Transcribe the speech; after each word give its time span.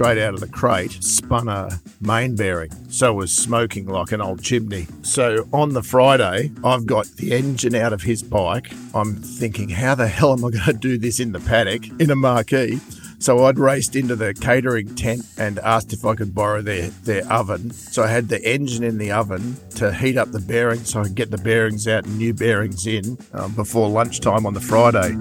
straight 0.00 0.16
out 0.16 0.32
of 0.32 0.40
the 0.40 0.48
crate, 0.48 0.92
spun 1.04 1.46
a 1.46 1.78
main 2.00 2.34
bearing. 2.34 2.70
So 2.88 3.12
was 3.12 3.30
smoking 3.30 3.84
like 3.84 4.12
an 4.12 4.22
old 4.22 4.42
chimney. 4.42 4.86
So 5.02 5.46
on 5.52 5.74
the 5.74 5.82
Friday, 5.82 6.52
I've 6.64 6.86
got 6.86 7.04
the 7.16 7.34
engine 7.34 7.74
out 7.74 7.92
of 7.92 8.00
his 8.00 8.22
bike. 8.22 8.72
I'm 8.94 9.16
thinking, 9.16 9.68
how 9.68 9.94
the 9.94 10.08
hell 10.08 10.32
am 10.32 10.38
I 10.38 10.52
going 10.52 10.64
to 10.64 10.72
do 10.72 10.96
this 10.96 11.20
in 11.20 11.32
the 11.32 11.40
paddock 11.40 11.86
in 12.00 12.10
a 12.10 12.16
marquee? 12.16 12.80
So 13.18 13.44
I'd 13.44 13.58
raced 13.58 13.94
into 13.94 14.16
the 14.16 14.32
catering 14.32 14.94
tent 14.94 15.26
and 15.36 15.58
asked 15.58 15.92
if 15.92 16.06
I 16.06 16.14
could 16.14 16.34
borrow 16.34 16.62
their, 16.62 16.88
their 17.04 17.30
oven. 17.30 17.70
So 17.70 18.02
I 18.02 18.06
had 18.06 18.30
the 18.30 18.42
engine 18.42 18.84
in 18.84 18.96
the 18.96 19.12
oven 19.12 19.58
to 19.74 19.92
heat 19.92 20.16
up 20.16 20.32
the 20.32 20.40
bearings 20.40 20.88
so 20.88 21.00
I 21.00 21.02
could 21.02 21.14
get 21.14 21.30
the 21.30 21.36
bearings 21.36 21.86
out 21.86 22.06
and 22.06 22.16
new 22.16 22.32
bearings 22.32 22.86
in 22.86 23.18
um, 23.34 23.52
before 23.52 23.90
lunchtime 23.90 24.46
on 24.46 24.54
the 24.54 24.62
Friday. 24.62 25.14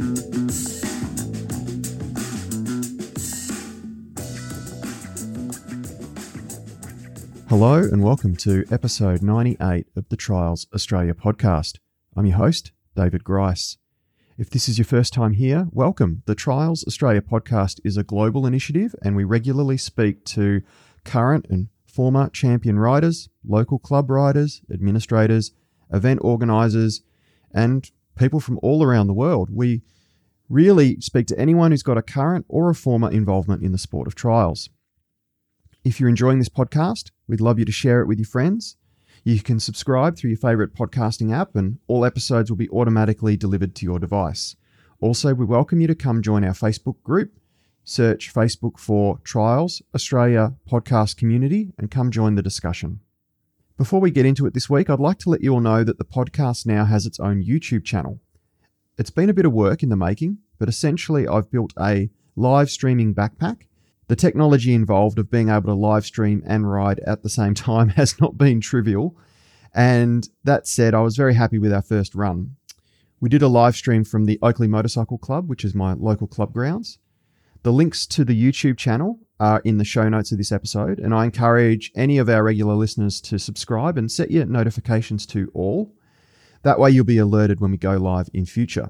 Hello 7.49 7.77
and 7.77 8.03
welcome 8.03 8.35
to 8.35 8.63
episode 8.69 9.23
98 9.23 9.87
of 9.95 10.07
the 10.09 10.15
Trials 10.15 10.67
Australia 10.71 11.15
podcast. 11.15 11.79
I'm 12.15 12.27
your 12.27 12.37
host, 12.37 12.71
David 12.95 13.23
Grice. 13.23 13.79
If 14.37 14.51
this 14.51 14.69
is 14.69 14.77
your 14.77 14.85
first 14.85 15.13
time 15.13 15.33
here, 15.33 15.67
welcome. 15.71 16.21
The 16.27 16.35
Trials 16.35 16.85
Australia 16.85 17.21
podcast 17.21 17.79
is 17.83 17.97
a 17.97 18.03
global 18.03 18.45
initiative 18.45 18.93
and 19.01 19.15
we 19.15 19.23
regularly 19.23 19.77
speak 19.77 20.25
to 20.25 20.61
current 21.03 21.47
and 21.49 21.69
former 21.87 22.29
champion 22.29 22.77
riders, 22.77 23.29
local 23.43 23.79
club 23.79 24.11
riders, 24.11 24.61
administrators, 24.71 25.51
event 25.91 26.19
organisers, 26.23 27.01
and 27.51 27.89
people 28.15 28.39
from 28.39 28.59
all 28.61 28.83
around 28.83 29.07
the 29.07 29.13
world. 29.13 29.49
We 29.51 29.81
really 30.49 31.01
speak 31.01 31.25
to 31.27 31.39
anyone 31.39 31.71
who's 31.71 31.81
got 31.81 31.97
a 31.97 32.03
current 32.03 32.45
or 32.47 32.69
a 32.69 32.75
former 32.75 33.09
involvement 33.09 33.63
in 33.63 33.71
the 33.71 33.79
sport 33.79 34.05
of 34.05 34.13
trials. 34.13 34.69
If 35.83 35.99
you're 35.99 36.09
enjoying 36.09 36.37
this 36.37 36.47
podcast, 36.47 37.09
we'd 37.29 37.39
love 37.39 37.59
you 37.59 37.65
to 37.65 37.71
share 37.71 38.01
it 38.01 38.07
with 38.07 38.19
your 38.19 38.27
friends 38.27 38.75
you 39.23 39.41
can 39.41 39.59
subscribe 39.59 40.17
through 40.17 40.29
your 40.29 40.37
favorite 40.37 40.73
podcasting 40.73 41.33
app, 41.33 41.55
and 41.55 41.79
all 41.87 42.05
episodes 42.05 42.49
will 42.49 42.57
be 42.57 42.69
automatically 42.69 43.35
delivered 43.35 43.75
to 43.75 43.85
your 43.85 43.99
device. 43.99 44.55
Also, 45.01 45.33
we 45.33 45.45
welcome 45.45 45.81
you 45.81 45.87
to 45.87 45.95
come 45.95 46.21
join 46.21 46.43
our 46.43 46.53
Facebook 46.53 47.01
group. 47.03 47.33
Search 47.83 48.33
Facebook 48.33 48.79
for 48.79 49.19
Trials 49.23 49.81
Australia 49.95 50.55
Podcast 50.69 51.17
Community 51.17 51.73
and 51.77 51.91
come 51.91 52.11
join 52.11 52.35
the 52.35 52.41
discussion. 52.41 52.99
Before 53.77 53.99
we 53.99 54.11
get 54.11 54.25
into 54.25 54.45
it 54.45 54.53
this 54.53 54.69
week, 54.69 54.89
I'd 54.89 54.99
like 54.99 55.19
to 55.19 55.29
let 55.29 55.41
you 55.41 55.53
all 55.53 55.61
know 55.61 55.83
that 55.83 55.97
the 55.97 56.05
podcast 56.05 56.65
now 56.65 56.85
has 56.85 57.05
its 57.05 57.19
own 57.19 57.43
YouTube 57.43 57.83
channel. 57.83 58.19
It's 58.97 59.09
been 59.09 59.29
a 59.29 59.33
bit 59.33 59.45
of 59.45 59.53
work 59.53 59.81
in 59.81 59.89
the 59.89 59.95
making, 59.95 60.39
but 60.59 60.69
essentially, 60.69 61.27
I've 61.27 61.49
built 61.51 61.73
a 61.79 62.09
live 62.35 62.69
streaming 62.69 63.15
backpack 63.15 63.63
the 64.09 64.15
technology 64.15 64.73
involved 64.73 65.19
of 65.19 65.29
being 65.29 65.49
able 65.49 65.67
to 65.67 65.73
live 65.73 66.03
stream 66.03 66.41
and 66.45 66.69
ride 66.69 66.99
at 67.01 67.21
the 67.21 67.29
same 67.29 67.53
time 67.69 67.89
has 67.89 68.19
not 68.19 68.37
been 68.37 68.59
trivial. 68.59 69.15
And 69.73 70.27
that 70.43 70.67
said, 70.67 70.95
I 70.95 71.01
was 71.01 71.15
very 71.15 71.35
happy 71.35 71.59
with 71.59 71.71
our 71.71 71.83
first 71.83 72.15
run. 72.15 72.55
We 73.19 73.29
did 73.29 73.43
a 73.43 73.47
live 73.47 73.75
stream 73.75 74.03
from 74.03 74.25
the 74.25 74.39
Oakley 74.41 74.67
Motorcycle 74.67 75.19
Club, 75.19 75.47
which 75.47 75.63
is 75.63 75.75
my 75.75 75.93
local 75.93 76.25
club 76.25 76.53
grounds. 76.53 76.97
The 77.61 77.71
links 77.71 78.07
to 78.07 78.25
the 78.25 78.41
YouTube 78.41 78.77
channel 78.77 79.19
are 79.39 79.61
in 79.63 79.77
the 79.77 79.85
show 79.85 80.09
notes 80.09 80.31
of 80.31 80.39
this 80.39 80.51
episode, 80.51 80.97
and 80.97 81.13
I 81.13 81.25
encourage 81.25 81.91
any 81.95 82.17
of 82.17 82.29
our 82.29 82.43
regular 82.43 82.73
listeners 82.73 83.21
to 83.21 83.37
subscribe 83.37 83.97
and 83.97 84.11
set 84.11 84.31
your 84.31 84.45
notifications 84.45 85.27
to 85.27 85.51
all. 85.53 85.93
That 86.63 86.79
way, 86.79 86.89
you'll 86.89 87.05
be 87.05 87.19
alerted 87.19 87.59
when 87.59 87.71
we 87.71 87.77
go 87.77 87.97
live 87.97 88.29
in 88.33 88.47
future. 88.47 88.89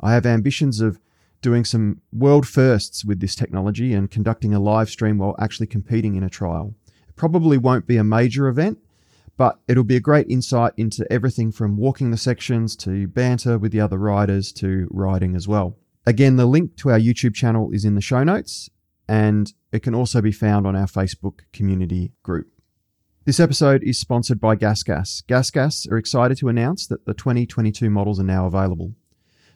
I 0.00 0.14
have 0.14 0.26
ambitions 0.26 0.80
of 0.80 0.98
doing 1.40 1.64
some 1.64 2.00
world 2.12 2.46
firsts 2.46 3.04
with 3.04 3.20
this 3.20 3.34
technology 3.34 3.94
and 3.94 4.10
conducting 4.10 4.54
a 4.54 4.60
live 4.60 4.90
stream 4.90 5.18
while 5.18 5.36
actually 5.38 5.66
competing 5.66 6.14
in 6.14 6.22
a 6.22 6.30
trial. 6.30 6.74
It 7.08 7.16
probably 7.16 7.58
won't 7.58 7.86
be 7.86 7.96
a 7.96 8.04
major 8.04 8.48
event, 8.48 8.78
but 9.36 9.60
it'll 9.68 9.84
be 9.84 9.96
a 9.96 10.00
great 10.00 10.28
insight 10.28 10.72
into 10.76 11.10
everything 11.12 11.52
from 11.52 11.76
walking 11.76 12.10
the 12.10 12.16
sections 12.16 12.74
to 12.76 13.06
banter 13.06 13.58
with 13.58 13.72
the 13.72 13.80
other 13.80 13.98
riders 13.98 14.52
to 14.52 14.88
riding 14.90 15.36
as 15.36 15.46
well. 15.46 15.76
Again, 16.04 16.36
the 16.36 16.46
link 16.46 16.76
to 16.78 16.90
our 16.90 16.98
YouTube 16.98 17.34
channel 17.34 17.70
is 17.72 17.84
in 17.84 17.94
the 17.94 18.00
show 18.00 18.24
notes 18.24 18.68
and 19.08 19.52
it 19.72 19.82
can 19.82 19.94
also 19.94 20.20
be 20.20 20.32
found 20.32 20.66
on 20.66 20.74
our 20.74 20.86
Facebook 20.86 21.40
community 21.52 22.12
group. 22.22 22.48
This 23.24 23.40
episode 23.40 23.82
is 23.82 24.00
sponsored 24.00 24.40
by 24.40 24.56
GasGas. 24.56 25.22
GasGas 25.26 25.90
are 25.92 25.98
excited 25.98 26.38
to 26.38 26.48
announce 26.48 26.86
that 26.86 27.04
the 27.04 27.14
2022 27.14 27.90
models 27.90 28.18
are 28.18 28.24
now 28.24 28.46
available. 28.46 28.94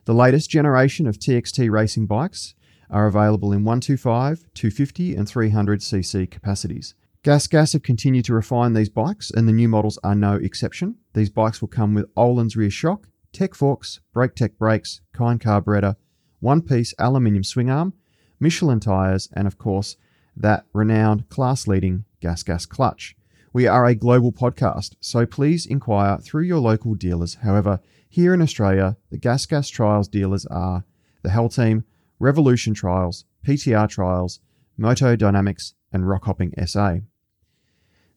The 0.04 0.14
latest 0.14 0.50
generation 0.50 1.06
of 1.06 1.20
TXT 1.20 1.70
racing 1.70 2.06
bikes 2.06 2.54
are 2.90 3.06
available 3.06 3.52
in 3.52 3.62
125, 3.62 4.46
250, 4.52 5.14
and 5.14 5.28
300cc 5.28 6.28
capacities. 6.28 6.94
GasGas 7.22 7.74
have 7.74 7.84
continued 7.84 8.24
to 8.24 8.34
refine 8.34 8.72
these 8.72 8.88
bikes, 8.88 9.30
and 9.30 9.46
the 9.46 9.52
new 9.52 9.68
models 9.68 10.00
are 10.02 10.16
no 10.16 10.34
exception. 10.34 10.96
These 11.14 11.30
bikes 11.30 11.60
will 11.60 11.68
come 11.68 11.94
with 11.94 12.12
Öhlins 12.16 12.56
rear 12.56 12.68
shock, 12.68 13.06
Tech 13.32 13.54
forks, 13.54 14.00
Braktec 14.12 14.58
brakes, 14.58 15.02
Keihin 15.14 15.40
carburetor, 15.40 15.94
one 16.40 16.62
piece 16.62 16.92
aluminium 16.98 17.44
swing 17.44 17.70
arm, 17.70 17.92
Michelin 18.40 18.80
tyres, 18.80 19.28
and 19.34 19.46
of 19.46 19.56
course, 19.56 19.96
that 20.36 20.66
renowned 20.72 21.28
class 21.28 21.68
leading 21.68 22.06
GasGas 22.20 22.68
clutch. 22.68 23.14
We 23.52 23.68
are 23.68 23.86
a 23.86 23.94
global 23.94 24.32
podcast, 24.32 24.96
so 24.98 25.26
please 25.26 25.64
inquire 25.64 26.18
through 26.18 26.42
your 26.42 26.58
local 26.58 26.94
dealers. 26.94 27.34
However, 27.36 27.78
here 28.12 28.34
in 28.34 28.42
Australia, 28.42 28.98
the 29.10 29.16
GasGas 29.16 29.70
Trials 29.70 30.06
dealers 30.06 30.44
are 30.44 30.84
the 31.22 31.30
Hell 31.30 31.48
Team, 31.48 31.84
Revolution 32.18 32.74
Trials, 32.74 33.24
PTR 33.42 33.88
Trials, 33.88 34.38
Moto 34.76 35.16
Dynamics, 35.16 35.72
and 35.94 36.06
Rock 36.06 36.26
Hopping 36.26 36.52
SA. 36.66 36.96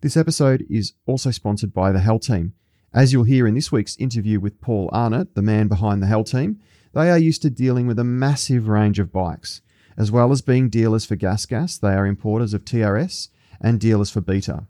This 0.01 0.17
episode 0.17 0.65
is 0.69 0.95
also 1.05 1.31
sponsored 1.31 1.73
by 1.73 1.93
the 1.93 2.01
Hell 2.01 2.19
Team. 2.19 2.55
As 2.93 3.13
you'll 3.13 3.23
hear 3.23 3.47
in 3.47 3.55
this 3.55 3.71
week's 3.71 3.95
interview 3.95 4.41
with 4.41 4.59
Paul 4.59 4.89
Arnott, 4.91 5.33
the 5.33 5.41
man 5.41 5.69
behind 5.69 6.03
the 6.03 6.07
Hell 6.07 6.25
Team, 6.25 6.59
they 6.93 7.09
are 7.09 7.17
used 7.17 7.41
to 7.43 7.49
dealing 7.49 7.87
with 7.87 7.97
a 7.97 8.03
massive 8.03 8.67
range 8.67 8.99
of 8.99 9.13
bikes. 9.13 9.61
As 9.95 10.11
well 10.11 10.33
as 10.33 10.41
being 10.41 10.67
dealers 10.67 11.05
for 11.05 11.15
GasGas, 11.15 11.79
they 11.79 11.93
are 11.93 12.05
importers 12.05 12.53
of 12.53 12.65
TRS 12.65 13.29
and 13.61 13.79
dealers 13.79 14.09
for 14.09 14.19
Beta. 14.19 14.67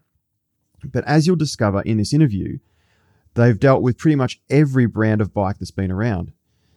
But 0.83 1.03
as 1.05 1.25
you'll 1.25 1.35
discover 1.35 1.81
in 1.81 1.97
this 1.97 2.13
interview, 2.13 2.59
They've 3.35 3.59
dealt 3.59 3.81
with 3.81 3.97
pretty 3.97 4.15
much 4.15 4.41
every 4.49 4.85
brand 4.85 5.21
of 5.21 5.33
bike 5.33 5.57
that's 5.59 5.71
been 5.71 5.91
around. 5.91 6.31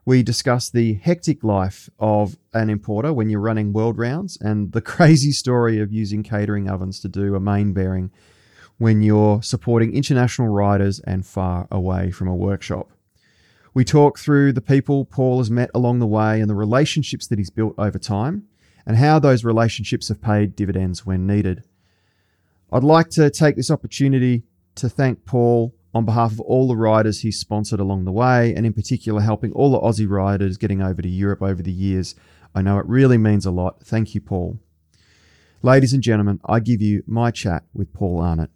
We 0.05 0.23
discuss 0.23 0.69
the 0.69 0.93
hectic 0.93 1.43
life 1.43 1.89
of 1.99 2.37
an 2.53 2.69
importer 2.69 3.11
when 3.11 3.29
you're 3.29 3.41
running 3.41 3.73
world 3.73 3.97
rounds 3.97 4.37
and 4.39 4.71
the 4.71 4.81
crazy 4.93 5.31
story 5.31 5.79
of 5.79 5.91
using 5.91 6.23
catering 6.23 6.69
ovens 6.69 7.01
to 7.01 7.09
do 7.09 7.35
a 7.35 7.39
main 7.41 7.73
bearing 7.73 8.11
when 8.77 9.01
you're 9.01 9.41
supporting 9.41 9.93
international 9.93 10.47
riders 10.47 10.99
and 11.01 11.25
far 11.25 11.67
away 11.71 12.11
from 12.11 12.27
a 12.29 12.35
workshop. 12.35 12.91
We 13.75 13.83
talk 13.83 14.17
through 14.17 14.53
the 14.53 14.61
people 14.61 15.03
Paul 15.03 15.39
has 15.39 15.51
met 15.51 15.69
along 15.75 15.99
the 15.99 16.07
way 16.07 16.39
and 16.39 16.49
the 16.49 16.55
relationships 16.55 17.27
that 17.27 17.37
he's 17.37 17.49
built 17.49 17.75
over 17.77 17.99
time 17.99 18.47
and 18.85 18.95
how 18.95 19.19
those 19.19 19.43
relationships 19.43 20.07
have 20.07 20.21
paid 20.21 20.55
dividends 20.55 21.05
when 21.05 21.27
needed. 21.27 21.65
I'd 22.71 22.85
like 22.85 23.09
to 23.11 23.29
take 23.29 23.57
this 23.57 23.69
opportunity 23.69 24.43
to 24.75 24.87
thank 24.87 25.25
Paul 25.25 25.75
on 25.93 26.05
behalf 26.05 26.31
of 26.31 26.39
all 26.39 26.69
the 26.69 26.77
riders 26.77 27.19
he's 27.19 27.37
sponsored 27.37 27.81
along 27.81 28.05
the 28.05 28.13
way, 28.13 28.55
and 28.55 28.65
in 28.65 28.71
particular 28.71 29.19
helping 29.19 29.51
all 29.51 29.71
the 29.71 29.79
Aussie 29.79 30.09
riders 30.09 30.57
getting 30.57 30.81
over 30.81 31.01
to 31.01 31.09
Europe 31.09 31.41
over 31.41 31.61
the 31.61 31.71
years. 31.71 32.15
I 32.53 32.61
know 32.61 32.79
it 32.79 32.85
really 32.85 33.17
means 33.17 33.45
a 33.45 33.51
lot. 33.51 33.81
Thank 33.81 34.15
you, 34.15 34.21
Paul. 34.21 34.57
Ladies 35.61 35.91
and 35.91 36.01
gentlemen, 36.01 36.39
I 36.45 36.61
give 36.61 36.81
you 36.81 37.03
my 37.07 37.29
chat 37.29 37.63
with 37.73 37.91
Paul 37.91 38.21
Arnott. 38.21 38.51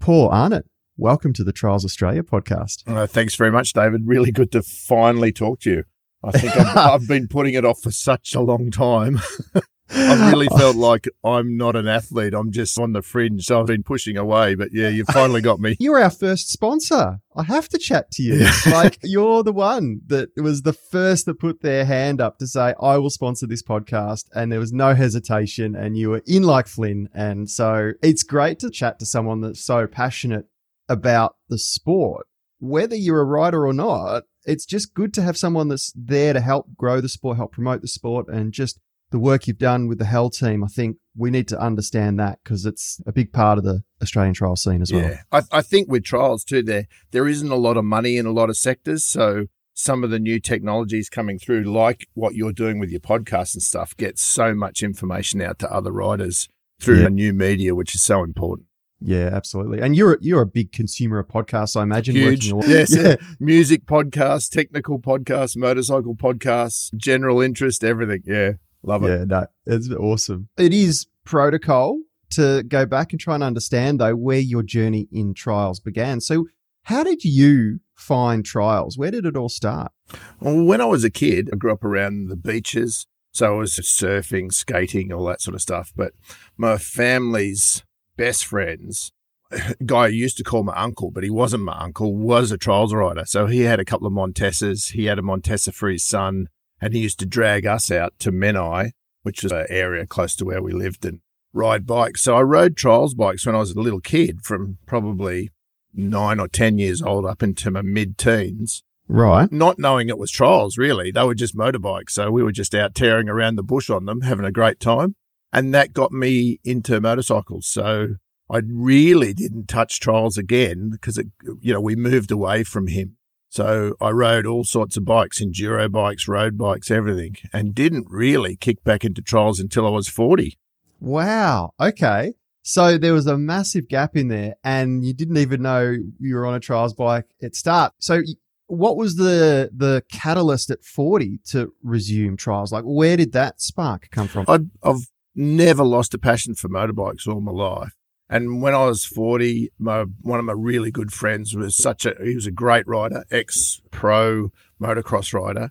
Paul 0.00 0.28
Arnott, 0.28 0.66
welcome 0.96 1.32
to 1.32 1.44
the 1.44 1.52
Trials 1.52 1.84
Australia 1.84 2.22
podcast. 2.22 2.82
Uh, 2.86 3.06
thanks 3.06 3.34
very 3.34 3.50
much, 3.50 3.72
David. 3.72 4.02
Really 4.06 4.30
good 4.30 4.52
to 4.52 4.62
finally 4.62 5.32
talk 5.32 5.60
to 5.60 5.70
you. 5.70 5.84
I 6.22 6.30
think 6.30 6.56
I've, 6.56 6.76
I've 7.02 7.08
been 7.08 7.28
putting 7.28 7.54
it 7.54 7.64
off 7.64 7.82
for 7.82 7.90
such 7.90 8.34
a 8.34 8.40
long 8.40 8.70
time. 8.70 9.20
I've 9.90 10.32
really 10.32 10.48
felt 10.48 10.76
like 10.90 11.06
I'm 11.22 11.56
not 11.58 11.76
an 11.76 11.86
athlete. 11.86 12.32
I'm 12.32 12.50
just 12.50 12.78
on 12.78 12.92
the 12.92 13.02
fringe. 13.02 13.44
So 13.44 13.60
I've 13.60 13.66
been 13.66 13.82
pushing 13.82 14.16
away. 14.16 14.54
But 14.54 14.70
yeah, 14.72 14.88
you 14.88 15.04
finally 15.04 15.42
got 15.42 15.60
me. 15.60 15.76
You're 15.78 16.00
our 16.00 16.10
first 16.10 16.48
sponsor. 16.48 17.20
I 17.36 17.42
have 17.42 17.68
to 17.68 17.78
chat 17.78 18.10
to 18.12 18.22
you. 18.22 18.48
like 18.70 18.98
you're 19.02 19.42
the 19.42 19.52
one 19.52 20.00
that 20.06 20.30
was 20.36 20.62
the 20.62 20.72
first 20.72 21.26
that 21.26 21.38
put 21.38 21.60
their 21.60 21.84
hand 21.84 22.20
up 22.20 22.38
to 22.38 22.46
say, 22.46 22.74
I 22.80 22.96
will 22.96 23.10
sponsor 23.10 23.46
this 23.46 23.62
podcast. 23.62 24.24
And 24.34 24.50
there 24.50 24.60
was 24.60 24.72
no 24.72 24.94
hesitation 24.94 25.74
and 25.76 25.98
you 25.98 26.10
were 26.10 26.22
in 26.26 26.44
like 26.44 26.66
Flynn. 26.66 27.10
And 27.12 27.50
so 27.50 27.92
it's 28.02 28.22
great 28.22 28.58
to 28.60 28.70
chat 28.70 28.98
to 29.00 29.06
someone 29.06 29.42
that's 29.42 29.60
so 29.60 29.86
passionate 29.86 30.46
about 30.88 31.36
the 31.48 31.58
sport, 31.58 32.26
whether 32.58 32.94
you're 32.96 33.20
a 33.20 33.24
rider 33.24 33.66
or 33.66 33.72
not. 33.72 34.24
It's 34.46 34.66
just 34.66 34.92
good 34.92 35.14
to 35.14 35.22
have 35.22 35.38
someone 35.38 35.68
that's 35.68 35.90
there 35.96 36.34
to 36.34 36.40
help 36.40 36.66
grow 36.76 37.00
the 37.00 37.08
sport, 37.08 37.38
help 37.38 37.52
promote 37.52 37.80
the 37.80 37.88
sport, 37.88 38.28
and 38.28 38.52
just 38.52 38.78
the 39.10 39.18
work 39.18 39.46
you've 39.46 39.58
done 39.58 39.86
with 39.88 39.98
the 39.98 40.04
Hell 40.04 40.28
team, 40.28 40.62
I 40.64 40.66
think 40.66 40.96
we 41.16 41.30
need 41.30 41.48
to 41.48 41.58
understand 41.60 42.18
that 42.18 42.40
because 42.42 42.66
it's 42.66 43.00
a 43.06 43.12
big 43.12 43.32
part 43.32 43.56
of 43.58 43.64
the 43.64 43.82
Australian 44.02 44.34
trial 44.34 44.56
scene 44.56 44.82
as 44.82 44.92
well. 44.92 45.02
Yeah, 45.02 45.20
I, 45.32 45.42
I 45.52 45.62
think 45.62 45.88
with 45.88 46.04
trials 46.04 46.44
too, 46.44 46.62
there 46.62 46.86
there 47.12 47.26
isn't 47.28 47.50
a 47.50 47.56
lot 47.56 47.76
of 47.76 47.84
money 47.84 48.16
in 48.18 48.26
a 48.26 48.32
lot 48.32 48.50
of 48.50 48.56
sectors, 48.56 49.04
so 49.04 49.46
some 49.72 50.04
of 50.04 50.10
the 50.10 50.18
new 50.18 50.38
technologies 50.40 51.08
coming 51.08 51.38
through, 51.38 51.62
like 51.64 52.08
what 52.14 52.34
you're 52.34 52.52
doing 52.52 52.78
with 52.78 52.90
your 52.90 53.00
podcast 53.00 53.54
and 53.54 53.62
stuff, 53.62 53.96
get 53.96 54.18
so 54.18 54.54
much 54.54 54.82
information 54.82 55.40
out 55.40 55.58
to 55.60 55.72
other 55.72 55.90
riders 55.92 56.48
through 56.80 56.98
Yeah. 56.98 57.04
the 57.04 57.10
new 57.10 57.32
media, 57.32 57.74
which 57.74 57.94
is 57.94 58.02
so 58.02 58.22
important. 58.24 58.66
Yeah, 59.06 59.28
absolutely. 59.32 59.80
And 59.80 59.94
you're 59.94 60.16
you're 60.22 60.40
a 60.42 60.46
big 60.46 60.72
consumer 60.72 61.18
of 61.18 61.28
podcasts, 61.28 61.76
I 61.78 61.82
imagine. 61.82 62.16
Huge. 62.16 62.48
your- 62.48 62.64
Yes. 62.66 62.96
Yeah. 62.96 63.16
Music 63.38 63.84
podcasts, 63.84 64.48
technical 64.50 64.98
podcasts, 64.98 65.56
motorcycle 65.56 66.14
podcasts, 66.16 66.92
general 66.96 67.40
interest, 67.42 67.84
everything. 67.84 68.22
Yeah. 68.24 68.52
Love 68.82 69.04
it. 69.04 69.08
Yeah, 69.08 69.24
no, 69.24 69.46
it's 69.66 69.90
awesome. 69.90 70.48
It 70.56 70.72
is 70.72 71.06
protocol 71.24 72.00
to 72.30 72.62
go 72.64 72.86
back 72.86 73.12
and 73.12 73.20
try 73.20 73.34
and 73.34 73.44
understand 73.44 74.00
though 74.00 74.16
where 74.16 74.38
your 74.40 74.62
journey 74.62 75.08
in 75.12 75.34
trials 75.34 75.80
began. 75.80 76.20
So, 76.20 76.46
how 76.84 77.02
did 77.02 77.24
you 77.24 77.80
find 77.94 78.44
trials? 78.44 78.96
Where 78.98 79.10
did 79.10 79.24
it 79.26 79.36
all 79.36 79.48
start? 79.48 79.92
Well, 80.40 80.64
when 80.64 80.80
I 80.80 80.84
was 80.86 81.04
a 81.04 81.10
kid, 81.10 81.48
I 81.52 81.56
grew 81.56 81.72
up 81.72 81.84
around 81.84 82.28
the 82.28 82.36
beaches. 82.36 83.06
So 83.32 83.54
I 83.54 83.58
was 83.58 83.72
surfing, 83.76 84.52
skating, 84.52 85.12
all 85.12 85.24
that 85.26 85.40
sort 85.42 85.54
of 85.56 85.62
stuff. 85.62 85.92
But 85.96 86.12
my 86.56 86.76
family's 86.78 87.82
best 88.16 88.44
friends, 88.44 89.12
a 89.50 89.74
guy 89.86 90.04
I 90.04 90.08
used 90.08 90.36
to 90.38 90.44
call 90.44 90.62
my 90.62 90.74
uncle, 90.76 91.10
but 91.10 91.24
he 91.24 91.30
wasn't 91.30 91.64
my 91.64 91.78
uncle, 91.78 92.16
was 92.16 92.50
a 92.52 92.58
trials 92.58 92.94
rider. 92.94 93.24
So 93.26 93.46
he 93.46 93.60
had 93.60 93.80
a 93.80 93.84
couple 93.84 94.06
of 94.06 94.12
Montesas. 94.12 94.92
He 94.92 95.06
had 95.06 95.18
a 95.18 95.22
Montesa 95.22 95.72
for 95.72 95.88
his 95.88 96.04
son, 96.04 96.48
and 96.80 96.94
he 96.94 97.00
used 97.00 97.18
to 97.20 97.26
drag 97.26 97.66
us 97.66 97.90
out 97.90 98.14
to 98.20 98.32
Menai, 98.32 98.92
which 99.22 99.42
was 99.42 99.52
an 99.52 99.66
area 99.68 100.06
close 100.06 100.34
to 100.36 100.44
where 100.44 100.62
we 100.62 100.72
lived, 100.72 101.04
and 101.04 101.20
ride 101.52 101.86
bikes. 101.86 102.22
So 102.22 102.36
I 102.36 102.42
rode 102.42 102.76
trials 102.76 103.14
bikes 103.14 103.46
when 103.46 103.54
I 103.54 103.58
was 103.60 103.70
a 103.70 103.80
little 103.80 104.00
kid 104.00 104.42
from 104.42 104.78
probably 104.86 105.50
nine 105.94 106.40
or 106.40 106.48
10 106.48 106.78
years 106.78 107.00
old 107.00 107.24
up 107.24 107.42
into 107.42 107.70
my 107.70 107.82
mid 107.82 108.18
teens 108.18 108.82
Right. 109.06 109.52
not 109.52 109.78
knowing 109.78 110.08
it 110.08 110.18
was 110.18 110.30
trials, 110.30 110.78
really. 110.78 111.10
They 111.10 111.22
were 111.24 111.34
just 111.34 111.56
motorbikes. 111.56 112.10
So 112.10 112.30
we 112.30 112.42
were 112.42 112.52
just 112.52 112.74
out 112.74 112.94
tearing 112.94 113.28
around 113.28 113.56
the 113.56 113.62
bush 113.62 113.90
on 113.90 114.06
them, 114.06 114.22
having 114.22 114.44
a 114.46 114.50
great 114.52 114.80
time. 114.80 115.14
And 115.54 115.72
that 115.74 115.92
got 115.92 116.12
me 116.12 116.60
into 116.64 117.00
motorcycles. 117.00 117.66
So 117.66 118.16
I 118.50 118.60
really 118.66 119.32
didn't 119.32 119.68
touch 119.68 120.00
trials 120.00 120.36
again 120.36 120.90
because, 120.90 121.16
it, 121.16 121.28
you 121.60 121.72
know, 121.72 121.80
we 121.80 121.96
moved 121.96 122.30
away 122.30 122.64
from 122.64 122.88
him. 122.88 123.16
So 123.48 123.94
I 124.00 124.10
rode 124.10 124.46
all 124.46 124.64
sorts 124.64 124.96
of 124.96 125.04
bikes, 125.04 125.40
enduro 125.40 125.90
bikes, 125.90 126.26
road 126.26 126.58
bikes, 126.58 126.90
everything, 126.90 127.36
and 127.52 127.74
didn't 127.74 128.06
really 128.10 128.56
kick 128.56 128.82
back 128.82 129.04
into 129.04 129.22
trials 129.22 129.60
until 129.60 129.86
I 129.86 129.90
was 129.90 130.08
40. 130.08 130.58
Wow. 131.00 131.72
Okay. 131.80 132.34
So 132.62 132.96
there 132.96 133.12
was 133.12 133.26
a 133.26 133.36
massive 133.36 133.88
gap 133.88 134.16
in 134.16 134.28
there, 134.28 134.54
and 134.64 135.04
you 135.04 135.12
didn't 135.12 135.36
even 135.36 135.60
know 135.60 135.96
you 136.18 136.34
were 136.34 136.46
on 136.46 136.54
a 136.54 136.60
trials 136.60 136.94
bike 136.94 137.26
at 137.42 137.54
start. 137.54 137.92
So, 137.98 138.22
what 138.68 138.96
was 138.96 139.16
the 139.16 139.70
the 139.70 140.02
catalyst 140.10 140.70
at 140.70 140.82
forty 140.82 141.40
to 141.50 141.74
resume 141.82 142.38
trials? 142.38 142.72
Like, 142.72 142.84
where 142.84 143.18
did 143.18 143.32
that 143.32 143.60
spark 143.60 144.08
come 144.10 144.28
from? 144.28 144.46
I'd, 144.48 144.70
I've 144.82 145.06
never 145.34 145.84
lost 145.84 146.14
a 146.14 146.18
passion 146.18 146.54
for 146.54 146.68
motorbikes 146.68 147.26
all 147.26 147.40
my 147.40 147.52
life. 147.52 147.94
And 148.28 148.62
when 148.62 148.74
I 148.74 148.86
was 148.86 149.04
40, 149.04 149.70
my, 149.78 150.04
one 150.22 150.38
of 150.38 150.44
my 150.44 150.54
really 150.54 150.90
good 150.90 151.12
friends 151.12 151.54
was 151.54 151.76
such 151.76 152.06
a, 152.06 152.14
he 152.22 152.34
was 152.34 152.46
a 152.46 152.50
great 152.50 152.86
rider, 152.86 153.24
ex 153.30 153.80
pro 153.90 154.50
motocross 154.80 155.32
rider. 155.34 155.70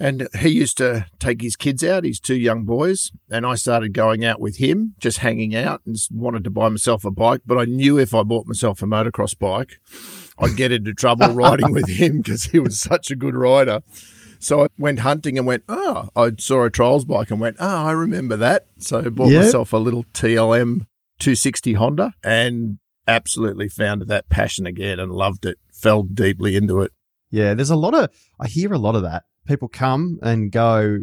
And 0.00 0.26
he 0.40 0.48
used 0.48 0.78
to 0.78 1.06
take 1.20 1.42
his 1.42 1.54
kids 1.54 1.84
out, 1.84 2.02
his 2.02 2.18
two 2.18 2.34
young 2.34 2.64
boys. 2.64 3.12
And 3.30 3.46
I 3.46 3.54
started 3.54 3.92
going 3.92 4.24
out 4.24 4.40
with 4.40 4.56
him, 4.56 4.94
just 4.98 5.18
hanging 5.18 5.54
out 5.54 5.80
and 5.86 5.96
wanted 6.10 6.42
to 6.42 6.50
buy 6.50 6.68
myself 6.68 7.04
a 7.04 7.12
bike. 7.12 7.42
But 7.46 7.58
I 7.58 7.66
knew 7.66 7.98
if 7.98 8.12
I 8.12 8.24
bought 8.24 8.48
myself 8.48 8.82
a 8.82 8.86
motocross 8.86 9.38
bike, 9.38 9.78
I'd 10.38 10.56
get 10.56 10.72
into 10.72 10.92
trouble 10.92 11.28
riding 11.34 11.72
with 11.72 11.88
him 11.88 12.18
because 12.18 12.46
he 12.46 12.58
was 12.58 12.80
such 12.80 13.12
a 13.12 13.16
good 13.16 13.36
rider. 13.36 13.82
So 14.42 14.64
I 14.64 14.66
went 14.76 14.98
hunting 14.98 15.38
and 15.38 15.46
went, 15.46 15.62
oh, 15.68 16.08
I 16.16 16.32
saw 16.36 16.64
a 16.64 16.70
trials 16.70 17.04
bike 17.04 17.30
and 17.30 17.40
went, 17.40 17.56
oh, 17.60 17.84
I 17.86 17.92
remember 17.92 18.36
that. 18.38 18.66
So 18.78 18.98
I 18.98 19.08
bought 19.08 19.30
Yeah. 19.30 19.42
myself 19.42 19.72
a 19.72 19.76
little 19.76 20.04
TLM 20.12 20.86
260 21.20 21.74
Honda 21.74 22.12
and 22.24 22.78
absolutely 23.06 23.68
found 23.68 24.02
that 24.02 24.28
passion 24.28 24.66
again 24.66 24.98
and 24.98 25.12
loved 25.12 25.46
it, 25.46 25.58
fell 25.72 26.02
deeply 26.02 26.56
into 26.56 26.80
it. 26.80 26.90
Yeah, 27.30 27.54
there's 27.54 27.70
a 27.70 27.76
lot 27.76 27.94
of 27.94 28.10
I 28.40 28.48
hear 28.48 28.72
a 28.72 28.78
lot 28.78 28.96
of 28.96 29.02
that. 29.02 29.22
People 29.46 29.68
come 29.68 30.18
and 30.22 30.50
go, 30.50 30.98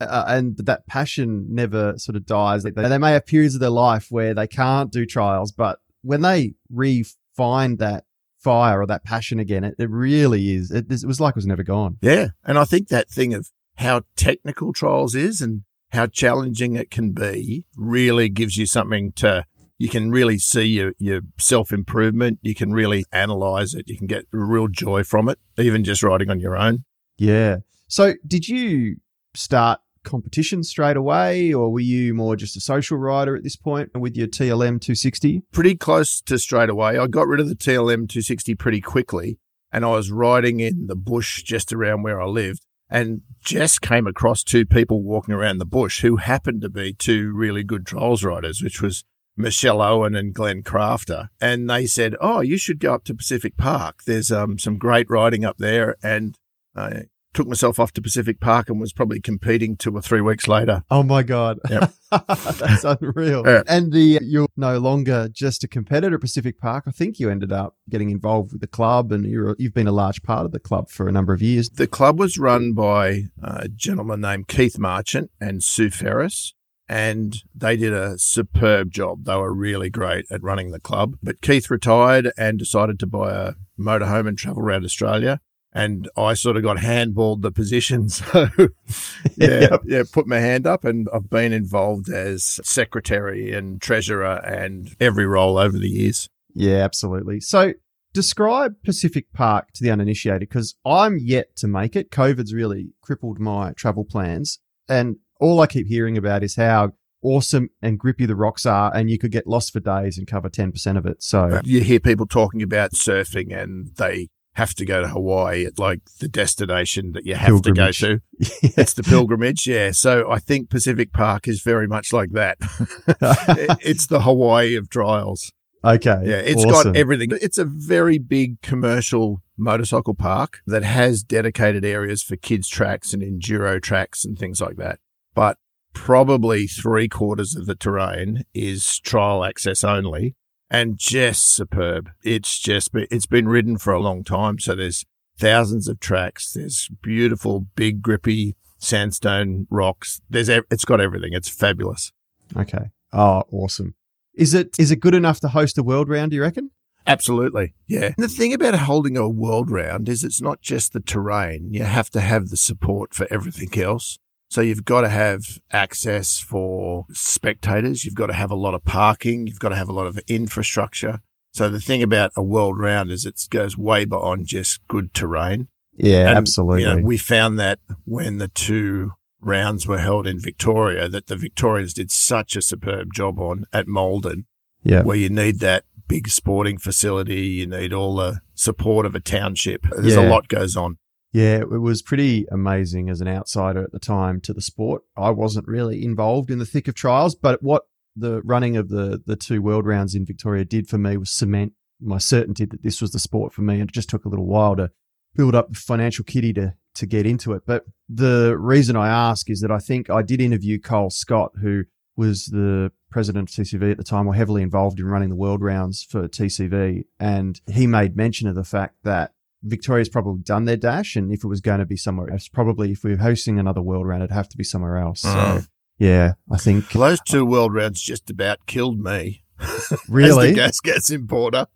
uh, 0.00 0.04
uh 0.04 0.24
and 0.26 0.56
that 0.58 0.86
passion 0.88 1.46
never 1.48 1.96
sort 1.96 2.16
of 2.16 2.26
dies. 2.26 2.64
They, 2.64 2.70
they 2.72 2.98
may 2.98 3.12
have 3.12 3.24
periods 3.24 3.54
of 3.54 3.60
their 3.60 3.70
life 3.70 4.08
where 4.10 4.34
they 4.34 4.48
can't 4.48 4.90
do 4.90 5.06
trials, 5.06 5.52
but 5.52 5.78
when 6.02 6.22
they 6.22 6.54
re-find 6.70 7.78
that 7.78 8.04
fire 8.40 8.80
or 8.80 8.86
that 8.86 9.04
passion 9.04 9.38
again, 9.38 9.64
it, 9.64 9.74
it 9.78 9.90
really 9.90 10.52
is. 10.52 10.70
It, 10.70 10.90
it 10.90 11.04
was 11.04 11.20
like 11.20 11.32
it 11.32 11.36
was 11.36 11.46
never 11.46 11.62
gone. 11.62 11.98
Yeah. 12.00 12.28
And 12.44 12.58
I 12.58 12.64
think 12.64 12.88
that 12.88 13.08
thing 13.08 13.34
of 13.34 13.50
how 13.76 14.02
technical 14.16 14.72
trials 14.72 15.14
is 15.14 15.40
and 15.40 15.62
how 15.92 16.06
challenging 16.06 16.76
it 16.76 16.90
can 16.90 17.12
be 17.12 17.64
really 17.76 18.28
gives 18.28 18.56
you 18.56 18.66
something 18.66 19.12
to, 19.12 19.44
you 19.78 19.88
can 19.88 20.10
really 20.10 20.38
see 20.38 20.64
your, 20.64 20.92
your 20.98 21.20
self 21.38 21.72
improvement. 21.72 22.38
You 22.42 22.54
can 22.54 22.72
really 22.72 23.04
analyze 23.12 23.74
it. 23.74 23.88
You 23.88 23.96
can 23.96 24.06
get 24.06 24.26
real 24.32 24.68
joy 24.68 25.04
from 25.04 25.28
it, 25.28 25.38
even 25.58 25.84
just 25.84 26.02
riding 26.02 26.30
on 26.30 26.40
your 26.40 26.56
own. 26.56 26.84
Yeah. 27.18 27.58
So, 27.88 28.14
did 28.26 28.48
you 28.48 28.96
start 29.34 29.80
competition 30.04 30.62
straight 30.62 30.96
away, 30.96 31.52
or 31.52 31.70
were 31.70 31.80
you 31.80 32.14
more 32.14 32.36
just 32.36 32.56
a 32.56 32.60
social 32.60 32.98
rider 32.98 33.36
at 33.36 33.42
this 33.42 33.56
point 33.56 33.90
with 33.98 34.16
your 34.16 34.26
TLM 34.26 34.80
260? 34.80 35.42
pretty 35.52 35.74
close 35.74 36.20
to 36.22 36.38
straight 36.38 36.70
away. 36.70 36.98
I 36.98 37.06
got 37.06 37.26
rid 37.26 37.40
of 37.40 37.48
the 37.48 37.54
TLM 37.54 38.08
260 38.08 38.54
pretty 38.54 38.80
quickly, 38.80 39.38
and 39.72 39.84
I 39.84 39.90
was 39.90 40.10
riding 40.10 40.60
in 40.60 40.86
the 40.86 40.96
bush 40.96 41.42
just 41.42 41.72
around 41.72 42.02
where 42.02 42.20
I 42.20 42.26
lived. 42.26 42.64
And 42.92 43.20
just 43.40 43.82
came 43.82 44.08
across 44.08 44.42
two 44.42 44.66
people 44.66 45.04
walking 45.04 45.32
around 45.32 45.58
the 45.58 45.64
bush 45.64 46.00
who 46.00 46.16
happened 46.16 46.60
to 46.62 46.68
be 46.68 46.92
two 46.92 47.32
really 47.32 47.62
good 47.62 47.86
trials 47.86 48.24
riders, 48.24 48.60
which 48.62 48.82
was 48.82 49.04
Michelle 49.36 49.80
Owen 49.80 50.16
and 50.16 50.34
Glenn 50.34 50.64
Crafter. 50.64 51.28
And 51.40 51.70
they 51.70 51.86
said, 51.86 52.16
Oh, 52.20 52.40
you 52.40 52.56
should 52.56 52.80
go 52.80 52.94
up 52.94 53.04
to 53.04 53.14
Pacific 53.14 53.56
Park. 53.56 54.00
There's 54.06 54.32
um, 54.32 54.58
some 54.58 54.76
great 54.76 55.08
riding 55.08 55.44
up 55.44 55.58
there. 55.58 55.96
And 56.02 56.34
I 56.74 57.04
took 57.32 57.46
myself 57.46 57.78
off 57.78 57.92
to 57.92 58.02
Pacific 58.02 58.40
Park 58.40 58.68
and 58.68 58.80
was 58.80 58.92
probably 58.92 59.20
competing 59.20 59.76
two 59.76 59.94
or 59.94 60.02
three 60.02 60.20
weeks 60.20 60.48
later. 60.48 60.82
Oh 60.90 61.02
my 61.02 61.22
god, 61.22 61.58
Yep. 61.68 61.92
that's 62.28 62.84
unreal! 62.84 63.44
Yeah. 63.46 63.62
And 63.68 63.92
the 63.92 64.18
you're 64.22 64.48
no 64.56 64.78
longer 64.78 65.28
just 65.32 65.62
a 65.62 65.68
competitor 65.68 66.16
at 66.16 66.20
Pacific 66.20 66.58
Park. 66.58 66.84
I 66.86 66.90
think 66.90 67.20
you 67.20 67.30
ended 67.30 67.52
up 67.52 67.76
getting 67.88 68.10
involved 68.10 68.52
with 68.52 68.60
the 68.60 68.66
club, 68.66 69.12
and 69.12 69.24
you're 69.24 69.54
you've 69.58 69.74
been 69.74 69.86
a 69.86 69.92
large 69.92 70.22
part 70.22 70.44
of 70.44 70.52
the 70.52 70.58
club 70.58 70.90
for 70.90 71.08
a 71.08 71.12
number 71.12 71.32
of 71.32 71.40
years. 71.40 71.70
The 71.70 71.86
club 71.86 72.18
was 72.18 72.36
run 72.38 72.72
by 72.72 73.24
a 73.42 73.68
gentleman 73.68 74.20
named 74.20 74.48
Keith 74.48 74.78
Marchant 74.78 75.30
and 75.40 75.62
Sue 75.62 75.90
Ferris, 75.90 76.52
and 76.88 77.36
they 77.54 77.76
did 77.76 77.92
a 77.92 78.18
superb 78.18 78.90
job. 78.90 79.24
They 79.24 79.36
were 79.36 79.54
really 79.54 79.88
great 79.90 80.26
at 80.32 80.42
running 80.42 80.72
the 80.72 80.80
club. 80.80 81.16
But 81.22 81.40
Keith 81.40 81.70
retired 81.70 82.32
and 82.36 82.58
decided 82.58 82.98
to 82.98 83.06
buy 83.06 83.32
a 83.32 83.52
motorhome 83.78 84.26
and 84.26 84.36
travel 84.36 84.62
around 84.62 84.84
Australia. 84.84 85.40
And 85.72 86.08
I 86.16 86.34
sort 86.34 86.56
of 86.56 86.62
got 86.64 86.78
handballed 86.78 87.42
the 87.42 87.52
position. 87.52 88.08
So, 88.08 88.48
yeah, 89.36 89.60
Yep. 89.70 89.82
yeah, 89.86 90.02
put 90.10 90.26
my 90.26 90.38
hand 90.40 90.66
up, 90.66 90.84
and 90.84 91.08
I've 91.14 91.30
been 91.30 91.52
involved 91.52 92.08
as 92.08 92.58
secretary 92.64 93.52
and 93.52 93.80
treasurer 93.80 94.44
and 94.44 94.94
every 95.00 95.26
role 95.26 95.58
over 95.58 95.78
the 95.78 95.88
years. 95.88 96.28
Yeah, 96.54 96.78
absolutely. 96.78 97.40
So 97.40 97.74
describe 98.12 98.74
Pacific 98.84 99.26
Park 99.32 99.68
to 99.74 99.84
the 99.84 99.90
uninitiated 99.92 100.48
because 100.48 100.74
I'm 100.84 101.18
yet 101.18 101.54
to 101.56 101.68
make 101.68 101.94
it. 101.94 102.10
COVID's 102.10 102.52
really 102.52 102.92
crippled 103.02 103.38
my 103.38 103.72
travel 103.72 104.04
plans. 104.04 104.58
And 104.88 105.16
all 105.38 105.60
I 105.60 105.66
keep 105.68 105.86
hearing 105.86 106.18
about 106.18 106.42
is 106.42 106.56
how 106.56 106.92
awesome 107.22 107.68
and 107.80 107.98
grippy 107.98 108.26
the 108.26 108.34
rocks 108.34 108.66
are, 108.66 108.92
and 108.94 109.08
you 109.08 109.18
could 109.18 109.30
get 109.30 109.46
lost 109.46 109.72
for 109.72 109.78
days 109.80 110.18
and 110.18 110.26
cover 110.26 110.48
10% 110.50 110.96
of 110.98 111.06
it. 111.06 111.22
So 111.22 111.60
You 111.64 111.80
hear 111.82 112.00
people 112.00 112.26
talking 112.26 112.62
about 112.62 112.92
surfing 112.92 113.56
and 113.56 113.94
they 113.96 114.28
have 114.54 114.74
to 114.74 114.84
go 114.84 115.00
to 115.00 115.08
Hawaii 115.08 115.64
at 115.64 115.78
like 115.78 116.00
the 116.18 116.28
destination 116.28 117.12
that 117.12 117.24
you 117.24 117.34
have 117.34 117.62
to 117.62 117.72
go 117.72 117.92
to. 117.92 118.20
yeah. 118.38 118.70
It's 118.76 118.94
the 118.94 119.02
pilgrimage, 119.02 119.66
yeah. 119.66 119.92
So 119.92 120.30
I 120.30 120.38
think 120.38 120.70
Pacific 120.70 121.12
Park 121.12 121.46
is 121.46 121.62
very 121.62 121.86
much 121.86 122.12
like 122.12 122.30
that. 122.32 122.58
It's 123.82 124.06
the 124.06 124.22
Hawaii 124.22 124.76
of 124.76 124.90
trials. 124.90 125.52
okay. 125.84 126.20
Yeah, 126.24 126.36
it's 126.36 126.64
awesome. 126.64 126.92
got 126.92 126.96
everything. 126.96 127.30
It's 127.40 127.58
a 127.58 127.64
very 127.64 128.18
big 128.18 128.60
commercial 128.60 129.42
motorcycle 129.56 130.14
park 130.14 130.60
that 130.66 130.82
has 130.82 131.22
dedicated 131.22 131.84
areas 131.84 132.22
for 132.22 132.36
kids 132.36 132.68
tracks 132.68 133.12
and 133.12 133.22
enduro 133.22 133.80
tracks 133.80 134.24
and 134.24 134.38
things 134.38 134.60
like 134.60 134.76
that. 134.76 134.98
But 135.34 135.58
probably 135.92 136.66
three 136.66 137.08
quarters 137.08 137.54
of 137.56 137.66
the 137.66 137.74
terrain 137.74 138.44
is 138.54 138.98
trial 139.00 139.44
access 139.44 139.84
only 139.84 140.34
and 140.70 140.98
just 140.98 141.54
superb. 141.54 142.10
It's 142.22 142.58
just, 142.58 142.90
it's 142.94 143.26
been 143.26 143.48
ridden 143.48 143.78
for 143.78 143.92
a 143.92 144.00
long 144.00 144.24
time. 144.24 144.58
So 144.58 144.74
there's 144.74 145.04
thousands 145.38 145.88
of 145.88 146.00
tracks. 146.00 146.52
There's 146.52 146.88
beautiful, 147.02 147.66
big, 147.74 148.02
grippy 148.02 148.56
sandstone 148.78 149.66
rocks. 149.70 150.20
There's, 150.30 150.48
it's 150.48 150.84
got 150.84 151.00
everything. 151.00 151.32
It's 151.32 151.48
fabulous. 151.48 152.12
Okay. 152.56 152.90
Oh, 153.12 153.42
awesome. 153.50 153.94
Is 154.34 154.54
it 154.54 154.76
is 154.78 154.90
it 154.90 155.00
good 155.00 155.14
enough 155.14 155.40
to 155.40 155.48
host 155.48 155.76
a 155.76 155.82
world 155.82 156.08
round, 156.08 156.30
do 156.30 156.36
you 156.36 156.42
reckon? 156.42 156.70
Absolutely. 157.06 157.74
Yeah. 157.88 158.12
And 158.16 158.24
the 158.24 158.28
thing 158.28 158.52
about 158.54 158.74
holding 158.74 159.16
a 159.16 159.28
world 159.28 159.70
round 159.70 160.08
is 160.08 160.22
it's 160.22 160.40
not 160.40 160.60
just 160.60 160.92
the 160.92 161.00
terrain. 161.00 161.72
You 161.72 161.82
have 161.82 162.10
to 162.10 162.20
have 162.20 162.48
the 162.48 162.56
support 162.56 163.14
for 163.14 163.26
everything 163.30 163.82
else. 163.82 164.18
So 164.50 164.60
you've 164.60 164.84
got 164.84 165.02
to 165.02 165.08
have 165.08 165.60
access 165.72 166.40
for 166.40 167.06
spectators. 167.12 168.04
You've 168.04 168.16
got 168.16 168.26
to 168.26 168.32
have 168.32 168.50
a 168.50 168.56
lot 168.56 168.74
of 168.74 168.84
parking. 168.84 169.46
You've 169.46 169.60
got 169.60 169.68
to 169.68 169.76
have 169.76 169.88
a 169.88 169.92
lot 169.92 170.06
of 170.06 170.18
infrastructure. 170.26 171.20
So 171.52 171.68
the 171.68 171.80
thing 171.80 172.02
about 172.02 172.32
a 172.36 172.42
world 172.42 172.78
round 172.78 173.10
is 173.12 173.24
it 173.24 173.40
goes 173.48 173.78
way 173.78 174.04
beyond 174.04 174.46
just 174.46 174.86
good 174.88 175.14
terrain. 175.14 175.68
Yeah, 175.96 176.28
And, 176.28 176.38
absolutely. 176.38 176.82
You 176.82 176.96
know, 176.96 177.02
we 177.02 177.16
found 177.16 177.58
that 177.60 177.78
when 178.04 178.38
the 178.38 178.48
two 178.48 179.12
rounds 179.40 179.86
were 179.86 179.98
held 179.98 180.26
in 180.26 180.40
Victoria, 180.40 181.08
that 181.08 181.28
the 181.28 181.36
Victorians 181.36 181.94
did 181.94 182.10
such 182.10 182.56
a 182.56 182.62
superb 182.62 183.12
job 183.14 183.38
on 183.38 183.66
at 183.72 183.86
Malden 183.86 184.46
yeah. 184.82 185.02
where 185.02 185.16
you 185.16 185.28
need 185.28 185.60
that 185.60 185.84
big 186.08 186.28
sporting 186.28 186.76
facility, 186.76 187.46
you 187.46 187.66
need 187.66 187.92
all 187.92 188.16
the 188.16 188.40
support 188.54 189.06
of 189.06 189.14
a 189.14 189.20
township. 189.20 189.86
There's 189.96 190.16
Yeah. 190.16 190.28
a 190.28 190.28
lot 190.28 190.48
goes 190.48 190.76
on. 190.76 190.98
Yeah, 191.32 191.58
it 191.58 191.68
was 191.68 192.02
pretty 192.02 192.46
amazing 192.50 193.08
as 193.08 193.20
an 193.20 193.28
outsider 193.28 193.82
at 193.82 193.92
the 193.92 194.00
time 194.00 194.40
to 194.42 194.52
the 194.52 194.60
sport. 194.60 195.02
I 195.16 195.30
wasn't 195.30 195.68
really 195.68 196.04
involved 196.04 196.50
in 196.50 196.58
the 196.58 196.66
thick 196.66 196.88
of 196.88 196.94
trials, 196.94 197.36
but 197.36 197.62
what 197.62 197.84
the 198.16 198.42
running 198.42 198.76
of 198.76 198.88
the 198.88 199.22
the 199.24 199.36
two 199.36 199.62
world 199.62 199.86
rounds 199.86 200.14
in 200.14 200.26
Victoria 200.26 200.64
did 200.64 200.88
for 200.88 200.98
me 200.98 201.16
was 201.16 201.30
cement 201.30 201.72
my 202.00 202.18
certainty 202.18 202.64
that 202.64 202.82
this 202.82 203.00
was 203.00 203.12
the 203.12 203.18
sport 203.18 203.52
for 203.52 203.62
me. 203.62 203.74
And 203.74 203.88
it 203.88 203.94
just 203.94 204.08
took 204.08 204.24
a 204.24 204.28
little 204.28 204.46
while 204.46 204.74
to 204.76 204.90
build 205.36 205.54
up 205.54 205.68
the 205.68 205.76
financial 205.76 206.24
kitty 206.24 206.52
to 206.54 206.74
to 206.94 207.06
get 207.06 207.26
into 207.26 207.52
it. 207.52 207.62
But 207.66 207.84
the 208.08 208.56
reason 208.58 208.96
I 208.96 209.08
ask 209.08 209.48
is 209.48 209.60
that 209.60 209.70
I 209.70 209.78
think 209.78 210.10
I 210.10 210.22
did 210.22 210.40
interview 210.40 210.80
Cole 210.80 211.10
Scott, 211.10 211.52
who 211.62 211.84
was 212.16 212.46
the 212.46 212.90
president 213.10 213.48
of 213.48 213.54
TCV 213.54 213.92
at 213.92 213.96
the 213.96 214.04
time, 214.04 214.26
or 214.26 214.34
heavily 214.34 214.62
involved 214.62 214.98
in 214.98 215.06
running 215.06 215.28
the 215.28 215.36
world 215.36 215.62
rounds 215.62 216.02
for 216.02 216.26
TCV, 216.26 217.04
and 217.18 217.60
he 217.70 217.86
made 217.86 218.16
mention 218.16 218.48
of 218.48 218.56
the 218.56 218.64
fact 218.64 218.96
that 219.04 219.32
Victoria's 219.62 220.08
probably 220.08 220.42
done 220.42 220.64
their 220.64 220.76
dash, 220.76 221.16
and 221.16 221.32
if 221.32 221.44
it 221.44 221.48
was 221.48 221.60
going 221.60 221.80
to 221.80 221.86
be 221.86 221.96
somewhere 221.96 222.30
else, 222.30 222.48
probably 222.48 222.92
if 222.92 223.04
we 223.04 223.12
are 223.12 223.16
hosting 223.18 223.58
another 223.58 223.82
world 223.82 224.06
round, 224.06 224.22
it'd 224.22 224.34
have 224.34 224.48
to 224.48 224.56
be 224.56 224.64
somewhere 224.64 224.96
else. 224.96 225.20
So, 225.20 225.28
Mm. 225.28 225.66
yeah, 225.98 226.32
I 226.50 226.56
think 226.56 226.90
Those 226.92 227.20
two 227.20 227.44
world 227.44 227.74
rounds 227.74 228.00
just 228.00 228.30
about 228.30 228.64
killed 228.66 229.00
me 229.00 229.44
really, 230.08 230.48
as 230.48 230.54
the 230.54 230.54
gas 230.54 230.80
gas 230.80 231.10
importer. 231.10 231.66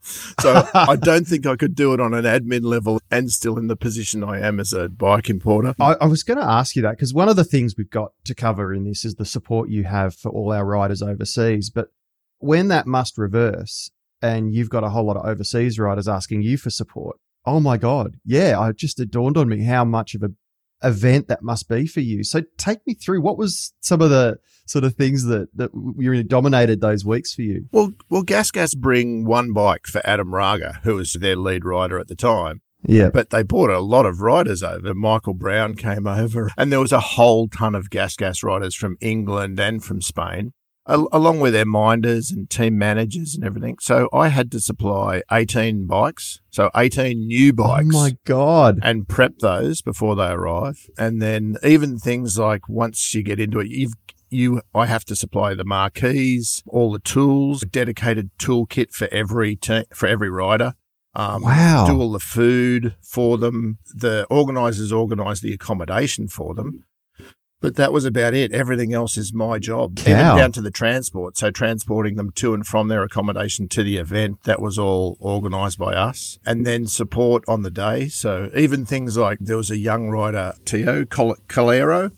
So 0.40 0.66
I 0.74 0.96
don't 0.96 1.26
think 1.26 1.46
I 1.46 1.56
could 1.56 1.74
do 1.74 1.92
it 1.92 2.00
on 2.00 2.14
an 2.14 2.24
admin 2.24 2.62
level 2.64 3.00
and 3.10 3.30
still 3.30 3.58
in 3.58 3.66
the 3.66 3.76
position 3.76 4.24
I 4.24 4.40
am 4.40 4.58
as 4.60 4.72
a 4.72 4.88
bike 4.88 5.28
importer. 5.28 5.74
I, 5.78 5.96
I 6.00 6.06
was 6.06 6.22
going 6.22 6.38
to 6.38 6.44
ask 6.44 6.76
you 6.76 6.82
that 6.82 6.92
because 6.92 7.12
one 7.12 7.28
of 7.28 7.36
the 7.36 7.44
things 7.44 7.74
we've 7.76 7.90
got 7.90 8.12
to 8.24 8.34
cover 8.34 8.72
in 8.72 8.84
this 8.84 9.04
is 9.04 9.16
the 9.16 9.26
support 9.26 9.68
you 9.68 9.84
have 9.84 10.14
for 10.14 10.30
all 10.30 10.52
our 10.52 10.64
riders 10.64 11.02
overseas. 11.02 11.68
But 11.68 11.88
when 12.38 12.68
that 12.68 12.86
must 12.86 13.18
reverse 13.18 13.90
and 14.22 14.54
you've 14.54 14.70
got 14.70 14.84
a 14.84 14.88
whole 14.88 15.04
lot 15.04 15.18
of 15.18 15.26
overseas 15.26 15.78
riders 15.78 16.08
asking 16.08 16.40
you 16.40 16.56
for 16.56 16.70
support, 16.70 17.18
oh 17.46 17.60
my 17.60 17.76
God. 17.76 18.16
Yeah, 18.24 18.58
I 18.58 18.72
just 18.72 19.00
it 19.00 19.10
dawned 19.10 19.36
on 19.36 19.48
me 19.48 19.64
how 19.64 19.84
much 19.84 20.14
of 20.14 20.22
a 20.22 20.30
event 20.82 21.28
that 21.28 21.42
must 21.42 21.68
be 21.68 21.86
for 21.86 22.00
you. 22.00 22.22
So 22.24 22.42
take 22.58 22.86
me 22.86 22.94
through 22.94 23.22
what 23.22 23.38
was 23.38 23.72
some 23.80 24.00
of 24.02 24.10
the 24.10 24.38
sort 24.66 24.84
of 24.84 24.94
things 24.94 25.24
that, 25.24 25.48
that 25.56 25.70
really 25.72 26.22
dominated 26.22 26.80
those 26.80 27.04
weeks 27.04 27.34
for 27.34 27.42
you? 27.42 27.66
Well, 27.72 27.92
well, 28.08 28.22
Gas 28.22 28.50
Gas 28.50 28.74
bring 28.74 29.24
one 29.24 29.52
bike 29.52 29.86
for 29.86 30.00
Adam 30.04 30.34
Raga, 30.34 30.80
who 30.82 30.96
was 30.96 31.14
their 31.14 31.36
lead 31.36 31.64
rider 31.64 31.98
at 31.98 32.08
the 32.08 32.14
time. 32.14 32.60
Yeah. 32.86 33.08
But 33.08 33.30
they 33.30 33.42
brought 33.42 33.70
a 33.70 33.80
lot 33.80 34.04
of 34.04 34.20
riders 34.20 34.62
over. 34.62 34.92
Michael 34.92 35.34
Brown 35.34 35.74
came 35.74 36.06
over, 36.06 36.50
and 36.56 36.70
there 36.70 36.80
was 36.80 36.92
a 36.92 37.00
whole 37.00 37.48
ton 37.48 37.74
of 37.74 37.88
gas 37.88 38.14
gas 38.14 38.42
riders 38.42 38.74
from 38.74 38.98
England 39.00 39.58
and 39.58 39.82
from 39.82 40.02
Spain, 40.02 40.52
along 40.86 41.40
with 41.40 41.52
their 41.54 41.64
minders 41.64 42.30
and 42.30 42.48
team 42.50 42.76
managers 42.78 43.34
and 43.34 43.44
everything. 43.44 43.76
So 43.80 44.08
I 44.12 44.28
had 44.28 44.50
to 44.52 44.60
supply 44.60 45.22
18 45.32 45.86
bikes, 45.86 46.40
so 46.50 46.70
18 46.76 47.26
new 47.26 47.52
bikes. 47.52 47.88
Oh 47.94 48.02
my 48.02 48.16
God. 48.24 48.78
and 48.82 49.08
prep 49.08 49.38
those 49.38 49.80
before 49.82 50.14
they 50.14 50.28
arrive. 50.28 50.86
And 50.98 51.22
then 51.22 51.56
even 51.62 51.98
things 51.98 52.38
like 52.38 52.68
once 52.68 53.14
you 53.14 53.22
get 53.22 53.40
into 53.40 53.60
it, 53.60 53.68
you've 53.68 53.94
you 54.30 54.62
I 54.74 54.86
have 54.86 55.04
to 55.04 55.14
supply 55.14 55.54
the 55.54 55.64
marquees, 55.64 56.62
all 56.66 56.90
the 56.90 56.98
tools, 56.98 57.62
a 57.62 57.66
dedicated 57.66 58.30
toolkit 58.38 58.90
for 58.90 59.06
every 59.12 59.54
te- 59.54 59.84
for 59.94 60.08
every 60.08 60.28
rider. 60.28 60.74
Um, 61.14 61.42
Wow. 61.42 61.86
Do 61.86 62.00
all 62.00 62.10
the 62.10 62.18
food 62.18 62.96
for 63.00 63.38
them. 63.38 63.78
The 63.94 64.26
organisers 64.30 64.90
organise 64.92 65.40
the 65.40 65.52
accommodation 65.54 66.26
for 66.26 66.52
them. 66.54 66.84
But 67.64 67.76
that 67.76 67.94
was 67.94 68.04
about 68.04 68.34
it. 68.34 68.52
Everything 68.52 68.92
else 68.92 69.16
is 69.16 69.32
my 69.32 69.58
job, 69.58 69.98
even 70.00 70.36
down 70.36 70.52
to 70.52 70.60
the 70.60 70.70
transport. 70.70 71.38
So 71.38 71.50
transporting 71.50 72.16
them 72.16 72.30
to 72.32 72.52
and 72.52 72.66
from 72.66 72.88
their 72.88 73.02
accommodation 73.02 73.68
to 73.68 73.82
the 73.82 73.96
event, 73.96 74.42
that 74.42 74.60
was 74.60 74.78
all 74.78 75.16
organised 75.18 75.78
by 75.78 75.94
us. 75.94 76.38
And 76.44 76.66
then 76.66 76.86
support 76.86 77.42
on 77.48 77.62
the 77.62 77.70
day. 77.70 78.08
So 78.08 78.50
even 78.54 78.84
things 78.84 79.16
like 79.16 79.38
there 79.40 79.56
was 79.56 79.70
a 79.70 79.78
young 79.78 80.10
rider, 80.10 80.52
Tio 80.66 81.06
Col- 81.06 81.38
Calero, 81.48 82.12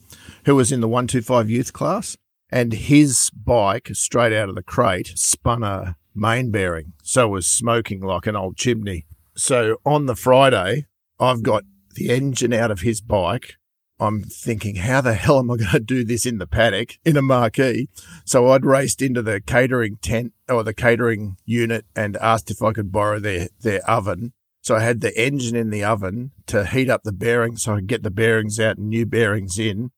who 0.47 0.57
was 0.57 0.73
in 0.73 0.81
the 0.81 0.88
125 0.88 1.49
youth 1.49 1.73
class, 1.73 2.17
and 2.50 2.73
his 2.73 3.31
bike, 3.31 3.91
straight 3.93 4.33
out 4.33 4.49
of 4.49 4.57
the 4.57 4.65
crate, 4.65 5.12
spun 5.15 5.62
a 5.62 5.95
main 6.12 6.50
bearing. 6.50 6.93
So 7.05 7.29
it 7.29 7.31
was 7.31 7.47
smoking 7.47 8.00
like 8.00 8.26
an 8.26 8.35
old 8.35 8.57
chimney. 8.57 9.07
So 9.37 9.76
on 9.87 10.07
the 10.07 10.17
Friday, 10.17 10.87
I've 11.21 11.45
got 11.45 11.62
the 11.95 12.11
engine 12.11 12.53
out 12.53 12.73
of 12.73 12.81
his 12.81 13.00
bike. 13.00 13.55
I'm 13.99 14.23
thinking, 14.23 14.76
how 14.76 15.00
the 15.00 15.15
hell 15.15 15.38
am 15.38 15.50
I 15.50 15.57
going 15.57 15.71
to 15.71 15.81
do 15.81 16.05
this 16.05 16.26
in 16.26 16.38
the 16.38 16.47
paddock 16.47 16.99
in 17.05 17.17
a 17.17 17.23
marquee? 17.23 17.88
So 18.25 18.50
I'd 18.50 18.65
raced 18.65 19.00
into 19.00 19.23
the 19.23 19.41
catering 19.41 19.97
tent 19.97 20.35
or 20.49 20.62
the 20.62 20.75
catering 20.75 21.37
unit 21.45 21.87
and 21.95 22.17
asked 22.19 22.50
if 22.50 22.62
I 22.62 22.73
could 22.73 22.93
borrow 22.93 23.19
their, 23.19 23.49
their 23.61 23.88
oven. 23.88 24.33
So 24.61 24.76
I 24.76 24.81
had 24.81 25.00
the 25.00 25.19
engine 25.19 25.57
in 25.57 25.71
the 25.71 25.85
oven 25.85 26.33
to 26.47 26.67
heat 26.67 26.91
up 26.91 27.05
the 27.05 27.12
bearings 27.12 27.62
so 27.62 27.73
I 27.73 27.76
could 27.76 27.87
get 27.87 28.03
the 28.03 28.11
bearings 28.11 28.61
out 28.61 28.76
and 28.76 28.88
new 28.88 29.07
bearings 29.07 29.59
in. 29.59 29.93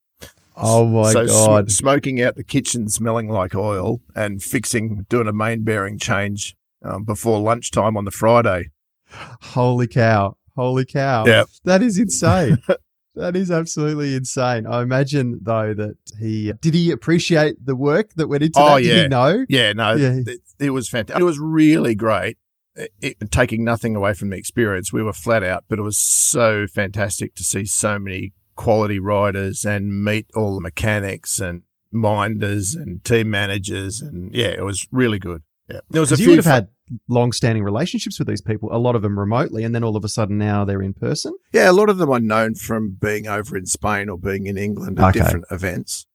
Oh 0.56 0.86
my 0.86 1.12
so 1.12 1.26
sm- 1.26 1.32
God. 1.32 1.70
smoking 1.70 2.20
out 2.20 2.36
the 2.36 2.44
kitchen 2.44 2.88
smelling 2.88 3.28
like 3.28 3.54
oil 3.54 4.00
and 4.14 4.42
fixing, 4.42 5.06
doing 5.08 5.28
a 5.28 5.32
main 5.32 5.62
bearing 5.62 5.98
change 5.98 6.56
um, 6.82 7.04
before 7.04 7.40
lunchtime 7.40 7.96
on 7.96 8.04
the 8.04 8.10
Friday. 8.10 8.70
Holy 9.10 9.86
cow. 9.86 10.36
Holy 10.56 10.84
cow. 10.84 11.24
Yeah. 11.26 11.44
That 11.64 11.82
is 11.82 11.98
insane. 11.98 12.58
that 13.18 13.36
is 13.36 13.50
absolutely 13.50 14.14
insane. 14.14 14.66
I 14.66 14.82
imagine 14.82 15.38
though 15.42 15.74
that 15.74 15.96
he 16.18 16.52
did 16.60 16.74
he 16.74 16.90
appreciate 16.90 17.64
the 17.64 17.76
work 17.76 18.14
that 18.14 18.28
went 18.28 18.42
into 18.42 18.58
Oh, 18.60 18.76
that? 18.76 18.82
Did 18.82 18.86
yeah. 18.96 19.02
he 19.02 19.08
know? 19.08 19.46
Yeah, 19.48 19.72
no, 19.74 19.92
Yeah. 19.94 20.20
It, 20.26 20.40
it 20.58 20.70
was 20.70 20.88
fantastic. 20.88 21.20
It 21.20 21.24
was 21.24 21.38
really 21.38 21.94
great. 21.94 22.38
It, 22.74 22.92
it- 23.00 23.30
taking 23.30 23.64
nothing 23.64 23.94
away 23.96 24.14
from 24.14 24.30
the 24.30 24.36
experience, 24.36 24.92
we 24.92 25.02
were 25.02 25.12
flat 25.12 25.42
out, 25.42 25.64
but 25.68 25.78
it 25.78 25.82
was 25.82 25.98
so 25.98 26.66
fantastic 26.66 27.34
to 27.36 27.44
see 27.44 27.64
so 27.64 27.98
many 27.98 28.32
quality 28.56 28.98
riders 28.98 29.64
and 29.64 30.02
meet 30.04 30.26
all 30.34 30.54
the 30.54 30.60
mechanics 30.60 31.38
and 31.40 31.62
minders 31.92 32.74
and 32.74 33.02
team 33.04 33.30
managers, 33.30 34.00
and 34.00 34.34
yeah, 34.34 34.46
it 34.48 34.64
was 34.64 34.86
really 34.90 35.18
good. 35.18 35.42
Yeah, 35.68 35.80
there 35.90 36.00
was 36.00 36.12
a 36.12 36.16
you 36.16 36.24
few. 36.24 36.28
would 36.30 36.36
have 36.36 36.44
had 36.44 36.68
long-standing 37.08 37.62
relationships 37.64 38.18
with 38.18 38.28
these 38.28 38.40
people, 38.40 38.68
a 38.72 38.78
lot 38.78 38.94
of 38.96 39.02
them 39.02 39.18
remotely, 39.18 39.64
and 39.64 39.74
then 39.74 39.84
all 39.84 39.96
of 39.96 40.04
a 40.04 40.08
sudden 40.08 40.38
now 40.38 40.64
they're 40.64 40.82
in 40.82 40.94
person. 40.94 41.34
yeah, 41.52 41.70
a 41.70 41.72
lot 41.72 41.88
of 41.88 41.98
them 41.98 42.10
are 42.10 42.20
known 42.20 42.54
from 42.54 42.96
being 43.00 43.26
over 43.26 43.56
in 43.56 43.66
Spain 43.66 44.08
or 44.08 44.18
being 44.18 44.46
in 44.46 44.56
England 44.58 44.98
at 44.98 45.10
Okay. 45.10 45.20
different 45.20 45.44
events. 45.50 46.06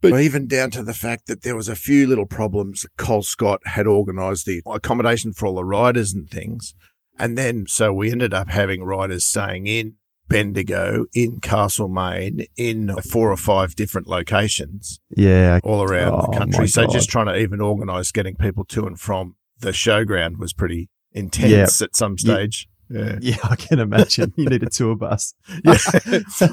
But 0.00 0.20
even 0.20 0.48
down 0.48 0.70
to 0.72 0.82
the 0.82 0.94
fact 0.94 1.28
that 1.28 1.42
there 1.42 1.54
was 1.54 1.68
a 1.68 1.76
few 1.76 2.08
little 2.08 2.26
problems. 2.26 2.84
Cole 2.98 3.22
Scott 3.22 3.60
had 3.66 3.86
organised 3.86 4.46
the 4.46 4.60
accommodation 4.66 5.32
for 5.32 5.46
all 5.46 5.54
the 5.54 5.64
riders 5.64 6.12
and 6.12 6.28
things. 6.28 6.74
And 7.20 7.38
then, 7.38 7.66
so 7.68 7.92
we 7.92 8.10
ended 8.10 8.34
up 8.34 8.48
having 8.50 8.82
riders 8.82 9.22
staying 9.24 9.68
in 9.68 9.94
Bendigo, 10.28 11.06
in 11.14 11.38
Castlemaine, 11.40 12.46
in 12.56 12.94
four 13.08 13.30
or 13.30 13.36
five 13.36 13.76
different 13.76 14.08
locations 14.08 14.98
Yeah. 15.16 15.60
all 15.62 15.82
around 15.82 16.14
Oh, 16.14 16.26
the 16.32 16.36
country. 16.38 16.66
So 16.68 16.86
God. 16.86 16.92
just 16.92 17.08
trying 17.08 17.26
to 17.26 17.36
even 17.36 17.60
organise 17.60 18.10
getting 18.12 18.34
people 18.34 18.64
to 18.70 18.86
and 18.86 18.98
from 18.98 19.36
the 19.62 19.70
showground 19.70 20.38
was 20.38 20.52
pretty 20.52 20.90
intense 21.12 21.80
at 21.80 21.96
some 21.96 22.18
stage. 22.18 22.66
Yeah. 22.66 22.68
Yeah, 23.22 23.38
I 23.44 23.56
can 23.56 23.78
imagine. 23.78 24.34
You 24.36 24.44
need 24.44 24.62
a 24.62 24.68
tour 24.68 24.94
bus. 24.94 25.32
Yeah. 25.64 25.78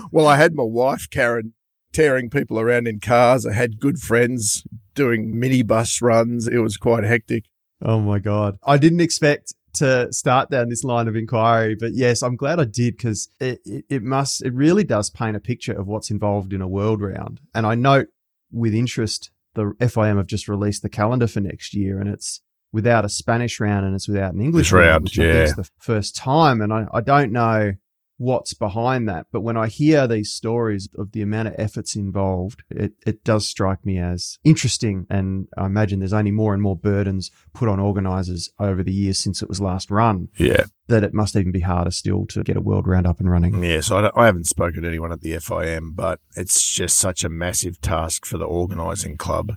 well, 0.12 0.26
I 0.26 0.38
had 0.38 0.56
my 0.56 0.64
wife, 0.64 1.10
Karen, 1.10 1.54
tearing 1.92 2.30
people 2.30 2.58
around 2.62 2.88
in 2.88 3.02
cars. 3.02 3.46
I 3.46 3.52
had 3.52 3.78
good 3.78 4.00
friends 4.00 4.64
doing 4.96 5.34
minibus 5.36 6.02
runs. 6.02 6.48
It 6.48 6.60
was 6.60 6.78
quite 6.78 7.04
hectic. 7.04 7.44
Oh 7.82 8.00
my 8.00 8.20
God. 8.20 8.58
I 8.64 8.78
didn't 8.78 9.02
expect 9.02 9.54
to 9.74 10.14
start 10.14 10.50
down 10.50 10.70
this 10.70 10.86
line 10.86 11.10
of 11.10 11.16
inquiry, 11.18 11.76
but 11.76 11.94
yes, 11.94 12.24
I'm 12.24 12.38
glad 12.38 12.58
I 12.58 12.64
did 12.64 12.96
because 12.96 13.30
it, 13.42 13.60
it, 13.66 13.86
it 13.90 14.04
must, 14.04 14.42
it 14.42 14.54
really 14.54 14.86
does 14.86 15.10
paint 15.10 15.36
a 15.36 15.42
picture 15.42 15.74
of 15.74 15.88
what's 15.88 16.10
involved 16.10 16.54
in 16.54 16.62
a 16.62 16.70
world 16.70 17.02
round. 17.02 17.42
And 17.54 17.66
I 17.66 17.76
note 17.76 18.08
with 18.50 18.74
interest, 18.74 19.30
the 19.56 19.74
FIM 19.80 20.16
have 20.16 20.28
just 20.28 20.48
released 20.48 20.84
the 20.84 20.90
calendar 20.90 21.28
for 21.28 21.42
next 21.42 21.74
year 21.74 22.00
and 22.00 22.10
it's 22.10 22.42
without 22.72 23.06
a 23.06 23.10
Spanish 23.10 23.60
round 23.60 23.86
and 23.86 23.96
it's 23.96 24.08
without 24.08 24.34
an 24.34 24.42
English 24.42 24.68
This 24.68 24.74
round, 24.74 25.04
which 25.06 25.20
I 25.20 25.24
think 25.24 25.36
is 25.50 25.56
the 25.56 25.70
first 25.80 26.16
time. 26.16 26.62
And 26.62 26.72
I, 26.72 26.86
I 26.94 27.02
don't 27.02 27.32
know 27.32 27.74
what's 28.22 28.54
behind 28.54 29.08
that. 29.08 29.26
But 29.32 29.42
when 29.42 29.56
I 29.56 29.68
hear 29.68 30.06
these 30.06 30.30
stories 30.32 30.90
of 30.98 31.14
the 31.14 31.22
amount 31.22 31.48
of 31.48 31.56
efforts 31.58 31.96
involved, 31.96 32.64
it, 32.70 32.92
it 33.08 33.24
does 33.24 33.48
strike 33.48 33.86
me 33.86 33.98
as 33.98 34.38
interesting. 34.44 35.08
And 35.10 35.48
I 35.58 35.66
imagine 35.66 36.00
there's 36.00 36.12
only 36.14 36.32
more 36.32 36.54
and 36.54 36.62
more 36.62 36.76
burdens 36.76 37.32
put 37.54 37.70
on 37.70 37.80
organisers 37.80 38.50
over 38.60 38.84
the 38.84 38.92
years 38.92 39.18
since 39.18 39.42
it 39.42 39.48
was 39.48 39.62
last 39.62 39.90
run 39.90 40.28
Yeah. 40.38 40.66
that 40.90 41.04
it 41.06 41.14
must 41.14 41.36
even 41.38 41.54
be 41.54 41.62
harder 41.62 41.92
still 41.92 42.26
to 42.28 42.44
get 42.44 42.58
a 42.58 42.62
world 42.62 42.88
round 42.88 43.08
up 43.08 43.22
and 43.22 43.32
running. 43.32 43.64
Yeah. 43.64 43.80
So 43.80 43.98
I, 43.98 44.02
don't- 44.02 44.18
I 44.18 44.26
haven't 44.26 44.48
spoken 44.48 44.82
to 44.84 44.88
anyone 44.90 45.14
at 45.14 45.22
the 45.22 45.32
FIM, 45.38 45.96
but 45.96 46.20
it's 46.36 46.62
just 46.70 47.00
such 47.00 47.24
a 47.24 47.30
massive 47.30 47.80
task 47.80 48.26
for 48.26 48.38
the 48.38 48.46
organising 48.46 49.16
club. 49.16 49.54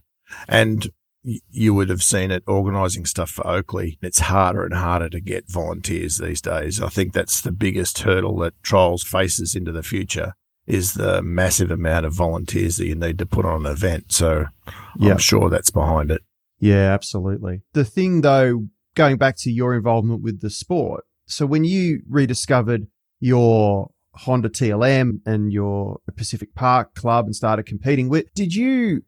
And 0.49 0.89
you 1.23 1.75
would 1.75 1.89
have 1.89 2.03
seen 2.03 2.31
it 2.31 2.43
organising 2.47 3.07
stuff 3.07 3.31
for 3.31 3.47
Oakley. 3.47 3.99
It's 4.03 4.21
harder 4.21 4.65
and 4.65 4.75
harder 4.75 5.09
to 5.11 5.21
get 5.21 5.51
volunteers 5.51 6.19
these 6.19 6.41
days. 6.41 6.81
I 6.83 6.89
think 6.89 7.13
that's 7.13 7.41
the 7.41 7.53
biggest 7.53 8.01
hurdle 8.01 8.37
that 8.39 8.55
Trials 8.63 9.05
faces 9.05 9.55
into 9.55 9.73
the 9.73 9.83
future 9.83 10.35
is 10.67 10.95
the 10.95 11.23
massive 11.23 11.71
amount 11.71 12.07
of 12.07 12.13
volunteers 12.13 12.77
that 12.77 12.87
you 12.87 12.95
need 12.95 13.19
to 13.19 13.27
put 13.27 13.45
on 13.45 13.67
an 13.67 13.73
event. 13.73 14.13
So. 14.13 14.47
I'm 15.01 15.19
sure 15.19 15.49
that's 15.49 15.71
behind 15.71 16.11
it. 16.11 16.23
Yeah, 16.59 16.93
absolutely. 16.93 17.63
The 17.73 17.85
thing 17.85 18.21
though, 18.21 18.69
going 18.95 19.17
back 19.17 19.37
to 19.39 19.51
your 19.51 19.75
involvement 19.75 20.23
with 20.23 20.41
the 20.41 20.51
sport. 20.51 21.05
So 21.27 21.47
when 21.47 21.65
you 21.65 22.03
rediscovered 22.09 22.87
your 23.21 23.91
Honda 24.15 24.49
TLM 24.49 25.21
and 25.25 25.53
your 25.53 26.01
Pacific 26.17 26.55
Park 26.55 26.95
club 26.95 27.25
and 27.25 27.35
started 27.35 27.65
competing 27.65 28.09
with, 28.09 28.27
did 28.35 28.55
you 28.55 29.03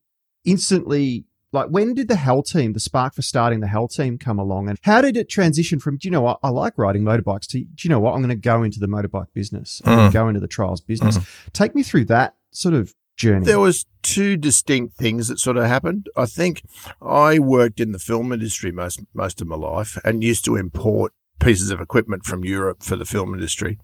instantly 0.44 1.26
like 1.54 1.68
when 1.68 1.94
did 1.94 2.08
the 2.08 2.16
Hell 2.16 2.42
team, 2.42 2.72
the 2.72 2.80
spark 2.80 3.14
for 3.14 3.22
starting 3.22 3.60
the 3.60 3.66
Hell 3.68 3.88
team 3.88 4.18
come 4.18 4.38
along 4.38 4.68
and 4.68 4.78
how 4.82 5.00
did 5.00 5.16
it 5.16 5.28
transition 5.28 5.78
from, 5.78 5.96
do 5.96 6.06
you 6.08 6.12
know 6.12 6.20
what, 6.20 6.38
I 6.42 6.48
like 6.50 6.74
riding 6.76 7.02
motorbikes 7.02 7.46
to, 7.48 7.60
do 7.60 7.66
you 7.82 7.90
know 7.90 8.00
what, 8.00 8.12
I'm 8.14 8.20
going 8.20 8.28
to 8.28 8.34
go 8.34 8.62
into 8.62 8.80
the 8.80 8.86
motorbike 8.88 9.28
business. 9.32 9.80
I'm 9.84 9.96
going 9.96 10.08
Mm. 10.08 10.12
to 10.12 10.18
go 10.18 10.28
into 10.28 10.40
the 10.40 10.48
trials 10.48 10.80
business. 10.80 11.18
Take 11.52 11.74
me 11.74 11.82
through 11.82 12.06
that 12.06 12.34
sort 12.50 12.74
of 12.74 12.94
journey. 13.16 13.46
There 13.46 13.60
was 13.60 13.86
two 14.02 14.36
distinct 14.36 14.96
things 14.96 15.28
that 15.28 15.38
sort 15.38 15.56
of 15.56 15.64
happened. 15.64 16.08
I 16.16 16.26
think 16.26 16.62
I 17.00 17.38
worked 17.38 17.78
in 17.80 17.92
the 17.92 17.98
film 17.98 18.32
industry 18.32 18.72
most 18.72 19.00
most 19.14 19.40
of 19.40 19.46
my 19.46 19.56
life 19.56 19.96
and 20.04 20.24
used 20.24 20.44
to 20.46 20.56
import 20.56 21.12
pieces 21.38 21.70
of 21.70 21.80
equipment 21.80 22.24
from 22.24 22.44
Europe 22.44 22.82
for 22.82 22.96
the 22.96 23.04
film 23.04 23.32
industry. 23.32 23.78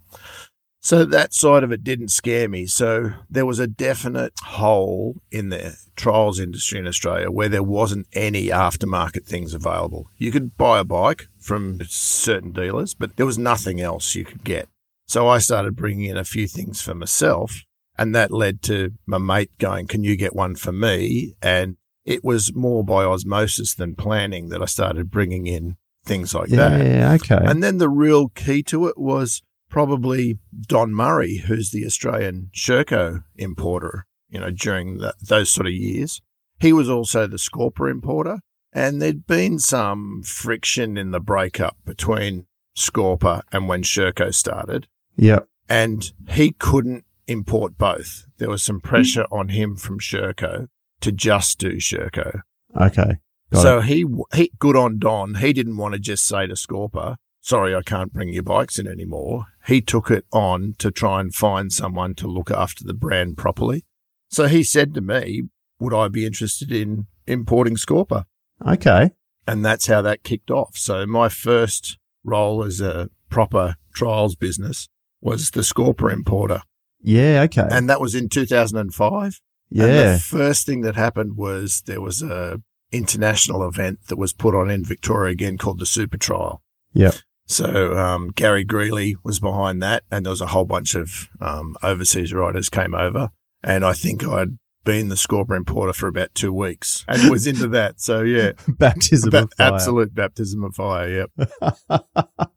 So 0.83 1.05
that 1.05 1.35
side 1.35 1.63
of 1.63 1.73
it 1.73 1.85
didn't 1.85 2.09
scare 2.09 2.49
me. 2.49 2.67
So 2.67 3.13
there 3.29 3.45
was 3.45 3.59
a 3.59 3.67
definite 3.67 4.33
hole 4.43 5.17
in 5.31 5.51
the 5.51 5.77
trials 5.95 6.41
industry 6.41 6.79
in 6.79 6.87
Australia 6.87 7.31
where 7.31 7.51
there 7.51 7.63
wasn't 7.63 8.07
any 8.15 8.47
aftermarket 8.47 9.27
things 9.27 9.53
available. 9.53 10.11
You 10.17 10.33
could 10.33 10.57
buy 10.57 10.79
a 10.79 10.85
bike 10.85 11.29
from 11.39 11.81
certain 11.87 12.53
dealers, 12.53 12.95
but 12.95 13.17
there 13.17 13.27
was 13.27 13.37
nothing 13.39 13.81
else 13.81 14.15
you 14.15 14.25
could 14.25 14.43
get. 14.43 14.69
So 15.07 15.29
I 15.29 15.39
started 15.39 15.77
bringing 15.77 16.09
in 16.09 16.17
a 16.17 16.25
few 16.25 16.47
things 16.47 16.81
for 16.81 16.95
myself 16.95 17.63
and 17.99 18.15
that 18.15 18.31
led 18.31 18.63
to 18.63 18.93
my 19.05 19.19
mate 19.19 19.51
going, 19.59 19.87
Can 19.87 20.03
you 20.03 20.17
get 20.17 20.35
one 20.35 20.55
for 20.55 20.73
me? 20.73 21.35
And 21.43 21.77
it 22.07 22.25
was 22.25 22.55
more 22.55 22.83
by 22.83 23.05
osmosis 23.05 23.75
than 23.75 23.95
planning 23.95 24.49
that 24.49 24.63
I 24.63 24.65
started 24.65 25.11
bringing 25.11 25.47
in 25.47 25.77
things 26.07 26.35
like 26.35 26.49
that. 26.49 26.85
yeah, 26.85 27.13
okay. 27.13 27.39
And 27.39 27.63
then 27.63 27.77
the 27.77 27.91
real 27.91 28.29
key 28.29 28.63
to 28.65 28.87
it 28.87 28.97
was 28.97 29.43
probably 29.71 30.39
Don 30.67 30.93
Murray, 30.93 31.39
who's 31.39 31.71
the 31.71 31.87
Australian 31.87 32.51
Sherco 32.55 33.25
importer, 33.37 34.07
you 34.29 34.41
know, 34.41 34.51
during 34.51 34.99
the, 34.99 35.15
those 35.23 35.49
sort 35.49 35.67
of 35.67 35.73
years. 35.73 36.21
He 36.59 36.73
was 36.75 36.91
also 36.91 37.27
the 37.27 37.39
Scorpa 37.39 37.91
importer. 37.91 38.41
And 38.73 39.01
there'd 39.01 39.27
been 39.27 39.59
some 39.59 40.23
friction 40.23 40.97
in 40.97 41.11
the 41.11 41.21
breakup 41.21 41.77
between 41.85 42.47
Scorpa 42.77 43.43
and 43.51 43.69
when 43.69 43.83
Sherco 43.83 44.33
started 44.33 44.87
yeah. 45.17 45.41
and 45.69 46.13
he 46.29 46.53
couldn't 46.53 47.05
import 47.27 47.79
both. 47.79 48.27
There 48.39 48.51
was 48.51 48.63
some 48.63 48.81
hmm. 48.81 48.89
pressure 48.89 49.27
on 49.33 49.49
him 49.49 49.77
from 49.77 49.99
Sherco 49.99 50.69
to 51.01 51.13
just 51.13 51.59
do 51.59 51.77
Sherco. 51.77 52.43
Okay. 52.81 53.17
So 53.53 53.81
he, 53.81 54.05
he, 54.33 54.53
good 54.61 54.77
on 54.77 55.01
Don. 55.01 55.35
He 55.37 55.53
didn't 55.53 55.77
want 55.77 55.95
to 55.95 55.99
just 55.99 56.25
say 56.25 56.47
to 56.47 56.55
Scorpa, 56.55 57.17
sorry, 57.41 57.75
I 57.75 57.83
can't 57.83 58.13
bring 58.13 58.31
your 58.31 58.43
bikes 58.43 58.79
in 58.79 58.87
anymore. 58.87 59.47
He 59.67 59.81
took 59.81 60.11
it 60.11 60.25
on 60.33 60.75
to 60.79 60.91
try 60.91 61.21
and 61.21 61.35
find 61.35 61.73
someone 61.73 62.15
to 62.17 62.27
look 62.27 62.51
after 62.51 62.85
the 62.85 62.95
brand 62.95 63.37
properly. 63.37 63.85
So 64.29 64.47
he 64.47 64.63
said 64.63 64.95
to 64.95 65.01
me, 65.01 65.43
would 65.79 65.95
I 65.95 66.09
be 66.09 66.27
interested 66.27 66.71
in 66.71 67.07
importing 67.27 67.77
Scorpa? 67.77 68.25
Okay. 68.67 69.11
And 69.47 69.65
that's 69.65 69.87
how 69.87 70.03
that 70.03 70.23
kicked 70.23 70.51
off. 70.51 70.77
So 70.77 71.07
my 71.07 71.29
first 71.29 71.99
role 72.23 72.63
as 72.63 72.81
a 72.81 73.11
proper 73.29 73.77
trials 73.95 74.37
business 74.37 74.89
was 75.21 75.51
the 75.51 75.63
Scorpa 75.63 76.13
importer. 76.13 76.63
Yeah. 77.01 77.43
Okay. 77.45 77.67
And 77.71 77.89
that 77.89 78.01
was 78.01 78.15
in 78.15 78.29
2005. 78.29 79.41
And 79.71 79.79
yeah. 79.79 80.13
the 80.13 80.19
first 80.19 80.67
thing 80.67 80.83
that 80.83 80.97
happened 80.97 81.37
was 81.37 81.83
there 81.87 82.01
was 82.01 82.23
a 82.23 82.61
international 82.93 83.67
event 83.67 84.01
that 84.09 84.19
was 84.19 84.33
put 84.33 84.55
on 84.55 84.69
in 84.69 84.85
Victoria 84.85 85.33
again 85.33 85.57
called 85.57 85.79
the 85.79 85.87
Super 85.87 86.17
Trial. 86.17 86.63
Yep. 86.93 87.15
So 87.51 87.99
um, 87.99 88.31
Gary 88.31 88.63
Greeley 88.63 89.17
was 89.25 89.41
behind 89.41 89.83
that, 89.83 90.05
and 90.09 90.25
there 90.25 90.31
was 90.31 90.41
a 90.41 90.47
whole 90.47 90.65
bunch 90.65 90.95
of 90.95 91.29
um, 91.41 91.77
overseas 91.83 92.33
riders 92.33 92.69
came 92.69 92.95
over, 92.95 93.31
and 93.65 93.85
I 93.85 93.93
think 93.93 94.23
I'd 94.25 94.57
been 94.85 95.09
the 95.09 95.17
Scorpion 95.17 95.57
importer 95.59 95.93
for 95.93 96.07
about 96.07 96.33
two 96.33 96.53
weeks 96.53 97.05
and 97.09 97.29
was 97.29 97.49
into 97.49 97.67
that. 97.67 98.01
So 98.01 98.23
yeah, 98.23 98.53
Baptism 98.69 99.31
ba- 99.31 99.43
of 99.43 99.53
fire. 99.59 99.75
absolute 99.75 100.15
baptism 100.15 100.63
of 100.63 100.77
fire. 100.77 101.27
Yep. 101.41 101.51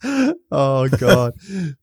oh 0.51 0.87
god, 0.89 1.33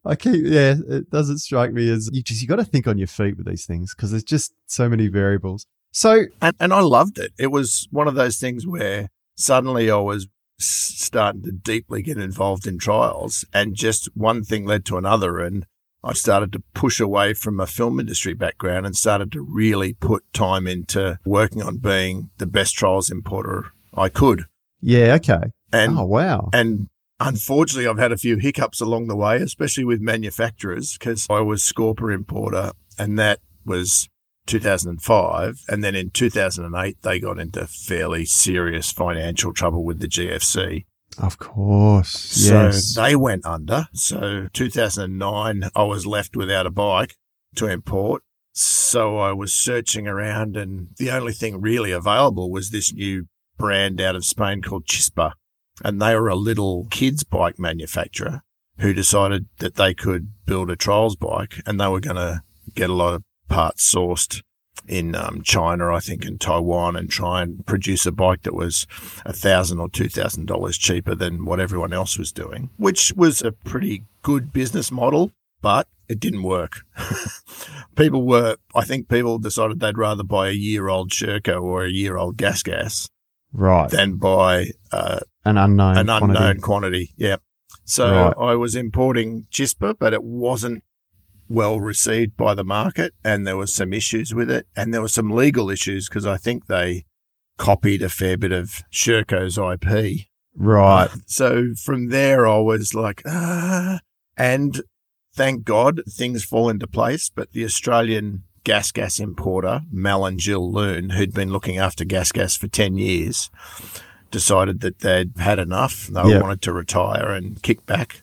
I 0.04 0.14
keep 0.14 0.44
yeah. 0.44 0.76
It 0.88 1.10
doesn't 1.10 1.38
strike 1.38 1.72
me 1.72 1.90
as 1.90 2.08
you 2.12 2.22
just 2.22 2.40
you 2.40 2.46
got 2.46 2.56
to 2.56 2.64
think 2.64 2.86
on 2.86 2.96
your 2.96 3.08
feet 3.08 3.36
with 3.36 3.46
these 3.46 3.66
things 3.66 3.92
because 3.92 4.12
there's 4.12 4.22
just 4.22 4.54
so 4.66 4.88
many 4.88 5.08
variables. 5.08 5.66
So 5.90 6.26
and, 6.40 6.54
and 6.60 6.72
I 6.72 6.80
loved 6.80 7.18
it. 7.18 7.32
It 7.40 7.48
was 7.48 7.88
one 7.90 8.06
of 8.06 8.14
those 8.14 8.38
things 8.38 8.68
where 8.68 9.08
suddenly 9.34 9.90
I 9.90 9.96
was 9.96 10.28
starting 10.64 11.42
to 11.42 11.52
deeply 11.52 12.02
get 12.02 12.18
involved 12.18 12.66
in 12.66 12.78
trials, 12.78 13.44
and 13.52 13.74
just 13.74 14.08
one 14.14 14.42
thing 14.42 14.66
led 14.66 14.84
to 14.86 14.98
another, 14.98 15.38
and 15.38 15.66
I 16.02 16.14
started 16.14 16.52
to 16.52 16.62
push 16.74 17.00
away 17.00 17.34
from 17.34 17.60
a 17.60 17.66
film 17.66 18.00
industry 18.00 18.32
background 18.32 18.86
and 18.86 18.96
started 18.96 19.30
to 19.32 19.42
really 19.42 19.92
put 19.92 20.24
time 20.32 20.66
into 20.66 21.18
working 21.26 21.62
on 21.62 21.76
being 21.76 22.30
the 22.38 22.46
best 22.46 22.74
trials 22.74 23.10
importer 23.10 23.72
I 23.94 24.08
could. 24.08 24.44
yeah, 24.80 25.14
okay. 25.14 25.50
And 25.72 25.98
oh 25.98 26.04
wow. 26.04 26.50
and 26.52 26.88
unfortunately, 27.20 27.86
I've 27.86 27.98
had 27.98 28.12
a 28.12 28.16
few 28.16 28.36
hiccups 28.36 28.80
along 28.80 29.08
the 29.08 29.16
way, 29.16 29.36
especially 29.36 29.84
with 29.84 30.00
manufacturers, 30.00 30.96
because 30.96 31.26
I 31.30 31.40
was 31.40 31.62
Scorpa 31.62 32.12
importer, 32.12 32.72
and 32.98 33.18
that 33.18 33.40
was 33.64 34.08
2005. 34.50 35.62
And 35.68 35.82
then 35.84 35.94
in 35.94 36.10
2008, 36.10 36.98
they 37.02 37.20
got 37.20 37.38
into 37.38 37.66
fairly 37.66 38.24
serious 38.24 38.90
financial 38.90 39.52
trouble 39.52 39.84
with 39.84 40.00
the 40.00 40.08
GFC. 40.08 40.84
Of 41.18 41.38
course. 41.38 42.10
So 42.10 42.64
Yes. 42.64 42.94
they 42.94 43.16
went 43.16 43.44
under. 43.46 43.88
So 43.92 44.48
2009, 44.52 45.70
I 45.74 45.82
was 45.82 46.06
left 46.06 46.36
without 46.36 46.66
a 46.66 46.70
bike 46.70 47.16
to 47.56 47.66
import. 47.66 48.22
So 48.52 49.18
I 49.18 49.32
was 49.32 49.54
searching 49.54 50.06
around, 50.06 50.56
and 50.56 50.88
the 50.98 51.10
only 51.10 51.32
thing 51.32 51.60
really 51.60 51.92
available 51.92 52.50
was 52.50 52.70
this 52.70 52.92
new 52.92 53.26
brand 53.56 54.00
out 54.00 54.16
of 54.16 54.24
Spain 54.24 54.62
called 54.62 54.86
Chispa. 54.86 55.32
And 55.84 56.00
they 56.02 56.14
were 56.14 56.28
a 56.28 56.34
little 56.36 56.86
kids 56.90 57.24
bike 57.24 57.58
manufacturer 57.58 58.42
who 58.78 58.92
decided 58.92 59.46
that 59.58 59.76
they 59.76 59.94
could 59.94 60.32
build 60.46 60.70
a 60.70 60.76
trials 60.76 61.16
bike 61.16 61.62
and 61.66 61.80
they 61.80 61.86
were 61.88 62.00
going 62.00 62.16
to 62.16 62.42
get 62.74 62.90
a 62.90 62.94
lot 62.94 63.14
of 63.14 63.22
parts 63.50 63.92
sourced 63.94 64.42
in 64.88 65.14
um, 65.14 65.42
China, 65.42 65.94
I 65.94 66.00
think, 66.00 66.24
and 66.24 66.40
Taiwan, 66.40 66.96
and 66.96 67.10
try 67.10 67.42
and 67.42 67.64
produce 67.66 68.06
a 68.06 68.12
bike 68.12 68.42
that 68.42 68.54
was 68.54 68.86
a 69.26 69.32
thousand 69.32 69.78
or 69.78 69.90
two 69.90 70.08
thousand 70.08 70.46
dollars 70.46 70.78
cheaper 70.78 71.14
than 71.14 71.44
what 71.44 71.60
everyone 71.60 71.92
else 71.92 72.16
was 72.18 72.32
doing, 72.32 72.70
which 72.78 73.12
was 73.14 73.42
a 73.42 73.52
pretty 73.52 74.04
good 74.22 74.52
business 74.52 74.90
model, 74.90 75.32
but 75.60 75.86
it 76.08 76.18
didn't 76.18 76.42
work. 76.42 76.80
people 77.96 78.26
were, 78.26 78.56
I 78.74 78.84
think, 78.84 79.08
people 79.08 79.38
decided 79.38 79.80
they'd 79.80 79.98
rather 79.98 80.24
buy 80.24 80.48
a 80.48 80.52
year 80.52 80.88
old 80.88 81.10
Sherco 81.10 81.62
or 81.62 81.84
a 81.84 81.90
year 81.90 82.16
old 82.16 82.36
Gas 82.36 82.62
Gas 82.62 83.08
right 83.52 83.90
than 83.90 84.16
buy 84.16 84.70
uh, 84.92 85.20
an 85.44 85.56
unknown 85.58 85.96
an 85.96 86.08
unknown 86.08 86.32
quantity. 86.32 86.60
quantity. 86.60 87.14
Yeah. 87.16 87.36
So 87.84 88.10
Right. 88.10 88.34
I 88.52 88.54
was 88.54 88.74
importing 88.74 89.46
Chispa, 89.52 89.94
but 89.98 90.12
it 90.12 90.22
wasn't 90.22 90.84
well 91.50 91.80
received 91.80 92.36
by 92.36 92.54
the 92.54 92.64
market, 92.64 93.12
and 93.24 93.46
there 93.46 93.56
was 93.56 93.74
some 93.74 93.92
issues 93.92 94.32
with 94.32 94.50
it, 94.50 94.66
and 94.76 94.94
there 94.94 95.02
were 95.02 95.08
some 95.08 95.30
legal 95.30 95.68
issues 95.68 96.08
because 96.08 96.24
I 96.24 96.36
think 96.36 96.66
they 96.66 97.04
copied 97.58 98.00
a 98.02 98.08
fair 98.08 98.38
bit 98.38 98.52
of 98.52 98.82
Sherco's 98.92 99.58
IP. 99.58 100.26
right 100.54 101.10
So 101.26 101.74
from 101.74 102.08
there, 102.08 102.46
I 102.46 102.58
was 102.58 102.94
like, 102.94 103.22
ah, 103.26 103.98
and 104.36 104.80
thank 105.34 105.64
God 105.64 106.00
things 106.08 106.44
fall 106.44 106.70
into 106.70 106.86
place. 106.86 107.28
But 107.28 107.52
the 107.52 107.64
Australian 107.64 108.44
gas 108.64 108.92
gas 108.92 109.18
importer, 109.18 109.82
Mal 109.90 110.24
and 110.24 110.38
Jill 110.38 110.70
Loon, 110.72 111.10
who'd 111.10 111.34
been 111.34 111.52
looking 111.52 111.78
after 111.78 112.04
gas 112.04 112.30
gas 112.32 112.56
for 112.56 112.68
10 112.68 112.96
years, 112.96 113.50
decided 114.30 114.80
that 114.80 115.00
they'd 115.00 115.36
had 115.38 115.58
enough. 115.58 116.06
They 116.06 116.30
Yeah. 116.30 116.40
wanted 116.40 116.62
to 116.62 116.72
retire 116.72 117.30
and 117.30 117.60
kick 117.62 117.84
back. 117.86 118.22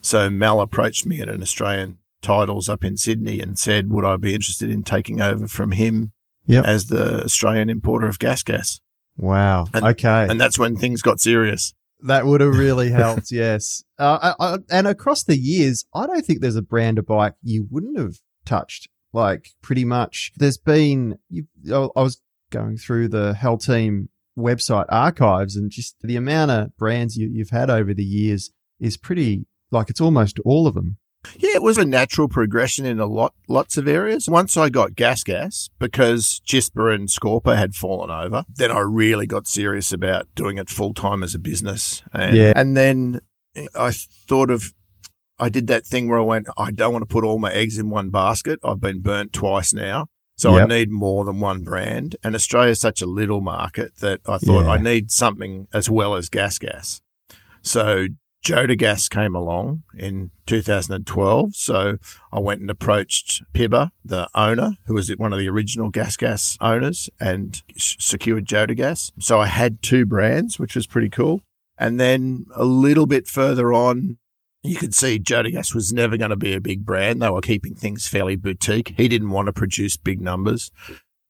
So 0.00 0.28
Mal 0.28 0.60
approached 0.60 1.06
me 1.06 1.20
at 1.20 1.28
an 1.28 1.40
Australian 1.40 1.98
titles 2.24 2.68
up 2.68 2.82
in 2.84 2.96
Sydney 2.96 3.38
and 3.40 3.56
said, 3.58 3.90
would 3.90 4.04
I 4.04 4.16
be 4.16 4.34
interested 4.34 4.70
in 4.70 4.82
taking 4.82 5.20
over 5.20 5.46
from 5.46 5.70
him 5.72 6.10
Yep. 6.46 6.64
as 6.64 6.86
the 6.86 7.24
Australian 7.24 7.70
importer 7.70 8.06
of 8.08 8.18
gas 8.18 8.42
gas? 8.42 8.80
wow 9.16 9.66
And- 9.72 9.84
okay 9.84 10.26
And 10.28 10.40
that's 10.40 10.58
when 10.58 10.76
things 10.76 11.00
got 11.02 11.20
serious. 11.20 11.72
That 12.02 12.26
would 12.26 12.40
have 12.40 12.56
really 12.58 12.90
helped, 13.02 13.30
yes. 13.30 13.82
Uh, 13.98 14.34
I, 14.38 14.44
I, 14.44 14.58
and 14.70 14.86
across 14.86 15.22
the 15.24 15.38
years, 15.38 15.86
I 15.94 16.06
don't 16.06 16.24
think 16.26 16.40
there's 16.40 16.56
a 16.56 16.62
brand 16.62 16.98
of 16.98 17.06
bike 17.06 17.34
you 17.42 17.66
wouldn't 17.70 17.96
have 17.98 18.16
touched. 18.44 18.88
Like 19.14 19.50
pretty 19.62 19.84
much, 19.84 20.32
there's 20.36 20.58
been. 20.58 21.16
You, 21.30 21.44
I 21.72 21.88
I 21.98 22.02
was 22.02 22.20
going 22.50 22.76
through 22.76 23.08
the 23.08 23.32
Hell 23.34 23.56
Team 23.58 24.08
website 24.36 24.86
archives, 24.88 25.54
and 25.56 25.70
just 25.70 25.94
the 26.02 26.16
amount 26.16 26.50
of 26.50 26.76
brands 26.76 27.16
you, 27.16 27.28
you've 27.32 27.50
had 27.50 27.70
over 27.70 27.94
the 27.94 28.04
years 28.04 28.50
is 28.80 28.96
pretty. 28.98 29.46
Like 29.70 29.88
it's 29.88 30.00
almost 30.00 30.40
all 30.44 30.66
of 30.66 30.74
them. 30.74 30.96
Yeah, 31.38 31.54
it 31.54 31.62
was 31.62 31.78
a 31.78 31.84
natural 31.84 32.28
progression 32.28 32.84
in 32.86 33.00
a 33.00 33.06
lot, 33.06 33.34
lots 33.48 33.76
of 33.76 33.88
areas. 33.88 34.28
Once 34.28 34.56
I 34.56 34.68
got 34.68 34.94
Gas 34.94 35.22
Gas, 35.22 35.70
because 35.78 36.40
Chispa 36.46 36.94
and 36.94 37.08
Scorpa 37.08 37.56
had 37.56 37.74
fallen 37.74 38.10
over, 38.10 38.44
then 38.54 38.70
I 38.70 38.80
really 38.80 39.26
got 39.26 39.46
serious 39.46 39.92
about 39.92 40.26
doing 40.34 40.58
it 40.58 40.68
full 40.70 40.94
time 40.94 41.22
as 41.22 41.34
a 41.34 41.38
business. 41.38 42.02
And, 42.12 42.36
Yeah. 42.36 42.52
and 42.56 42.76
then 42.76 43.20
I 43.74 43.90
thought 43.92 44.50
of, 44.50 44.72
I 45.38 45.48
did 45.48 45.66
that 45.68 45.86
thing 45.86 46.08
where 46.08 46.18
I 46.18 46.22
went, 46.22 46.46
I 46.56 46.70
don't 46.70 46.92
want 46.92 47.02
to 47.02 47.12
put 47.12 47.24
all 47.24 47.38
my 47.38 47.52
eggs 47.52 47.78
in 47.78 47.90
one 47.90 48.10
basket. 48.10 48.60
I've 48.62 48.80
been 48.80 49.00
burnt 49.00 49.32
twice 49.32 49.72
now. 49.72 50.06
So 50.36 50.58
I 50.58 50.66
need 50.66 50.90
more 50.90 51.24
than 51.24 51.38
one 51.38 51.62
brand. 51.62 52.16
And 52.24 52.34
Australia's 52.34 52.80
such 52.80 53.00
a 53.00 53.06
little 53.06 53.40
market 53.40 53.96
that 54.00 54.20
I 54.26 54.38
thought 54.38 54.64
Yeah. 54.64 54.70
I 54.72 54.78
need 54.78 55.12
something 55.12 55.68
as 55.72 55.88
well 55.88 56.16
as 56.16 56.28
Gas 56.28 56.58
Gas. 56.58 57.00
So 57.62 58.08
JotaGas 58.44 59.08
came 59.08 59.34
along 59.34 59.82
in 59.96 60.30
2012. 60.46 61.56
So 61.56 61.96
I 62.32 62.38
went 62.38 62.60
and 62.60 62.70
approached 62.70 63.42
Pibba, 63.54 63.90
the 64.04 64.28
owner, 64.34 64.72
who 64.86 64.94
was 64.94 65.08
one 65.16 65.32
of 65.32 65.38
the 65.38 65.48
original 65.48 65.88
Gas 65.90 66.16
Gas 66.16 66.58
owners, 66.60 67.08
and 67.18 67.62
secured 67.76 68.46
JotaGas. 68.46 69.12
So 69.18 69.40
I 69.40 69.46
had 69.46 69.82
two 69.82 70.04
brands, 70.04 70.58
which 70.58 70.76
was 70.76 70.86
pretty 70.86 71.08
cool. 71.08 71.40
And 71.78 71.98
then 71.98 72.44
a 72.54 72.64
little 72.64 73.06
bit 73.06 73.26
further 73.26 73.72
on, 73.72 74.18
you 74.62 74.76
could 74.76 74.94
see 74.94 75.18
JotaGas 75.18 75.74
was 75.74 75.92
never 75.92 76.16
going 76.16 76.30
to 76.30 76.36
be 76.36 76.54
a 76.54 76.60
big 76.60 76.84
brand. 76.84 77.22
They 77.22 77.30
were 77.30 77.40
keeping 77.40 77.74
things 77.74 78.06
fairly 78.06 78.36
boutique. 78.36 78.94
He 78.96 79.08
didn't 79.08 79.30
want 79.30 79.46
to 79.46 79.52
produce 79.52 79.96
big 79.96 80.20
numbers. 80.20 80.70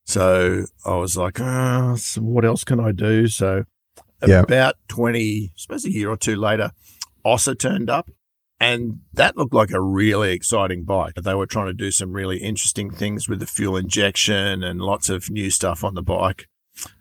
So 0.05 0.65
I 0.85 0.95
was 0.97 1.17
like, 1.17 1.39
oh, 1.39 1.95
so 1.95 2.21
what 2.21 2.45
else 2.45 2.63
can 2.63 2.79
I 2.79 2.91
do? 2.91 3.27
So 3.27 3.63
Yeah. 4.25 4.41
about 4.41 4.75
20, 4.89 5.45
I 5.45 5.49
suppose 5.55 5.85
a 5.85 5.91
year 5.91 6.09
or 6.09 6.17
two 6.17 6.35
later, 6.35 6.71
Ossa 7.25 7.55
turned 7.55 7.89
up 7.89 8.09
and 8.59 9.01
that 9.13 9.37
looked 9.37 9.53
like 9.53 9.71
a 9.71 9.81
really 9.81 10.31
exciting 10.31 10.83
bike. 10.83 11.15
They 11.15 11.35
were 11.35 11.45
trying 11.45 11.67
to 11.67 11.73
do 11.73 11.91
some 11.91 12.13
really 12.13 12.37
interesting 12.37 12.89
things 12.89 13.27
with 13.27 13.39
the 13.39 13.47
fuel 13.47 13.75
injection 13.75 14.63
and 14.63 14.79
lots 14.81 15.09
of 15.09 15.29
new 15.29 15.49
stuff 15.49 15.83
on 15.83 15.93
the 15.93 16.03
bike. 16.03 16.47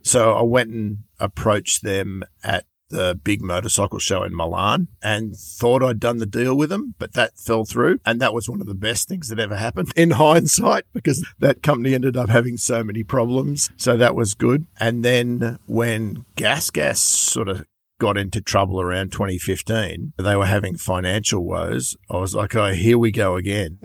So 0.02 0.34
I 0.34 0.42
went 0.42 0.70
and 0.70 0.98
approached 1.20 1.82
them 1.82 2.24
at 2.42 2.64
the 2.90 3.18
big 3.22 3.40
motorcycle 3.40 3.98
show 3.98 4.22
in 4.22 4.36
Milan 4.36 4.88
and 5.02 5.36
thought 5.36 5.82
I'd 5.82 5.98
done 5.98 6.18
the 6.18 6.26
deal 6.26 6.56
with 6.56 6.70
them, 6.70 6.94
but 6.98 7.14
that 7.14 7.38
fell 7.38 7.64
through. 7.64 7.98
And 8.04 8.20
that 8.20 8.34
was 8.34 8.48
one 8.48 8.60
of 8.60 8.66
the 8.66 8.74
best 8.74 9.08
things 9.08 9.28
that 9.28 9.40
ever 9.40 9.56
happened 9.56 9.92
in 9.96 10.12
hindsight 10.12 10.84
because 10.92 11.26
that 11.38 11.62
company 11.62 11.94
ended 11.94 12.16
up 12.16 12.28
having 12.28 12.56
so 12.56 12.84
many 12.84 13.02
problems. 13.02 13.70
So 13.76 13.96
that 13.96 14.14
was 14.14 14.34
good. 14.34 14.66
And 14.78 15.04
then 15.04 15.58
when 15.66 16.24
Gas 16.36 16.70
Gas 16.70 17.00
sort 17.00 17.48
of 17.48 17.64
got 17.98 18.16
into 18.16 18.40
trouble 18.40 18.80
around 18.80 19.12
2015, 19.12 20.14
they 20.16 20.36
were 20.36 20.46
having 20.46 20.76
financial 20.76 21.44
woes. 21.44 21.96
I 22.10 22.18
was 22.18 22.34
like, 22.34 22.54
oh, 22.54 22.72
here 22.72 22.98
we 22.98 23.10
go 23.10 23.36
again. 23.36 23.78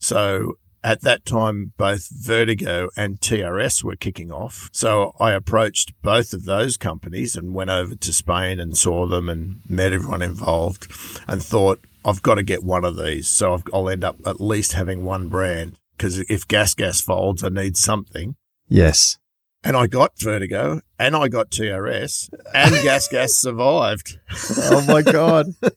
So 0.00 0.54
at 0.82 1.02
that 1.02 1.24
time, 1.24 1.72
both 1.76 2.08
Vertigo 2.10 2.88
and 2.96 3.20
TRS 3.20 3.84
were 3.84 3.96
kicking 3.96 4.32
off. 4.32 4.70
So 4.72 5.12
I 5.20 5.32
approached 5.32 5.92
both 6.02 6.32
of 6.32 6.44
those 6.44 6.76
companies 6.76 7.36
and 7.36 7.54
went 7.54 7.70
over 7.70 7.94
to 7.94 8.12
Spain 8.12 8.58
and 8.58 8.76
saw 8.76 9.06
them 9.06 9.28
and 9.28 9.60
met 9.68 9.92
everyone 9.92 10.22
involved 10.22 10.90
and 11.28 11.42
thought, 11.42 11.84
I've 12.04 12.22
got 12.22 12.36
to 12.36 12.42
get 12.42 12.64
one 12.64 12.84
of 12.84 12.96
these. 12.96 13.28
So 13.28 13.54
I've, 13.54 13.64
I'll 13.74 13.90
end 13.90 14.04
up 14.04 14.16
at 14.24 14.40
least 14.40 14.72
having 14.72 15.04
one 15.04 15.28
brand 15.28 15.76
because 15.96 16.18
if 16.30 16.48
Gas 16.48 16.72
Gas 16.72 17.02
folds, 17.02 17.44
I 17.44 17.50
need 17.50 17.76
something. 17.76 18.36
Yes. 18.68 19.18
And 19.62 19.76
I 19.76 19.86
got 19.86 20.12
Vertigo 20.18 20.80
and 20.98 21.14
I 21.14 21.28
got 21.28 21.50
TRS 21.50 22.30
and 22.54 22.72
Gas 22.82 23.08
Gas 23.12 23.34
survived. 23.34 24.18
Oh 24.56 24.84
my 24.86 25.02
god. 25.02 25.46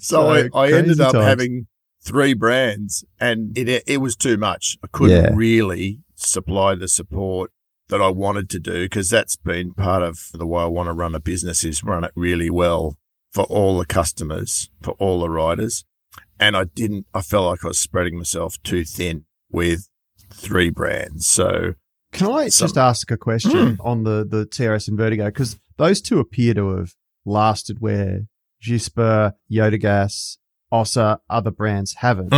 So 0.00 0.28
I, 0.30 0.42
So 0.44 0.48
I 0.54 0.72
ended 0.72 1.00
up 1.02 1.12
times. 1.12 1.24
having 1.26 1.66
three 2.02 2.32
brands 2.32 3.04
and 3.20 3.56
it, 3.58 3.84
it 3.86 3.98
was 3.98 4.16
too 4.16 4.38
much. 4.38 4.78
I 4.82 4.86
couldn't 4.90 5.22
Yeah. 5.24 5.30
really 5.34 5.98
supply 6.14 6.74
the 6.74 6.88
support 6.88 7.50
that 7.90 8.00
I 8.00 8.08
wanted 8.08 8.48
to 8.50 8.58
do 8.58 8.84
because 8.86 9.10
that's 9.10 9.36
been 9.36 9.74
part 9.74 10.02
of 10.02 10.18
the 10.32 10.46
way 10.46 10.62
I 10.62 10.66
want 10.66 10.86
to 10.86 10.94
run 10.94 11.14
a 11.14 11.20
business 11.20 11.62
is 11.62 11.84
run 11.84 12.04
it 12.04 12.12
really 12.14 12.48
well 12.48 12.96
for 13.34 13.44
all 13.44 13.76
the 13.78 13.84
customers, 13.84 14.70
for 14.80 14.92
all 14.92 15.20
the 15.20 15.28
riders. 15.28 15.84
And 16.38 16.56
I 16.56 16.64
didn't, 16.64 17.04
I 17.12 17.20
felt 17.20 17.44
like 17.46 17.62
I 17.62 17.68
was 17.68 17.78
spreading 17.78 18.16
myself 18.16 18.56
too 18.62 18.84
thin 18.86 19.26
with 19.52 19.88
three 20.32 20.70
brands. 20.70 21.26
So 21.26 21.74
Can 22.12 22.30
I 22.30 22.48
Some- 22.48 22.66
just 22.66 22.78
ask 22.78 23.10
a 23.10 23.16
question 23.16 23.76
Hmm. 23.76 23.80
on 23.80 24.02
the, 24.04 24.26
the 24.28 24.44
TRS 24.46 24.88
and 24.88 24.96
Vertigo? 24.98 25.26
Because 25.26 25.58
those 25.76 26.00
two 26.00 26.18
appear 26.18 26.54
to 26.54 26.76
have 26.76 26.94
lasted 27.24 27.78
where 27.80 28.26
Chispa, 28.62 29.34
JotaGas, 29.50 30.36
Ossa, 30.72 31.20
other 31.28 31.50
brands 31.50 31.94
haven't. 31.98 32.32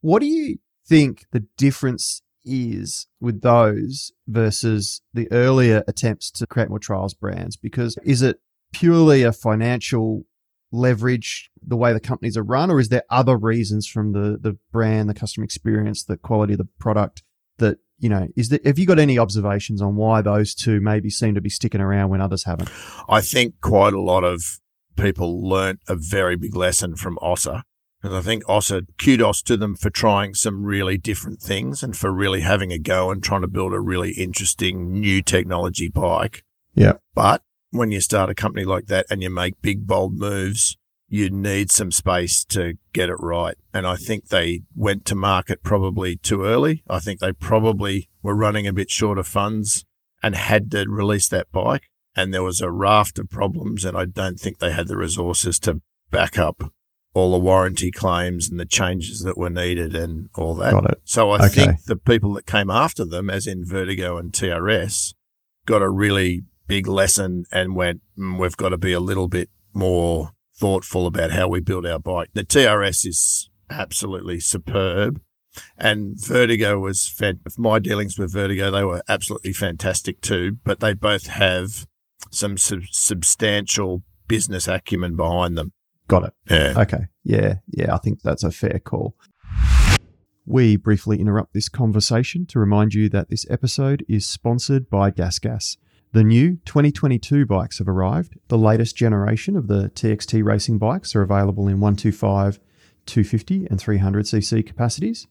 What 0.00 0.20
do 0.20 0.26
you 0.26 0.58
think 0.86 1.26
the 1.32 1.46
difference 1.56 2.22
is 2.44 3.06
with 3.20 3.40
those 3.42 4.10
versus 4.26 5.00
the 5.14 5.30
earlier 5.30 5.84
attempts 5.86 6.30
to 6.32 6.46
create 6.46 6.68
more 6.68 6.78
trials 6.78 7.14
brands? 7.14 7.56
Because 7.56 7.96
is 8.04 8.20
it 8.22 8.40
purely 8.72 9.22
a 9.22 9.32
financial 9.32 10.24
leverage, 10.72 11.50
the 11.64 11.76
way 11.76 11.92
the 11.92 12.00
companies 12.00 12.36
are 12.36 12.42
run, 12.42 12.70
or 12.70 12.80
is 12.80 12.88
there 12.88 13.02
other 13.10 13.36
reasons 13.36 13.86
from 13.86 14.12
the, 14.12 14.38
the 14.40 14.56
brand, 14.72 15.08
the 15.08 15.14
customer 15.14 15.44
experience, 15.44 16.02
the 16.04 16.16
quality 16.16 16.54
of 16.54 16.58
the 16.58 16.68
product 16.78 17.22
that, 17.62 17.78
you 17.98 18.08
know, 18.08 18.28
is 18.36 18.50
that 18.50 18.64
have 18.66 18.78
you 18.78 18.86
got 18.86 18.98
any 18.98 19.18
observations 19.18 19.80
on 19.80 19.96
why 19.96 20.22
those 20.22 20.54
two 20.54 20.80
maybe 20.80 21.10
seem 21.10 21.34
to 21.34 21.40
be 21.40 21.50
sticking 21.50 21.80
around 21.80 22.10
when 22.10 22.20
others 22.20 22.44
haven't? 22.44 22.70
I 23.08 23.20
think 23.20 23.60
quite 23.60 23.94
a 23.94 24.00
lot 24.00 24.24
of 24.24 24.60
people 24.96 25.48
learnt 25.48 25.80
a 25.88 25.96
very 25.96 26.36
big 26.36 26.54
lesson 26.54 26.96
from 26.96 27.18
Ossa. 27.22 27.64
And 28.02 28.14
I 28.16 28.20
think 28.20 28.42
Ossa, 28.48 28.82
kudos 28.98 29.42
to 29.42 29.56
them 29.56 29.76
for 29.76 29.88
trying 29.88 30.34
some 30.34 30.64
really 30.64 30.98
different 30.98 31.40
things 31.40 31.82
and 31.82 31.96
for 31.96 32.12
really 32.12 32.40
having 32.40 32.72
a 32.72 32.78
go 32.78 33.10
and 33.10 33.22
trying 33.22 33.42
to 33.42 33.48
build 33.48 33.72
a 33.72 33.80
really 33.80 34.10
interesting 34.12 34.92
new 34.92 35.22
technology 35.22 35.88
bike. 35.88 36.44
Yeah. 36.74 36.94
But 37.14 37.42
when 37.70 37.92
you 37.92 38.00
start 38.00 38.28
a 38.28 38.34
company 38.34 38.64
like 38.64 38.86
that 38.86 39.06
and 39.08 39.22
you 39.22 39.30
make 39.30 39.62
big, 39.62 39.86
bold 39.86 40.18
moves, 40.18 40.76
you 41.12 41.28
need 41.28 41.70
some 41.70 41.92
space 41.92 42.42
to 42.42 42.72
get 42.94 43.10
it 43.10 43.16
right. 43.20 43.58
And 43.74 43.86
I 43.86 43.96
think 43.96 44.28
they 44.28 44.62
went 44.74 45.04
to 45.04 45.14
market 45.14 45.62
probably 45.62 46.16
too 46.16 46.42
early. 46.42 46.82
I 46.88 47.00
think 47.00 47.20
they 47.20 47.34
probably 47.34 48.08
were 48.22 48.34
running 48.34 48.66
a 48.66 48.72
bit 48.72 48.90
short 48.90 49.18
of 49.18 49.26
funds 49.26 49.84
and 50.22 50.34
had 50.34 50.70
to 50.70 50.86
release 50.88 51.28
that 51.28 51.52
bike. 51.52 51.90
And 52.16 52.32
there 52.32 52.42
was 52.42 52.62
a 52.62 52.70
raft 52.70 53.18
of 53.18 53.28
problems, 53.28 53.84
and 53.84 53.94
I 53.94 54.06
don't 54.06 54.40
think 54.40 54.58
they 54.58 54.72
had 54.72 54.88
the 54.88 54.96
resources 54.96 55.58
to 55.60 55.82
back 56.10 56.38
up 56.38 56.72
all 57.12 57.32
the 57.32 57.38
warranty 57.38 57.90
claims 57.90 58.48
and 58.48 58.58
the 58.58 58.64
changes 58.64 59.20
that 59.20 59.36
were 59.36 59.50
needed 59.50 59.94
and 59.94 60.30
all 60.34 60.54
that. 60.54 60.70
Got 60.72 60.92
it. 60.92 61.00
So 61.04 61.30
I 61.30 61.44
Okay. 61.44 61.66
think 61.66 61.84
the 61.84 61.96
people 61.96 62.32
that 62.34 62.46
came 62.46 62.70
after 62.70 63.04
them, 63.04 63.28
as 63.28 63.46
in 63.46 63.66
Vertigo 63.66 64.16
and 64.16 64.32
TRS, 64.32 65.12
got 65.66 65.82
a 65.82 65.90
really 65.90 66.44
big 66.66 66.86
lesson 66.88 67.44
and 67.52 67.76
went, 67.76 68.00
"Mm, 68.18 68.38
we've 68.38 68.56
got 68.56 68.70
to 68.70 68.78
be 68.78 68.92
a 68.94 69.00
little 69.00 69.28
bit 69.28 69.50
more 69.74 70.30
thoughtful 70.62 71.08
about 71.08 71.32
how 71.32 71.48
we 71.48 71.58
build 71.58 71.84
our 71.84 71.98
bike. 71.98 72.28
The 72.34 72.44
TRS 72.44 73.04
is 73.04 73.50
absolutely 73.68 74.38
superb. 74.38 75.20
And 75.76 76.14
Vertigo 76.16 76.78
was 76.78 77.08
fed. 77.08 77.40
If 77.44 77.58
my 77.58 77.80
dealings 77.80 78.16
with 78.16 78.32
Vertigo, 78.32 78.70
they 78.70 78.84
were 78.84 79.02
absolutely 79.08 79.54
fantastic 79.54 80.20
too, 80.20 80.58
but 80.62 80.78
they 80.78 80.94
both 80.94 81.26
have 81.26 81.88
some 82.30 82.56
sub- 82.56 82.84
substantial 82.92 84.04
business 84.28 84.68
acumen 84.68 85.16
behind 85.16 85.58
them. 85.58 85.72
Got 86.06 86.26
it. 86.26 86.32
Yeah. 86.48 86.74
Okay. 86.76 87.06
Yeah. 87.24 87.54
Yeah. 87.66 87.92
I 87.92 87.98
think 87.98 88.22
that's 88.22 88.44
a 88.44 88.52
fair 88.52 88.78
call. 88.78 89.16
We 90.46 90.76
briefly 90.76 91.18
interrupt 91.18 91.54
this 91.54 91.68
conversation 91.68 92.46
to 92.46 92.60
remind 92.60 92.94
you 92.94 93.08
that 93.08 93.30
this 93.30 93.46
episode 93.50 94.04
is 94.08 94.28
sponsored 94.28 94.88
by 94.88 95.10
GasGas. 95.10 95.40
Gas. 95.40 95.76
The 96.12 96.22
new 96.22 96.58
2022 96.66 97.46
bikes 97.46 97.78
have 97.78 97.88
arrived. 97.88 98.38
The 98.48 98.58
latest 98.58 98.94
generation 98.96 99.56
of 99.56 99.66
the 99.66 99.88
TXT 99.94 100.44
racing 100.44 100.76
bikes 100.76 101.16
are 101.16 101.22
available 101.22 101.68
in 101.68 101.80
125, 101.80 102.60
250, 103.06 103.66
and 103.70 103.80
300cc 103.80 104.66
capacities. 104.66 105.26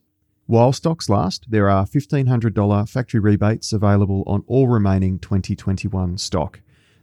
While 0.48 0.74
stocks 0.74 1.08
last, 1.08 1.46
there 1.52 1.70
are 1.70 1.86
$1,500 1.86 2.89
factory 2.89 3.20
rebates 3.20 3.72
available 3.72 4.24
on 4.26 4.44
all 4.48 4.67
remaining 4.67 5.20
2021 5.20 6.17
stock. 6.17 6.62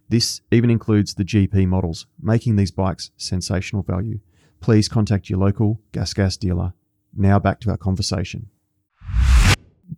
This 0.09 0.41
even 0.51 0.71
includes 0.71 1.15
the 1.15 1.25
GP 1.25 1.69
models, 1.69 2.09
making 2.21 2.57
these 2.57 2.73
bikes 2.73 3.13
sensational 3.17 3.85
value. 3.85 4.19
Please 4.61 4.89
contact 4.89 5.31
your 5.31 5.39
local 5.39 5.81
Gas 5.93 6.13
Gas 6.15 6.37
dealer. 6.37 6.73
Now 7.15 7.39
back 7.39 7.61
to 7.61 7.71
our 7.71 7.77
conversation. 7.77 8.49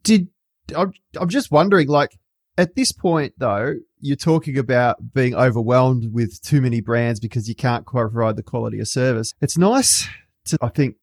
Did 0.02 0.28
I'm, 0.76 0.92
I'm 1.18 1.30
just 1.30 1.50
wondering, 1.50 1.88
like, 1.88 2.18
at 2.60 2.74
this 2.74 2.92
point 2.92 3.34
though, 3.38 3.76
you're 4.00 4.16
talking 4.16 4.58
about 4.58 5.14
being 5.14 5.34
overwhelmed 5.34 6.12
with 6.12 6.42
too 6.42 6.60
many 6.60 6.80
brands 6.80 7.18
because 7.18 7.48
you 7.48 7.54
can't 7.54 7.86
quite 7.86 8.10
provide 8.12 8.36
the 8.36 8.42
quality 8.42 8.78
of 8.80 8.88
service. 8.88 9.34
It's 9.40 9.56
nice 9.56 10.06
to, 10.46 10.58
I 10.60 10.68
think, 10.68 10.96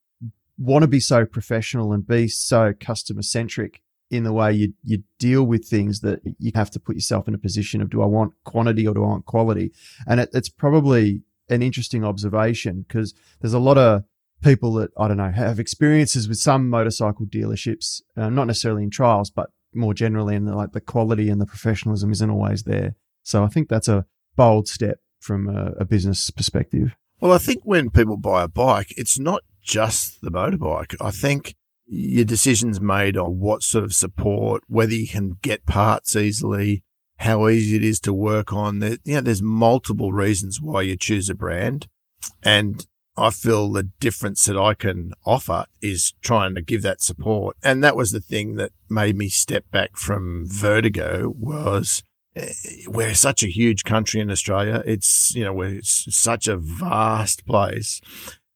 want 0.57 0.83
to 0.83 0.87
be 0.87 0.99
so 0.99 1.25
professional 1.25 1.93
and 1.93 2.05
be 2.05 2.27
so 2.27 2.73
customer 2.79 3.23
centric 3.23 3.81
in 4.09 4.23
the 4.23 4.33
way 4.33 4.53
you, 4.53 4.73
you 4.83 5.03
deal 5.19 5.43
with 5.43 5.65
things 5.65 6.01
that 6.01 6.21
you 6.39 6.51
have 6.55 6.71
to 6.71 6.79
put 6.79 6.95
yourself 6.95 7.27
in 7.27 7.33
a 7.33 7.39
position 7.39 7.81
of 7.81 7.89
do 7.89 8.01
I 8.01 8.05
want 8.05 8.33
quantity 8.43 8.87
or 8.87 8.93
do 8.93 9.03
I 9.03 9.07
want 9.07 9.25
quality? 9.25 9.71
And 10.05 10.19
it, 10.19 10.29
it's 10.33 10.49
probably 10.49 11.21
an 11.49 11.61
interesting 11.63 12.05
observation 12.05 12.85
because 12.87 13.13
there's 13.41 13.53
a 13.53 13.59
lot 13.59 13.77
of 13.77 14.03
people 14.43 14.73
that 14.73 14.91
I 14.97 15.07
don't 15.07 15.17
know 15.17 15.31
have 15.31 15.59
experiences 15.59 16.27
with 16.27 16.37
some 16.37 16.69
motorcycle 16.69 17.25
dealerships, 17.25 18.01
uh, 18.15 18.29
not 18.29 18.45
necessarily 18.45 18.83
in 18.83 18.91
trials, 18.91 19.31
but 19.31 19.49
more 19.73 19.93
generally, 19.93 20.35
and 20.35 20.53
like 20.55 20.71
the 20.71 20.81
quality 20.81 21.29
and 21.29 21.39
the 21.41 21.45
professionalism 21.45 22.11
isn't 22.11 22.29
always 22.29 22.63
there. 22.63 22.95
So 23.23 23.43
I 23.43 23.47
think 23.47 23.69
that's 23.69 23.87
a 23.87 24.05
bold 24.35 24.67
step 24.67 24.99
from 25.19 25.49
a, 25.49 25.73
a 25.79 25.85
business 25.85 26.29
perspective. 26.29 26.95
Well, 27.19 27.33
I 27.33 27.39
think 27.39 27.61
when 27.63 27.89
people 27.89 28.17
buy 28.17 28.43
a 28.43 28.47
bike, 28.47 28.93
it's 28.95 29.17
not 29.17 29.41
just 29.61 30.21
the 30.21 30.31
motorbike. 30.31 30.95
I 31.01 31.11
think 31.11 31.55
your 31.85 32.25
decision's 32.25 32.79
made 32.79 33.17
on 33.17 33.39
what 33.39 33.63
sort 33.63 33.83
of 33.83 33.93
support, 33.93 34.63
whether 34.67 34.93
you 34.93 35.07
can 35.07 35.37
get 35.41 35.65
parts 35.65 36.15
easily, 36.15 36.83
how 37.17 37.47
easy 37.47 37.75
it 37.75 37.83
is 37.83 37.99
to 38.01 38.13
work 38.13 38.53
on. 38.53 38.81
You 38.81 39.15
know, 39.15 39.21
there's 39.21 39.41
multiple 39.41 40.13
reasons 40.13 40.61
why 40.61 40.83
you 40.83 40.95
choose 40.95 41.29
a 41.29 41.35
brand. 41.35 41.87
And 42.43 42.85
I 43.17 43.31
feel 43.31 43.71
the 43.71 43.89
difference 43.99 44.45
that 44.45 44.57
I 44.57 44.75
can 44.75 45.13
offer 45.25 45.65
is 45.81 46.13
trying 46.21 46.53
to 46.55 46.61
give 46.61 46.83
that 46.83 47.01
support. 47.01 47.57
And 47.63 47.83
that 47.83 47.95
was 47.95 48.11
the 48.11 48.19
thing 48.21 48.55
that 48.55 48.71
made 48.89 49.17
me 49.17 49.27
step 49.29 49.65
back 49.71 49.97
from 49.97 50.45
Vertigo 50.47 51.33
was 51.37 52.03
eh, 52.35 52.53
we're 52.87 53.15
such 53.15 53.41
a 53.43 53.51
huge 53.51 53.83
country 53.83 54.21
in 54.21 54.29
Australia. 54.29 54.83
It's, 54.85 55.33
you 55.35 55.43
know, 55.43 55.53
we're 55.53 55.81
such 55.83 56.47
a 56.47 56.57
vast 56.57 57.45
place. 57.47 58.01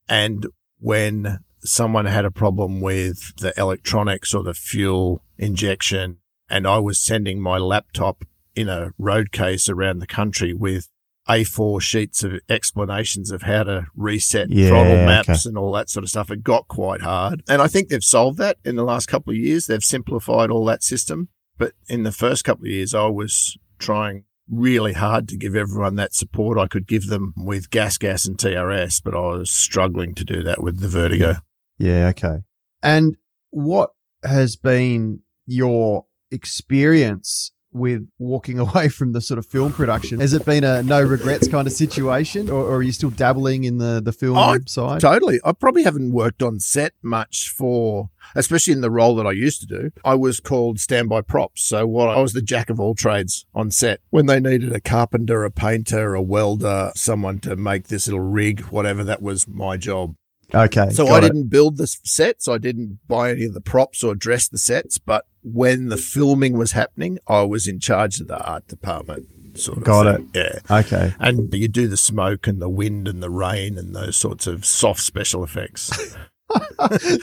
And 0.07 0.45
when 0.79 1.39
someone 1.63 2.05
had 2.05 2.25
a 2.25 2.31
problem 2.31 2.81
with 2.81 3.35
the 3.37 3.53
electronics 3.57 4.33
or 4.33 4.43
the 4.43 4.53
fuel 4.53 5.23
injection, 5.37 6.17
and 6.49 6.67
I 6.67 6.77
was 6.77 6.99
sending 6.99 7.41
my 7.41 7.57
laptop 7.57 8.25
in 8.55 8.69
a 8.69 8.91
road 8.97 9.31
case 9.31 9.69
around 9.69 9.99
the 9.99 10.07
country 10.07 10.53
with 10.53 10.89
A4 11.31 11.81
sheets 11.81 12.23
of 12.23 12.33
explanations 12.49 13.31
of 13.31 13.43
how 13.43 13.63
to 13.63 13.87
reset 13.95 14.49
Yeah, 14.49 14.67
throttle 14.67 15.05
maps 15.05 15.29
okay. 15.29 15.39
and 15.45 15.57
all 15.57 15.71
that 15.73 15.89
sort 15.89 16.03
of 16.03 16.09
stuff. 16.09 16.29
It 16.29 16.43
got 16.43 16.67
quite 16.67 17.01
hard. 17.01 17.41
And 17.47 17.61
I 17.61 17.67
think 17.67 17.87
they've 17.87 18.03
solved 18.03 18.37
that 18.39 18.57
in 18.65 18.75
the 18.75 18.83
last 18.83 19.07
couple 19.07 19.31
of 19.31 19.37
years. 19.37 19.67
They've 19.67 19.83
simplified 19.83 20.49
all 20.49 20.65
that 20.65 20.83
system. 20.83 21.29
But 21.57 21.73
in 21.87 22.03
the 22.03 22.11
first 22.11 22.43
couple 22.43 22.65
of 22.65 22.71
years, 22.71 22.93
I 22.93 23.05
was 23.07 23.57
trying 23.79 24.25
really 24.49 24.93
hard 24.93 25.29
to 25.29 25.37
give 25.37 25.55
everyone 25.55 25.95
that 25.95 26.13
support 26.13 26.57
I 26.57 26.67
could 26.67 26.85
give 26.87 27.07
them 27.07 27.33
with 27.37 27.69
Gas 27.69 27.97
Gas 27.97 28.25
and 28.25 28.37
TRS, 28.37 29.01
but 29.01 29.15
I 29.15 29.19
was 29.37 29.49
struggling 29.49 30.13
to 30.15 30.25
do 30.25 30.43
that 30.43 30.61
with 30.61 30.81
the 30.81 30.89
Vertigo. 30.89 31.35
Yeah, 31.77 32.07
okay. 32.09 32.39
And 32.83 33.15
what 33.51 33.91
has 34.23 34.55
been 34.57 35.21
your 35.45 36.05
experience 36.31 37.51
with 37.73 38.07
walking 38.19 38.59
away 38.65 38.89
from 38.89 39.13
the 39.13 39.21
sort 39.21 39.37
of 39.37 39.45
film 39.45 39.71
production? 39.73 40.19
Has 40.19 40.33
it 40.33 40.45
been 40.45 40.63
a 40.63 40.83
no 40.83 41.01
regrets 41.01 41.47
kind 41.47 41.67
of 41.67 41.73
situation, 41.73 42.49
or, 42.49 42.63
or 42.63 42.75
are 42.77 42.81
you 42.81 42.91
still 42.91 43.09
dabbling 43.09 43.63
in 43.63 43.77
the 43.77 44.01
the 44.01 44.11
film 44.11 44.37
Oh, 44.37 44.57
side? 44.67 45.01
Totally. 45.01 45.39
I 45.43 45.51
probably 45.53 45.83
haven't 45.83 46.11
worked 46.11 46.41
on 46.43 46.59
set 46.59 46.93
much 47.01 47.49
for, 47.49 48.09
especially 48.35 48.73
in 48.73 48.81
the 48.81 48.91
role 48.91 49.15
that 49.15 49.25
I 49.27 49.31
used 49.31 49.61
to 49.61 49.67
do. 49.67 49.91
I 50.03 50.15
was 50.15 50.39
called 50.39 50.79
standby 50.79 51.21
props. 51.21 51.63
So 51.63 51.87
what 51.87 52.09
I 52.09 52.21
was 52.21 52.33
the 52.33 52.41
jack 52.41 52.69
of 52.69 52.79
all 52.79 52.95
trades 52.95 53.45
on 53.53 53.71
set. 53.71 53.99
When 54.09 54.25
they 54.25 54.39
needed 54.39 54.73
a 54.73 54.81
carpenter, 54.81 55.43
a 55.43 55.51
painter, 55.51 56.13
a 56.13 56.21
welder, 56.21 56.91
someone 56.95 57.39
to 57.39 57.55
make 57.55 57.87
this 57.87 58.07
little 58.07 58.19
rig, 58.21 58.61
whatever, 58.65 59.03
that 59.03 59.21
was 59.21 59.47
my 59.47 59.77
job. 59.77 60.15
Okay, 60.53 60.89
So 60.91 61.07
I 61.07 61.17
it. 61.19 61.21
didn't 61.21 61.47
build 61.49 61.77
the 61.77 61.87
sets. 61.87 62.47
I 62.47 62.57
didn't 62.57 62.99
buy 63.07 63.31
any 63.31 63.45
of 63.45 63.53
the 63.53 63.61
props 63.61 64.03
or 64.03 64.15
dress 64.15 64.47
the 64.47 64.57
sets. 64.57 64.97
But 64.97 65.25
when 65.43 65.87
the 65.89 65.97
filming 65.97 66.57
was 66.57 66.73
happening, 66.73 67.19
I 67.27 67.43
was 67.43 67.67
in 67.67 67.79
charge 67.79 68.19
of 68.19 68.27
the 68.27 68.39
art 68.43 68.67
department. 68.67 69.27
Sort 69.57 69.79
of 69.79 69.83
Got 69.83 70.15
thing. 70.15 70.29
Yeah. 70.33 70.59
Okay, 70.69 71.13
And 71.19 71.53
you 71.53 71.67
do 71.67 71.87
the 71.89 71.97
smoke 71.97 72.47
and 72.47 72.61
the 72.61 72.69
wind 72.69 73.07
and 73.07 73.21
the 73.21 73.29
rain 73.29 73.77
and 73.77 73.93
those 73.95 74.15
sorts 74.15 74.47
of 74.47 74.65
soft 74.65 75.01
special 75.01 75.43
effects. 75.43 76.15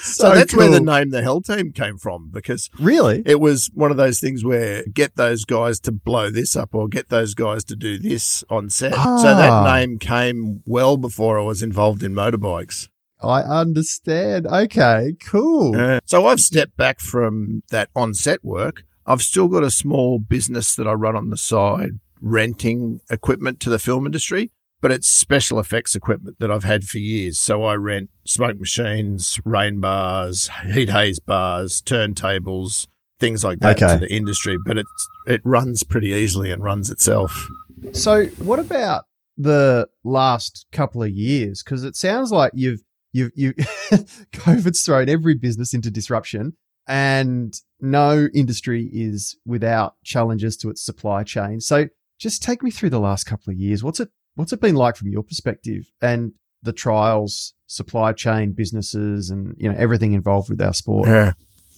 So, 0.01 0.35
that's 0.35 0.55
where 0.57 0.71
the 0.71 0.81
name 0.81 1.11
the 1.11 1.21
Hell 1.21 1.43
Team 1.43 1.73
came 1.73 1.99
from 1.99 2.31
because 2.31 2.71
really 2.79 3.23
it 3.27 3.41
was 3.41 3.71
one 3.75 3.91
of 3.91 3.99
those 3.99 4.21
things 4.21 4.43
where 4.43 4.85
get 4.87 5.17
those 5.17 5.45
guys 5.45 5.81
to 5.81 5.93
blow 5.93 6.31
this 6.31 6.57
up 6.57 6.75
or 6.75 6.89
get 6.89 7.11
those 7.11 7.35
guys 7.35 7.63
to 7.65 7.77
do 7.77 7.99
this 7.99 8.43
on 8.49 8.71
set. 8.71 8.95
So 8.95 8.99
Ah. 9.01 9.65
that 9.67 9.71
name 9.75 9.99
came 9.99 10.63
well 10.65 10.97
before 10.97 11.39
I 11.39 11.43
was 11.43 11.63
involved 11.63 12.03
in 12.03 12.15
motorbikes. 12.15 12.89
I 13.23 13.41
understand. 13.43 14.47
Okay, 14.47 15.15
cool. 15.25 16.01
So 16.05 16.27
I've 16.27 16.41
stepped 16.41 16.77
back 16.77 17.01
from 17.01 17.63
that 17.71 17.89
on 17.97 18.15
set 18.15 18.45
work. 18.45 18.85
I've 19.07 19.23
still 19.23 19.49
got 19.49 19.63
a 19.65 19.71
small 19.71 20.19
business 20.19 20.75
that 20.77 20.87
I 20.87 20.93
run 20.93 21.17
on 21.17 21.31
the 21.31 21.37
side, 21.37 21.99
renting 22.21 23.01
equipment 23.11 23.59
to 23.61 23.71
the 23.71 23.79
film 23.79 24.07
industry, 24.07 24.51
but 24.81 24.93
it's 24.93 25.09
special 25.09 25.59
effects 25.59 25.97
equipment 25.97 26.37
that 26.41 26.51
I've 26.51 26.65
had 26.65 26.85
for 26.85 26.99
years. 26.99 27.39
So 27.39 27.65
I 27.65 27.75
rent 27.75 28.11
smoke 28.27 28.59
machines, 28.61 29.41
rain 29.45 29.81
bars, 29.81 30.51
heat 30.73 30.91
haze 30.91 31.19
bars, 31.21 31.81
turntables, 31.83 32.87
things 33.19 33.43
like 33.43 33.61
that 33.61 33.83
Okay. 33.83 33.95
to 33.95 34.01
the 34.01 34.15
industry. 34.15 34.59
But 34.65 34.79
it's 34.79 35.09
it 35.27 35.41
runs 35.43 35.83
pretty 35.83 36.09
easily 36.11 36.51
and 36.53 36.63
runs 36.63 36.91
itself. 36.91 37.49
So, 37.93 38.27
what 38.39 38.59
about 38.59 39.05
the 39.37 39.89
last 40.05 40.67
couple 40.73 41.03
of 41.03 41.11
years? 41.11 41.63
Because 41.63 41.85
it 41.85 41.97
sounds 41.97 42.31
like 42.33 42.53
you've 42.55 42.83
you've 43.13 43.33
you 43.35 43.53
COVID's 44.33 44.85
thrown 44.85 45.09
every 45.09 45.35
business 45.35 45.75
into 45.75 45.91
disruption, 45.91 46.57
and 46.87 47.55
no 47.81 48.29
industry 48.35 48.89
is 48.93 49.37
without 49.47 49.95
challenges 50.05 50.57
to 50.59 50.71
its 50.71 50.85
supply 50.85 51.23
chain. 51.23 51.61
So, 51.61 51.89
just 52.19 52.43
take 52.43 52.63
me 52.63 52.71
through 52.71 52.91
the 52.91 53.01
last 53.01 53.25
couple 53.25 53.53
of 53.53 53.59
years. 53.59 53.83
What's 53.83 54.01
it 54.01 54.11
What's 54.35 54.53
it 54.53 54.61
been 54.61 54.77
like 54.77 54.95
from 54.95 55.09
your 55.09 55.25
perspective, 55.25 55.91
and 56.01 56.33
the 56.63 56.73
trials, 56.73 57.55
supply 57.67 58.13
chain, 58.13 58.53
businesses, 58.53 59.31
and 59.31 59.57
you 59.59 59.69
know 59.69 59.77
everything 59.77 60.13
involved 60.13 60.49
with 60.49 60.61
our 60.61 60.75
sport? 60.75 61.09
Yeah. 61.09 61.33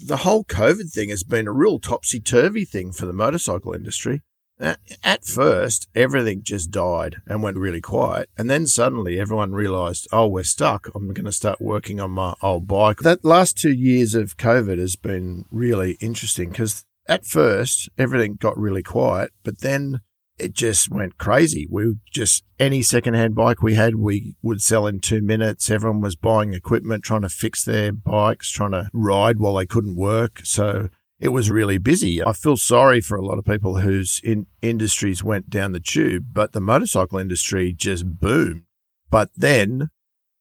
The 0.04 0.18
whole 0.18 0.44
COVID 0.44 0.92
thing 0.92 1.10
has 1.10 1.22
been 1.22 1.46
a 1.46 1.52
real 1.52 1.78
topsy 1.78 2.20
turvy 2.20 2.64
thing 2.64 2.92
for 2.92 3.06
the 3.06 3.12
motorcycle 3.12 3.74
industry. 3.74 4.22
Uh, 4.60 4.74
At 5.02 5.24
first, 5.24 5.88
everything 5.94 6.42
just 6.42 6.70
died 6.70 7.16
and 7.26 7.42
went 7.42 7.56
really 7.56 7.80
quiet. 7.80 8.28
And 8.36 8.50
then 8.50 8.66
suddenly 8.66 9.18
everyone 9.18 9.52
realized, 9.52 10.06
oh, 10.12 10.26
we're 10.26 10.42
stuck. 10.42 10.88
I'm 10.94 11.12
going 11.14 11.24
to 11.24 11.32
start 11.32 11.60
working 11.60 11.98
on 11.98 12.10
my 12.10 12.34
old 12.42 12.68
bike. 12.68 12.98
That 12.98 13.24
last 13.24 13.56
two 13.56 13.72
years 13.72 14.14
of 14.14 14.36
COVID 14.36 14.78
has 14.78 14.96
been 14.96 15.46
really 15.50 15.92
interesting 15.92 16.50
because 16.50 16.84
at 17.06 17.24
first 17.24 17.88
everything 17.96 18.34
got 18.34 18.58
really 18.58 18.82
quiet, 18.82 19.32
but 19.42 19.60
then 19.60 20.02
it 20.38 20.52
just 20.52 20.90
went 20.90 21.18
crazy. 21.18 21.66
We 21.70 21.96
just, 22.10 22.44
any 22.58 22.82
secondhand 22.82 23.34
bike 23.34 23.62
we 23.62 23.74
had, 23.74 23.96
we 23.96 24.36
would 24.42 24.62
sell 24.62 24.86
in 24.86 25.00
two 25.00 25.20
minutes. 25.20 25.70
Everyone 25.70 26.00
was 26.00 26.16
buying 26.16 26.54
equipment, 26.54 27.04
trying 27.04 27.22
to 27.22 27.28
fix 27.28 27.64
their 27.64 27.92
bikes, 27.92 28.50
trying 28.50 28.72
to 28.72 28.90
ride 28.92 29.38
while 29.38 29.54
they 29.54 29.66
couldn't 29.66 29.96
work. 29.96 30.40
So 30.44 30.88
it 31.20 31.28
was 31.28 31.50
really 31.50 31.78
busy. 31.78 32.24
I 32.24 32.32
feel 32.32 32.56
sorry 32.56 33.00
for 33.00 33.16
a 33.16 33.24
lot 33.24 33.38
of 33.38 33.44
people 33.44 33.80
whose 33.80 34.20
in 34.24 34.46
industries 34.62 35.22
went 35.22 35.50
down 35.50 35.72
the 35.72 35.80
tube, 35.80 36.28
but 36.32 36.52
the 36.52 36.60
motorcycle 36.60 37.18
industry 37.18 37.74
just 37.74 38.18
boomed. 38.18 38.62
But 39.10 39.30
then, 39.36 39.90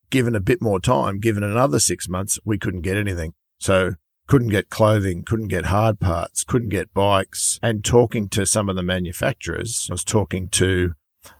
given 0.10 0.36
a 0.36 0.40
bit 0.40 0.62
more 0.62 0.80
time, 0.80 1.20
given 1.20 1.44
another 1.44 1.80
six 1.80 2.08
months, 2.08 2.40
we 2.46 2.58
couldn't 2.58 2.82
get 2.82 2.96
anything. 2.96 3.34
So 3.60 3.96
couldn't 4.28 4.50
get 4.50 4.70
clothing, 4.70 5.24
couldn't 5.24 5.50
get 5.50 5.66
hard 5.66 6.00
parts, 6.00 6.44
couldn't 6.46 6.70
get 6.70 6.94
bikes. 6.94 7.60
And 7.62 7.84
talking 7.84 8.30
to 8.30 8.46
some 8.46 8.70
of 8.70 8.76
the 8.78 8.84
manufacturers, 8.84 9.88
I 9.90 9.94
was 9.94 10.04
talking 10.06 10.48
to 10.50 10.94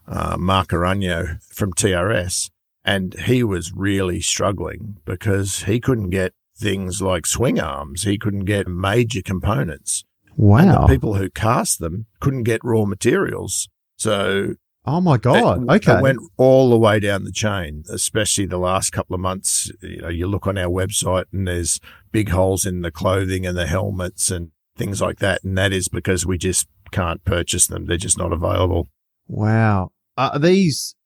uh, 0.06 0.36
Mark 0.38 0.68
Aragno 0.68 1.42
from 1.44 1.72
TRS, 1.72 2.50
and 2.84 3.14
he 3.20 3.42
was 3.42 3.72
really 3.72 4.20
struggling 4.20 4.98
because 5.04 5.62
he 5.62 5.80
couldn't 5.80 6.10
get 6.10 6.34
things 6.60 7.00
like 7.00 7.26
swing 7.26 7.58
arms. 7.58 8.02
He 8.02 8.18
couldn't 8.18 8.44
get 8.44 8.68
major 8.68 9.22
components. 9.22 10.04
Wow. 10.36 10.58
And 10.58 10.70
the 10.70 10.86
people 10.86 11.14
who 11.14 11.30
cast 11.30 11.80
them 11.80 12.06
couldn't 12.20 12.44
get 12.44 12.64
raw 12.64 12.84
materials. 12.84 13.68
So 13.96 14.54
oh 14.86 15.00
my 15.00 15.16
god. 15.16 15.62
it, 15.64 15.70
okay. 15.70 15.98
it 15.98 16.02
went 16.02 16.18
all 16.36 16.70
the 16.70 16.78
way 16.78 17.00
down 17.00 17.24
the 17.24 17.32
chain, 17.32 17.84
especially 17.90 18.46
the 18.46 18.58
last 18.58 18.90
couple 18.90 19.14
of 19.14 19.20
months. 19.20 19.70
You 19.82 20.02
know, 20.02 20.08
you 20.08 20.26
look 20.26 20.46
on 20.46 20.58
our 20.58 20.70
website 20.70 21.24
and 21.32 21.46
there's 21.46 21.80
big 22.12 22.30
holes 22.30 22.64
in 22.64 22.82
the 22.82 22.90
clothing 22.90 23.46
and 23.46 23.56
the 23.56 23.66
helmets 23.66 24.30
and 24.30 24.50
things 24.76 25.00
like 25.00 25.18
that. 25.18 25.42
And 25.44 25.58
that 25.58 25.72
is 25.72 25.88
because 25.88 26.24
we 26.24 26.38
just 26.38 26.68
can't 26.90 27.24
purchase 27.24 27.66
them. 27.66 27.86
They're 27.86 27.96
just 27.96 28.18
not 28.18 28.32
available. 28.32 28.88
wow. 29.28 29.92
Are 30.16 30.38
these 30.38 30.96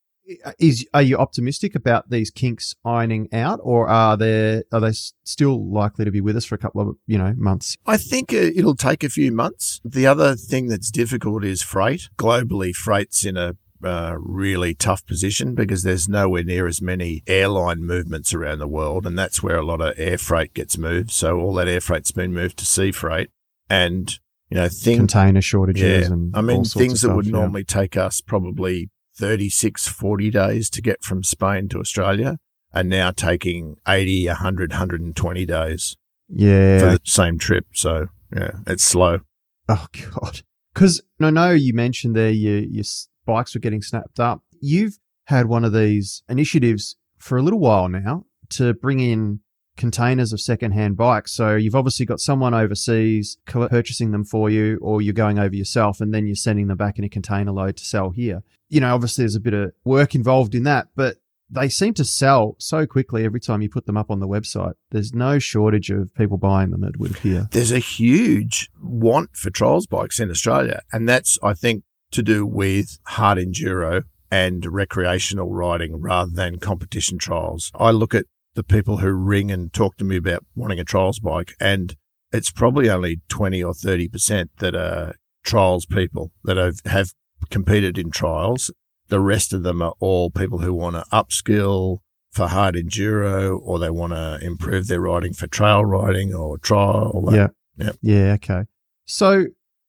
is 0.59 0.87
are 0.95 1.03
you 1.03 1.17
optimistic 1.17 1.75
about 1.75 2.11
these 2.11 2.31
kinks 2.31 2.75
ironing 2.85 3.29
out, 3.33 3.61
or 3.63 3.89
are 3.89 4.17
they 4.17 4.63
are 4.73 4.81
they 4.81 4.93
still 5.25 5.71
likely 5.71 6.05
to 6.05 6.11
be 6.11 6.21
with 6.21 6.37
us 6.37 6.45
for 6.45 6.55
a 6.55 6.59
couple 6.59 6.81
of 6.81 6.97
you 7.07 7.19
know 7.19 7.35
months? 7.37 7.77
I 7.87 7.97
think 7.97 8.33
uh, 8.33 8.37
it'll 8.37 8.77
take 8.77 9.05
a 9.05 9.09
few 9.09 9.33
months. 9.33 9.81
The 9.85 10.07
other 10.07 10.35
thing 10.35 10.69
that's 10.69 10.91
difficult 10.91 11.45
is 11.45 11.63
freight. 11.63 12.09
Globally, 12.17 12.75
freight's 12.75 13.25
in 13.25 13.37
a 13.37 13.57
uh, 13.83 14.17
really 14.19 14.75
tough 14.75 15.05
position 15.07 15.55
because 15.55 15.83
there's 15.83 16.09
nowhere 16.09 16.43
near 16.43 16.67
as 16.67 16.81
many 16.81 17.23
airline 17.27 17.85
movements 17.85 18.33
around 18.33 18.59
the 18.59 18.69
world, 18.69 19.07
and 19.07 19.19
that's 19.19 19.43
where 19.43 19.57
a 19.57 19.65
lot 19.65 19.81
of 19.81 19.95
air 19.99 20.19
freight 20.19 20.55
gets 20.55 20.79
moved. 20.79 21.11
So 21.11 21.39
all 21.39 21.55
that 21.55 21.69
air 21.69 21.81
freight's 21.81 22.13
been 22.13 22.33
moved 22.33 22.59
to 22.59 22.67
sea 22.67 22.93
freight, 22.93 23.31
and 23.69 24.19
you 24.51 24.57
know 24.57 24.69
things. 24.69 24.99
Container 24.99 25.43
shortages 25.43 26.09
Yeah, 26.09 26.15
and 26.15 26.35
I 26.35 26.41
mean 26.41 26.65
things 26.65 27.03
that 27.03 27.15
would 27.15 27.27
yeah. 27.27 27.33
normally 27.33 27.65
take 27.65 27.97
us 27.97 28.21
probably 28.21 28.91
36, 29.17 29.89
40 29.89 30.31
days 30.31 30.71
to 30.71 30.83
get 30.83 31.03
from 31.03 31.23
Spain 31.23 31.69
to 31.69 31.79
Australia 31.79 32.39
are 32.73 32.85
now 32.85 33.11
taking 33.11 33.77
80, 33.87 34.27
100, 34.27 34.71
120 34.73 35.47
days 35.47 35.97
yeah. 36.29 36.79
for 36.79 36.87
the 36.87 37.01
same 37.05 37.39
trip. 37.39 37.67
So 37.73 38.09
yeah, 38.35 38.51
it's 38.67 38.85
slow. 38.85 39.21
Oh 39.69 39.87
god, 39.93 40.43
because 40.75 41.01
I 41.21 41.31
know 41.31 41.53
you 41.53 41.73
mentioned 41.73 42.17
there 42.17 42.31
your 42.31 42.59
your 42.59 42.85
bikes 43.25 43.55
were 43.55 43.61
getting 43.61 43.83
snapped 43.83 44.21
up. 44.21 44.43
You've 44.61 44.99
had 45.27 45.47
one 45.47 45.65
of 45.65 45.73
these 45.73 46.23
initiatives 46.29 46.97
for 47.19 47.39
a 47.39 47.43
little 47.43 47.61
while 47.61 47.89
now 47.89 48.27
to 48.51 48.75
bring 48.75 49.01
in 49.01 49.41
containers 49.77 50.33
of 50.33 50.41
secondhand 50.41 50.97
bikes. 50.97 51.33
So 51.33 51.57
you've 51.57 51.75
obviously 51.75 52.07
got 52.07 52.21
someone 52.21 52.55
overseas 52.55 53.39
purchasing 53.47 54.11
them 54.13 54.25
for 54.25 54.51
you, 54.51 54.79
or 54.81 55.03
you're 55.03 55.13
going 55.13 55.39
over 55.39 55.55
yourself, 55.55 56.01
and 56.01 56.13
then 56.13 56.27
you're 56.27 56.37
sending 56.37 56.69
them 56.69 56.77
back 56.77 56.99
in 56.99 57.05
a 57.05 57.09
container 57.09 57.53
load 57.53 57.77
to 57.79 57.85
sell 57.85 58.11
here. 58.11 58.43
You 58.69 58.81
know, 58.81 58.95
obviously 58.95 59.23
there's 59.23 59.37
a 59.37 59.41
bit 59.41 59.55
of 59.55 59.73
work 59.85 60.15
involved 60.15 60.55
in 60.55 60.63
that, 60.65 60.89
but 60.97 61.17
they 61.51 61.69
seem 61.69 61.95
to 61.95 62.05
sell 62.05 62.57
so 62.59 62.87
quickly 62.87 63.25
every 63.25 63.41
time 63.41 63.63
you 63.63 63.69
put 63.69 63.87
them 63.87 63.97
up 63.97 64.11
on 64.11 64.21
the 64.21 64.29
website. 64.29 64.75
There's 64.91 65.13
no 65.13 65.39
shortage 65.39 65.91
of 65.91 66.13
people 66.15 66.39
buying 66.39 66.71
them, 66.71 66.85
it 66.85 66.99
would 66.99 67.13
appear. 67.13 67.49
There's 67.51 67.73
a 67.73 67.79
huge 67.79 68.71
want 68.83 69.37
for 69.37 69.51
trials 69.51 69.87
bikes 69.87 70.19
in 70.19 70.31
Australia, 70.31 70.83
and 70.93 71.09
that's 71.09 71.39
I 71.43 71.55
think 71.55 71.85
to 72.13 72.23
do 72.23 72.47
with 72.47 72.99
hard 73.05 73.39
enduro 73.39 74.05
and 74.31 74.67
recreational 74.67 75.51
riding 75.51 76.01
rather 76.01 76.31
than 76.31 76.59
competition 76.59 77.19
trials. 77.19 77.71
I 77.75 77.91
look 77.91 78.15
at 78.15 78.27
the 78.55 78.63
people 78.63 78.99
who 78.99 79.11
ring 79.13 79.51
and 79.51 79.73
talk 79.73 79.97
to 79.97 80.05
me 80.05 80.17
about 80.17 80.45
wanting 80.55 80.79
a 80.79 80.85
trials 80.85 81.19
bike, 81.19 81.53
and 81.61 81.97
it's 82.33 82.51
probably 82.51 82.91
only 82.91 83.21
20 83.29 83.63
or 83.63 83.73
30% 83.73 84.49
that 84.59 84.75
are 84.75 85.15
trials 85.45 85.87
people 85.87 86.33
that 86.45 86.57
have, 86.57 86.77
have 86.87 87.13
competed 87.51 87.99
in 87.99 88.11
trials. 88.11 88.71
The 89.09 89.21
rest 89.21 89.53
of 89.53 89.63
them 89.63 89.83
are 89.83 89.95
all 90.01 90.31
people 90.31 90.59
who 90.59 90.73
want 90.73 90.97
to 90.97 91.05
upskill 91.13 91.99
for 92.33 92.49
hard 92.49 92.75
enduro 92.75 93.59
or 93.63 93.79
they 93.79 93.91
want 93.91 94.13
to 94.13 94.39
improve 94.43 94.89
their 94.89 95.01
riding 95.01 95.33
for 95.33 95.47
trail 95.47 95.85
riding 95.85 96.35
or 96.35 96.59
trial. 96.59 97.29
Yeah. 97.31 97.49
Yep. 97.77 97.97
Yeah. 98.03 98.33
Okay. 98.35 98.63
So, 99.05 99.47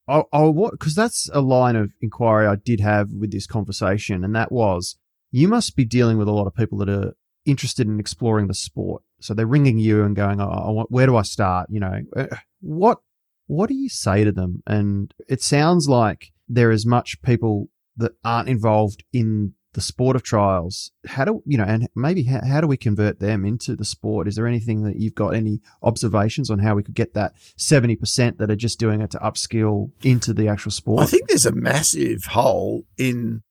I, 0.08 0.24
I 0.32 0.42
what 0.42 0.72
because 0.72 0.94
that's 0.94 1.30
a 1.34 1.42
line 1.42 1.76
of 1.76 1.92
inquiry 2.02 2.46
I 2.46 2.56
did 2.56 2.80
have 2.80 3.10
with 3.12 3.32
this 3.32 3.48
conversation, 3.48 4.24
and 4.24 4.36
that 4.36 4.52
was 4.52 4.98
you 5.32 5.48
must 5.48 5.76
be 5.76 5.86
dealing 5.86 6.18
with 6.18 6.28
a 6.28 6.32
lot 6.32 6.48
of 6.48 6.56
people 6.56 6.78
that 6.80 6.90
are 6.90 7.14
interested 7.46 7.88
in 7.88 8.00
exploring 8.00 8.48
the 8.48 8.54
sport. 8.54 9.04
So 9.20 9.34
they're 9.34 9.48
ringing 9.48 9.80
you 9.80 10.04
and 10.04 10.16
going, 10.16 10.42
oh, 10.42 10.86
"Where 10.90 11.06
do 11.06 11.16
I 11.16 11.24
start?" 11.24 11.70
You 11.70 11.80
know, 11.80 12.02
uh, 12.16 12.28
what 12.62 13.00
what 13.48 13.70
do 13.70 13.76
you 13.76 13.90
say 13.90 14.24
to 14.24 14.32
them? 14.32 14.64
And 14.68 15.14
it 15.28 15.42
sounds 15.42 15.88
like 15.88 16.32
there 16.48 16.72
is 16.72 16.86
much 16.86 17.22
people 17.22 17.70
that 17.98 18.14
aren't 18.24 18.50
involved 18.50 19.04
in 19.14 19.54
the 19.74 19.82
sport 19.82 20.16
of 20.16 20.24
trials. 20.24 20.92
How 21.06 21.26
do 21.26 21.44
you 21.46 21.58
know? 21.58 21.66
And 21.66 21.88
maybe 21.96 22.24
how, 22.24 22.42
how 22.46 22.62
do 22.62 22.68
we 22.68 22.78
convert 22.78 23.20
them 23.20 23.46
into 23.46 23.76
the 23.76 23.86
sport? 23.86 24.28
Is 24.28 24.36
there 24.36 24.48
anything 24.48 24.84
that 24.84 24.96
you've 24.96 25.16
got 25.16 25.36
any 25.36 25.62
observations 25.84 26.50
on 26.50 26.60
how 26.60 26.76
we 26.76 26.84
could 26.84 26.96
get 26.96 27.14
that 27.14 27.34
seventy 27.58 27.96
percent 27.96 28.38
that 28.38 28.50
are 28.50 28.56
just 28.56 28.80
doing 28.80 29.02
it 29.02 29.12
to 29.12 29.20
upskill 29.20 29.92
into 30.02 30.34
the 30.34 30.48
actual 30.48 30.72
sport? 30.72 31.04
I 31.04 31.06
think 31.06 31.28
there's 31.28 31.46
a 31.46 31.52
massive 31.52 32.26
hole 32.26 32.86
in 32.98 33.44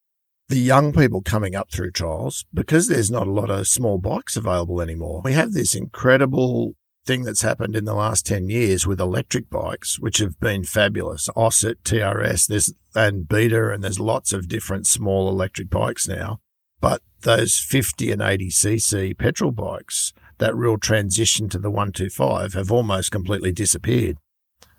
the 0.49 0.59
young 0.59 0.93
people 0.93 1.23
coming 1.23 1.55
up 1.55 1.71
through 1.71 1.91
trials 1.91 2.45
because 2.53 2.89
there's 2.89 3.11
not 3.11 3.27
a 3.27 3.33
lot 3.33 3.51
of 3.51 3.67
small 3.67 3.99
bikes 3.99 4.37
available 4.37 4.81
anymore. 4.81 5.23
We 5.25 5.33
have 5.33 5.53
this 5.53 5.75
incredible 5.75 6.75
thing 7.07 7.25
that's 7.25 7.43
happened 7.43 7.77
in 7.77 7.85
the 7.85 7.95
last 7.95 8.27
10 8.27 8.49
years 8.49 8.87
with 8.87 9.01
electric 9.01 9.51
bikes, 9.51 9.99
which 9.99 10.19
have 10.19 10.39
been 10.41 10.65
fabulous. 10.65 11.29
OSET, 11.37 11.77
TRS, 11.85 12.47
there's, 12.47 12.73
and 12.95 13.29
Beta, 13.29 13.71
and 13.71 13.83
there's 13.83 14.01
lots 14.01 14.33
of 14.33 14.49
different 14.49 14.87
small 14.87 15.29
electric 15.29 15.71
bikes 15.71 16.09
now. 16.09 16.41
But 16.81 17.03
those 17.23 17.59
50 17.59 18.13
and 18.13 18.23
80 18.23 18.49
cc 18.51 19.19
petrol 19.19 19.53
bikes, 19.53 20.13
that 20.39 20.55
real 20.55 20.79
transition 20.79 21.49
to 21.51 21.59
the 21.59 21.71
125 21.71 22.55
have 22.55 22.73
almost 22.73 23.11
completely 23.11 23.53
disappeared. 23.53 24.19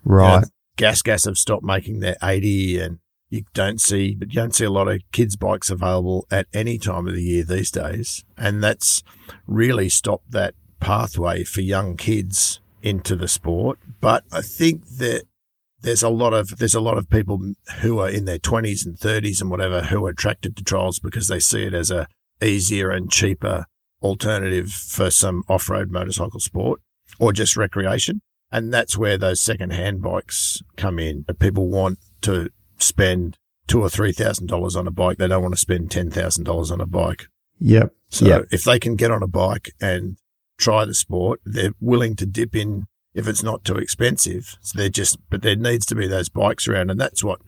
right. 0.04 0.34
You 0.34 0.40
know, 0.40 0.46
Gas 0.76 1.00
Gas 1.00 1.24
have 1.24 1.38
stopped 1.38 1.64
making 1.64 2.00
their 2.00 2.16
80 2.22 2.80
and 2.80 2.98
you 3.28 3.44
don't 3.54 3.80
see, 3.80 4.16
you 4.20 4.26
don't 4.26 4.54
see 4.54 4.64
a 4.64 4.70
lot 4.70 4.88
of 4.88 5.00
kids' 5.12 5.36
bikes 5.36 5.70
available 5.70 6.26
at 6.30 6.46
any 6.54 6.78
time 6.78 7.08
of 7.08 7.14
the 7.14 7.22
year 7.22 7.44
these 7.44 7.70
days. 7.70 8.24
And 8.36 8.62
that's 8.62 9.02
really 9.46 9.88
stopped 9.88 10.30
that 10.30 10.54
pathway 10.80 11.42
for 11.44 11.60
young 11.60 11.96
kids 11.96 12.60
into 12.82 13.16
the 13.16 13.28
sport. 13.28 13.78
But 14.00 14.24
I 14.30 14.42
think 14.42 14.86
that 14.98 15.24
there's 15.80 16.02
a 16.02 16.08
lot 16.08 16.34
of, 16.34 16.58
there's 16.58 16.74
a 16.74 16.80
lot 16.80 16.98
of 16.98 17.10
people 17.10 17.54
who 17.80 17.98
are 17.98 18.08
in 18.08 18.24
their 18.24 18.38
twenties 18.38 18.86
and 18.86 18.98
thirties 18.98 19.40
and 19.40 19.50
whatever 19.50 19.82
who 19.82 20.06
are 20.06 20.10
attracted 20.10 20.56
to 20.56 20.64
trials 20.64 20.98
because 20.98 21.28
they 21.28 21.40
see 21.40 21.64
it 21.64 21.74
as 21.74 21.90
a 21.90 22.06
easier 22.42 22.90
and 22.90 23.10
cheaper 23.10 23.66
alternative 24.02 24.70
for 24.70 25.10
some 25.10 25.42
off-road 25.48 25.90
motorcycle 25.90 26.38
sport 26.38 26.80
or 27.18 27.32
just 27.32 27.56
recreation. 27.56 28.20
And 28.52 28.72
that's 28.72 28.96
where 28.96 29.18
those 29.18 29.40
second-hand 29.40 30.02
bikes 30.02 30.62
come 30.76 30.98
in. 30.98 31.24
People 31.40 31.68
want 31.68 31.98
to 32.22 32.50
spend 32.78 33.38
two 33.66 33.80
or 33.80 33.88
three 33.88 34.12
thousand 34.12 34.46
dollars 34.46 34.76
on 34.76 34.86
a 34.86 34.90
bike. 34.90 35.18
They 35.18 35.28
don't 35.28 35.42
want 35.42 35.54
to 35.54 35.60
spend 35.60 35.90
ten 35.90 36.10
thousand 36.10 36.44
dollars 36.44 36.70
on 36.70 36.80
a 36.80 36.86
bike. 36.86 37.28
Yep. 37.58 37.92
So 38.10 38.26
Yep. 38.26 38.46
if 38.50 38.64
they 38.64 38.78
can 38.78 38.96
get 38.96 39.10
on 39.10 39.22
a 39.22 39.26
bike 39.28 39.70
and 39.80 40.16
try 40.58 40.84
the 40.84 40.94
sport, 40.94 41.40
they're 41.44 41.72
willing 41.80 42.16
to 42.16 42.26
dip 42.26 42.54
in 42.54 42.86
if 43.14 43.26
it's 43.26 43.42
not 43.42 43.64
too 43.64 43.76
expensive. 43.76 44.56
So 44.60 44.78
they're 44.78 44.88
just, 44.90 45.18
but 45.30 45.40
there 45.42 45.56
needs 45.56 45.86
to 45.86 45.94
be 45.94 46.06
those 46.06 46.28
bikes 46.28 46.68
around. 46.68 46.90
And 46.90 47.00
that's 47.00 47.24
what 47.24 47.40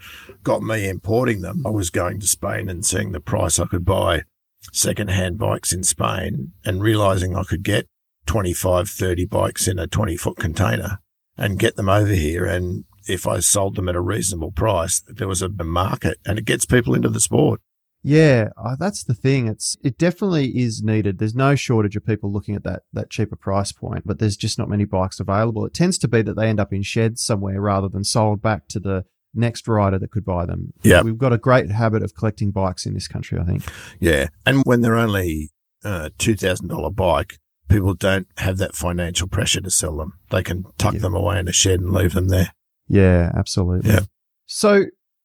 got 0.43 0.62
me 0.62 0.89
importing 0.89 1.43
them. 1.43 1.62
I 1.66 1.70
was 1.70 1.91
going 1.91 2.20
to 2.20 2.26
Spain 2.26 2.70
and 2.70 2.85
seeing 2.87 3.12
the 3.12 3.20
price 3.20 3.59
I 3.59 3.66
could 3.66 3.85
buy 3.85 4.22
second-hand 4.72 5.39
bikes 5.39 5.72
in 5.72 5.83
Spain 5.85 6.53
and 6.64 6.83
realizing 6.83 7.37
I 7.37 7.43
could 7.45 7.62
get 7.62 7.87
25, 8.26 8.89
30 8.89 9.26
bikes 9.26 9.68
in 9.68 9.79
a 9.79 9.87
20 9.87 10.16
foot 10.16 10.37
container 10.39 11.01
and 11.37 11.59
get 11.59 11.76
them 11.76 11.89
over 11.89 12.12
here. 12.12 12.45
And 12.45 12.85
if 13.09 13.27
I 13.27 13.41
sold 13.41 13.77
them 13.77 13.89
at 13.89 13.97
a 13.97 14.01
reasonable 14.01 14.53
price, 14.53 15.01
there 15.09 15.29
was 15.29 15.43
a 15.43 15.49
market 15.49 16.19
and 16.27 16.39
it 16.39 16.45
gets 16.45 16.67
people 16.67 16.95
into 16.95 17.09
the 17.09 17.21
sport. 17.21 17.61
Yeah, 18.05 18.51
uh, 18.57 18.77
that's 18.79 19.03
the 19.03 19.15
thing. 19.15 19.49
It's 19.49 19.77
it 19.83 19.99
definitely 19.99 20.57
is 20.57 20.83
needed. 20.83 21.19
There's 21.19 21.35
no 21.35 21.57
shortage 21.57 21.97
of 21.97 22.07
people 22.07 22.33
looking 22.33 22.55
at 22.55 22.63
that 22.63 22.83
that 22.93 23.11
cheaper 23.11 23.35
price 23.35 23.73
point, 23.73 24.05
but 24.07 24.21
there's 24.21 24.37
just 24.37 24.57
not 24.59 24.69
many 24.69 24.85
bikes 24.85 25.19
available. 25.19 25.67
It 25.67 25.75
tends 25.75 25.99
to 25.99 26.09
be 26.09 26.23
that 26.23 26.35
they 26.37 26.49
end 26.49 26.61
up 26.61 26.73
in 26.73 26.83
sheds 26.83 27.21
somewhere 27.23 27.61
rather 27.61 27.89
than 27.89 28.05
sold 28.05 28.41
back 28.41 28.69
to 28.69 28.79
the 28.79 29.05
next 29.35 29.67
rider 29.67 29.99
that 29.99 30.11
could 30.13 30.25
buy 30.25 30.47
them. 30.47 30.73
Yeah. 30.83 31.03
We've 31.03 31.19
got 31.19 31.33
a 31.33 31.39
great 31.39 31.71
habit 31.73 32.03
of 32.05 32.15
collecting 32.15 32.51
bikes 32.53 32.87
in 32.87 32.95
this 32.95 33.09
country, 33.09 33.39
I 33.41 33.45
think. 33.45 33.65
Yeah. 34.01 34.29
And 34.47 34.63
when 34.65 34.81
they're 34.81 34.97
only 34.97 35.51
a 35.85 36.11
$2,000 36.19 36.95
bike, 36.97 37.39
people 37.69 37.95
don't 37.95 38.27
have 38.39 38.57
that 38.59 38.75
financial 38.75 39.29
pressure 39.29 39.61
to 39.61 39.71
sell 39.71 39.97
them. 39.99 40.15
They 40.31 40.43
can 40.43 40.65
tuck 40.79 40.95
Yeah. 40.95 41.01
them 41.01 41.15
away 41.15 41.39
in 41.41 41.47
a 41.49 41.53
shed 41.53 41.81
and 41.81 41.93
leave 41.93 42.15
them 42.15 42.29
there. 42.29 42.53
Yeah, 42.89 43.30
absolutely. 43.36 43.91
Yeah. 43.91 44.01
So, 44.47 44.84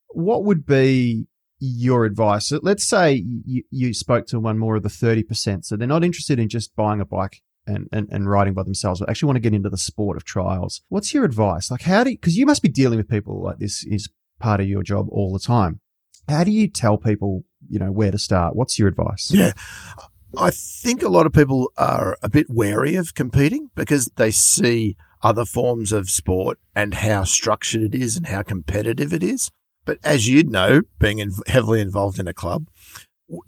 what 0.09 0.43
would 0.43 0.65
be 0.65 1.27
your 1.59 2.05
advice? 2.05 2.51
Let's 2.61 2.83
say 2.83 3.23
you, 3.45 3.63
you 3.71 3.93
spoke 3.93 4.27
to 4.27 4.39
one 4.39 4.59
more 4.59 4.75
of 4.75 4.83
the 4.83 4.89
30%. 4.89 5.65
So 5.65 5.75
they're 5.75 5.87
not 5.87 6.03
interested 6.03 6.39
in 6.39 6.49
just 6.49 6.75
buying 6.75 6.99
a 6.99 7.05
bike 7.05 7.41
and, 7.65 7.87
and, 7.91 8.09
and 8.11 8.29
riding 8.29 8.53
by 8.53 8.63
themselves, 8.63 8.99
but 8.99 9.09
actually 9.09 9.27
want 9.27 9.37
to 9.37 9.41
get 9.41 9.53
into 9.53 9.69
the 9.69 9.77
sport 9.77 10.17
of 10.17 10.25
trials. 10.25 10.81
What's 10.89 11.13
your 11.13 11.23
advice? 11.23 11.71
Like, 11.71 11.83
how 11.83 12.03
do 12.03 12.11
you, 12.11 12.17
because 12.17 12.37
you 12.37 12.45
must 12.45 12.61
be 12.61 12.69
dealing 12.69 12.97
with 12.97 13.09
people 13.09 13.41
like 13.41 13.59
this 13.59 13.85
is 13.85 14.09
part 14.43 14.59
of 14.59 14.67
your 14.67 14.83
job 14.83 15.07
all 15.09 15.31
the 15.31 15.39
time. 15.39 15.79
How 16.27 16.43
do 16.43 16.51
you 16.51 16.67
tell 16.67 16.97
people, 16.97 17.43
you 17.69 17.79
know, 17.79 17.91
where 17.91 18.11
to 18.11 18.17
start? 18.17 18.55
What's 18.55 18.77
your 18.77 18.89
advice? 18.89 19.31
Yeah. 19.33 19.53
I 20.37 20.51
think 20.51 21.01
a 21.01 21.09
lot 21.09 21.25
of 21.25 21.33
people 21.33 21.71
are 21.77 22.17
a 22.21 22.29
bit 22.29 22.47
wary 22.49 22.95
of 22.95 23.13
competing 23.13 23.69
because 23.75 24.11
they 24.17 24.31
see 24.31 24.97
other 25.23 25.45
forms 25.45 25.91
of 25.91 26.09
sport 26.09 26.59
and 26.75 26.93
how 26.93 27.23
structured 27.23 27.81
it 27.81 27.95
is 27.95 28.17
and 28.17 28.27
how 28.27 28.43
competitive 28.43 29.13
it 29.13 29.23
is. 29.23 29.49
But 29.85 29.99
as 30.03 30.27
you'd 30.27 30.51
know, 30.51 30.81
being 30.99 31.19
in, 31.19 31.31
heavily 31.47 31.81
involved 31.81 32.19
in 32.19 32.27
a 32.27 32.33
club, 32.33 32.67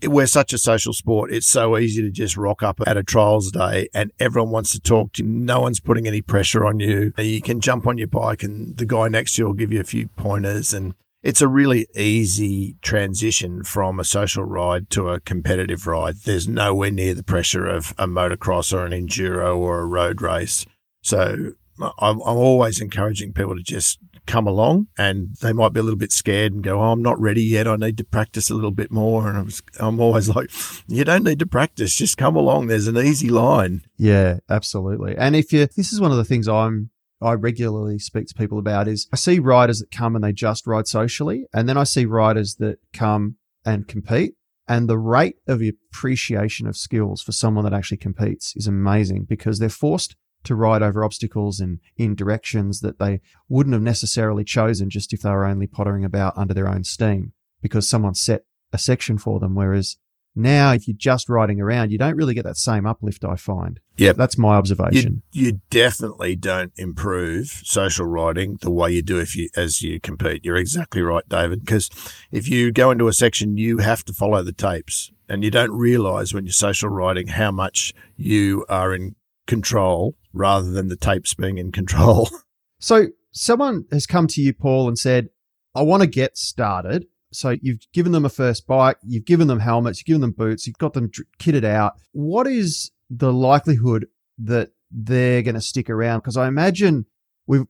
we're 0.04 0.28
such 0.28 0.54
a 0.54 0.58
social 0.58 0.94
sport. 0.94 1.32
It's 1.32 1.48
so 1.48 1.78
easy 1.78 2.02
to 2.02 2.10
just 2.10 2.38
rock 2.38 2.64
up 2.64 2.80
at 2.88 2.98
a 2.98 3.04
trials 3.04 3.52
day 3.52 3.90
and 3.94 4.12
everyone 4.20 4.52
wants 4.52 4.72
to 4.72 4.80
talk 4.80 5.14
to 5.14 5.24
you. 5.24 5.30
No 5.30 5.62
one's 5.62 5.80
putting 5.80 6.08
any 6.08 6.22
pressure 6.22 6.66
on 6.66 6.80
you. 6.80 7.14
You 7.18 7.42
can 7.42 7.60
jump 7.60 7.86
on 7.86 7.98
your 7.98 8.08
bike 8.08 8.42
and 8.42 8.78
the 8.78 8.86
guy 8.86 9.08
next 9.08 9.34
to 9.34 9.42
you 9.42 9.46
will 9.48 9.54
give 9.54 9.72
you 9.72 9.80
a 9.80 9.86
few 9.86 10.08
pointers 10.08 10.74
and 10.74 10.96
it's 11.22 11.42
a 11.42 11.48
really 11.48 11.88
easy 11.96 12.76
transition 12.84 13.64
from 13.64 14.00
a 14.00 14.04
social 14.04 14.44
ride 14.44 14.92
to 14.92 15.10
a 15.10 15.20
competitive 15.20 15.88
ride. 15.88 16.18
There's 16.18 16.48
nowhere 16.48 16.92
near 16.92 17.16
the 17.16 17.24
pressure 17.24 17.66
of 17.66 17.96
a 17.98 18.08
motocross 18.08 18.72
or 18.72 18.86
an 18.86 18.92
enduro 18.92 19.58
or 19.58 19.80
a 19.80 19.86
road 19.86 20.22
race. 20.22 20.66
So 21.02 21.54
I'm, 21.80 22.22
I'm 22.22 22.38
always 22.38 22.80
encouraging 22.80 23.34
people 23.34 23.56
to 23.56 23.64
just 23.64 24.00
come 24.26 24.48
along 24.48 24.88
and 24.98 25.36
they 25.42 25.54
might 25.54 25.74
be 25.74 25.80
a 25.80 25.84
little 25.84 25.98
bit 25.98 26.12
scared 26.12 26.54
and 26.54 26.64
go, 26.64 26.80
Oh, 26.80 26.92
I'm 26.92 27.02
not 27.02 27.20
ready 27.20 27.44
yet. 27.44 27.68
I 27.68 27.76
need 27.76 27.98
to 27.98 28.04
practice 28.04 28.50
a 28.50 28.56
little 28.56 28.72
bit 28.72 28.92
more. 28.92 29.28
And 29.28 29.38
I'm, 29.38 29.50
I'm 29.80 30.00
always 30.00 30.30
like, 30.36 30.52
you 30.88 31.04
don't 31.04 31.24
need 31.24 31.40
to 31.40 31.46
practice. 31.46 31.96
Just 31.96 32.18
come 32.18 32.36
along. 32.36 32.68
There's 32.68 32.88
an 32.88 32.98
easy 32.98 33.30
line. 33.30 33.82
Yeah, 33.98 34.40
absolutely. 34.50 35.16
And 35.18 35.36
if 35.36 35.52
you, 35.54 35.68
this 35.76 35.92
is 35.94 36.02
one 36.02 36.12
of 36.12 36.18
the 36.18 36.26
things 36.26 36.48
I'm, 36.48 36.90
I 37.22 37.34
regularly 37.34 37.98
speak 38.00 38.28
to 38.28 38.36
people 38.36 38.60
about 38.60 38.88
is 38.88 39.08
I 39.14 39.16
see 39.16 39.40
riders 39.40 39.80
that 39.80 39.92
come 39.92 40.16
and 40.16 40.24
they 40.24 40.34
just 40.34 40.68
ride 40.68 40.88
socially. 40.88 41.46
And 41.54 41.68
then 41.68 41.78
I 41.78 41.84
see 41.84 42.06
riders 42.06 42.56
that 42.56 42.80
come 42.94 43.38
and 43.66 43.88
compete. 43.88 44.34
And 44.68 44.90
the 44.90 44.98
rate 44.98 45.38
of 45.48 45.62
appreciation 45.62 46.68
of 46.68 46.76
skills 46.76 47.22
for 47.22 47.32
someone 47.32 47.66
that 47.66 47.74
actually 47.74 47.98
competes 47.98 48.54
is 48.56 48.68
amazing 48.68 49.26
because 49.30 49.60
they're 49.60 49.70
forced 49.70 50.16
to 50.46 50.56
ride 50.56 50.82
over 50.82 51.04
obstacles 51.04 51.60
and 51.60 51.80
in 51.98 52.16
directions 52.16 52.80
that 52.82 53.00
they 53.00 53.22
wouldn't 53.50 53.74
have 53.74 53.82
necessarily 53.82 54.44
chosen 54.44 54.90
just 54.90 55.14
if 55.14 55.22
they 55.22 55.30
were 55.30 55.46
only 55.46 55.68
pottering 55.68 56.04
about 56.06 56.38
under 56.38 56.54
their 56.54 56.68
own 56.68 56.84
steam 56.84 57.34
because 57.62 57.88
someone 57.90 58.14
set 58.16 58.44
a 58.74 58.78
section 58.78 59.18
for 59.18 59.40
them. 59.40 59.56
Whereas 59.56 59.98
now, 60.38 60.74
if 60.74 60.86
you're 60.86 60.98
just 60.98 61.30
riding 61.30 61.62
around, 61.62 61.92
you 61.92 61.98
don't 61.98 62.18
really 62.18 62.34
get 62.34 62.44
that 62.44 62.58
same 62.58 62.86
uplift, 62.86 63.24
I 63.24 63.38
find. 63.38 63.80
Yeah. 63.96 64.12
That's 64.12 64.38
my 64.38 64.50
You, 64.50 64.58
observation. 64.58 65.24
you 65.32 65.62
definitely 65.70 66.36
don't 66.36 66.74
improve 66.76 67.48
social 67.64 68.06
riding 68.06 68.58
the 68.62 68.70
way 68.70 68.92
you 68.92 69.02
do 69.02 69.18
if 69.18 69.36
you 69.38 69.48
as 69.56 69.82
you 69.82 70.02
compete. 70.02 70.44
You're 70.44 70.58
exactly 70.58 71.02
right, 71.02 71.24
David. 71.30 71.62
Because 71.62 71.90
if 72.34 72.50
you 72.50 72.74
go 72.74 72.92
into 72.92 73.08
a 73.08 73.14
section, 73.14 73.56
you 73.56 73.78
have 73.78 74.04
to 74.06 74.14
follow 74.14 74.44
the 74.44 74.52
tapes, 74.52 75.10
and 75.30 75.42
you 75.42 75.52
don't 75.52 75.72
realise 75.72 76.34
when 76.34 76.44
you're 76.46 76.52
social 76.52 76.90
riding 76.90 77.28
how 77.28 77.52
much 77.52 77.94
you 78.18 78.66
are 78.68 78.94
in 78.94 79.16
control 79.48 80.16
rather 80.34 80.72
than 80.72 80.88
the 80.88 80.96
tapes 80.96 81.34
being 81.34 81.58
in 81.58 81.72
control. 81.72 82.30
So, 82.78 83.08
someone 83.32 83.86
has 83.92 84.06
come 84.06 84.28
to 84.28 84.42
you, 84.42 84.54
Paul, 84.54 84.90
and 84.90 85.00
said, 85.00 85.30
I 85.74 85.82
want 85.82 86.02
to 86.04 86.08
get 86.08 86.38
started. 86.38 87.08
So, 87.32 87.56
you've 87.62 87.80
given 87.94 88.12
them 88.12 88.26
a 88.26 88.30
first 88.30 88.68
bike, 88.68 88.98
you've 89.02 89.26
given 89.26 89.48
them 89.48 89.62
helmets, 89.62 90.00
you've 90.00 90.06
given 90.06 90.22
them 90.22 90.34
boots, 90.34 90.68
you've 90.68 90.78
got 90.78 90.94
them 90.94 91.10
kitted 91.40 91.64
out. 91.64 91.94
What 92.12 92.48
is 92.48 92.92
the 93.10 93.32
likelihood 93.32 94.08
that 94.40 94.72
they're 94.92 95.42
going 95.42 95.56
to 95.56 95.62
stick 95.62 95.90
around? 95.90 96.20
Because 96.20 96.38
I 96.38 96.48
imagine 96.48 97.06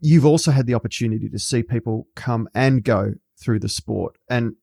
you've 0.02 0.26
also 0.26 0.52
had 0.52 0.66
the 0.66 0.74
opportunity 0.74 1.30
to 1.30 1.40
see 1.40 1.64
people 1.64 2.08
come 2.16 2.50
and 2.54 2.84
go 2.84 3.14
through 3.40 3.60
the 3.60 3.70
sport. 3.70 4.18
And 4.30 4.56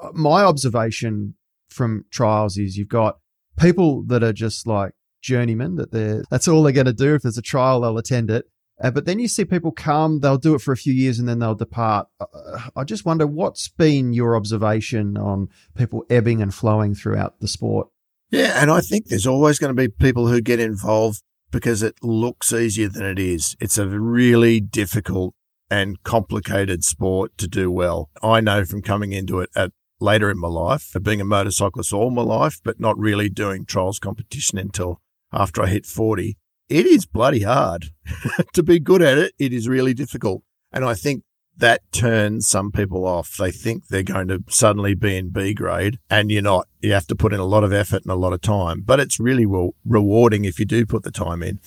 uh, 0.00 0.10
my 0.12 0.42
observation 0.42 1.34
from 1.70 2.04
trials 2.10 2.58
is 2.58 2.76
you've 2.76 2.88
got 2.88 3.18
people 3.58 4.02
that 4.04 4.22
are 4.22 4.32
just 4.32 4.66
like 4.66 4.92
journeymen 5.26 5.76
that 5.76 5.92
they're 5.92 6.22
that's 6.30 6.48
all 6.48 6.62
they're 6.62 6.72
going 6.72 6.86
to 6.86 6.92
do 6.92 7.14
if 7.14 7.22
there's 7.22 7.38
a 7.38 7.42
trial 7.42 7.80
they'll 7.80 7.98
attend 7.98 8.30
it 8.30 8.46
uh, 8.82 8.90
but 8.90 9.06
then 9.06 9.18
you 9.18 9.28
see 9.28 9.44
people 9.44 9.72
come 9.72 10.20
they'll 10.20 10.38
do 10.38 10.54
it 10.54 10.60
for 10.60 10.72
a 10.72 10.76
few 10.76 10.92
years 10.92 11.18
and 11.18 11.28
then 11.28 11.38
they'll 11.38 11.54
depart 11.54 12.06
uh, 12.20 12.68
i 12.76 12.84
just 12.84 13.04
wonder 13.04 13.26
what's 13.26 13.68
been 13.68 14.12
your 14.12 14.36
observation 14.36 15.16
on 15.16 15.48
people 15.76 16.04
ebbing 16.10 16.40
and 16.40 16.54
flowing 16.54 16.94
throughout 16.94 17.40
the 17.40 17.48
sport 17.48 17.88
Yeah, 18.30 18.60
and 18.60 18.70
I 18.70 18.80
think 18.80 19.06
there's 19.06 19.26
always 19.26 19.58
going 19.58 19.74
to 19.74 19.80
be 19.80 19.88
people 19.88 20.26
who 20.26 20.40
get 20.40 20.58
involved 20.58 21.22
because 21.52 21.82
it 21.82 21.94
looks 22.02 22.52
easier 22.52 22.88
than 22.88 23.04
it 23.04 23.18
is. 23.18 23.56
It's 23.60 23.78
a 23.78 23.86
really 23.88 24.60
difficult 24.60 25.34
and 25.70 26.02
complicated 26.02 26.84
sport 26.84 27.38
to 27.38 27.48
do 27.48 27.70
well. 27.70 28.10
I 28.22 28.40
know 28.40 28.64
from 28.64 28.82
coming 28.82 29.12
into 29.12 29.40
it 29.40 29.50
at 29.54 29.70
later 30.00 30.30
in 30.30 30.38
my 30.38 30.48
life, 30.48 30.94
being 31.02 31.20
a 31.20 31.24
motorcyclist 31.24 31.92
all 31.92 32.10
my 32.10 32.22
life, 32.22 32.60
but 32.62 32.80
not 32.80 32.98
really 32.98 33.28
doing 33.28 33.64
trials 33.64 33.98
competition 33.98 34.58
until 34.58 35.00
after 35.36 35.62
I 35.62 35.66
hit 35.66 35.86
40. 35.86 36.36
It 36.68 36.86
is 36.86 37.06
bloody 37.06 37.42
hard. 37.42 37.86
to 38.54 38.62
be 38.62 38.80
good 38.80 39.02
at 39.02 39.18
it, 39.18 39.32
it 39.38 39.52
is 39.52 39.68
really 39.68 39.94
difficult. 39.94 40.42
And 40.72 40.84
I 40.84 40.94
think 40.94 41.22
that 41.56 41.80
turns 41.92 42.48
some 42.48 42.70
people 42.70 43.06
off. 43.06 43.36
They 43.36 43.50
think 43.50 43.86
they're 43.86 44.02
going 44.02 44.28
to 44.28 44.42
suddenly 44.48 44.94
be 44.94 45.16
in 45.16 45.30
B 45.30 45.54
grade 45.54 45.98
and 46.10 46.30
you're 46.30 46.42
not. 46.42 46.68
You 46.80 46.92
have 46.92 47.06
to 47.06 47.16
put 47.16 47.32
in 47.32 47.40
a 47.40 47.44
lot 47.44 47.64
of 47.64 47.72
effort 47.72 48.02
and 48.02 48.12
a 48.12 48.16
lot 48.16 48.32
of 48.32 48.40
time, 48.40 48.82
but 48.84 49.00
it's 49.00 49.18
really 49.18 49.46
re- 49.46 49.70
rewarding 49.84 50.44
if 50.44 50.58
you 50.58 50.64
do 50.64 50.84
put 50.84 51.02
the 51.02 51.10
time 51.10 51.42
in. 51.42 51.60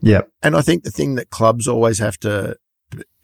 yep 0.00 0.30
And 0.42 0.56
I 0.56 0.62
think 0.62 0.84
the 0.84 0.90
thing 0.90 1.16
that 1.16 1.30
clubs 1.30 1.68
always 1.68 1.98
have 1.98 2.16
to 2.18 2.56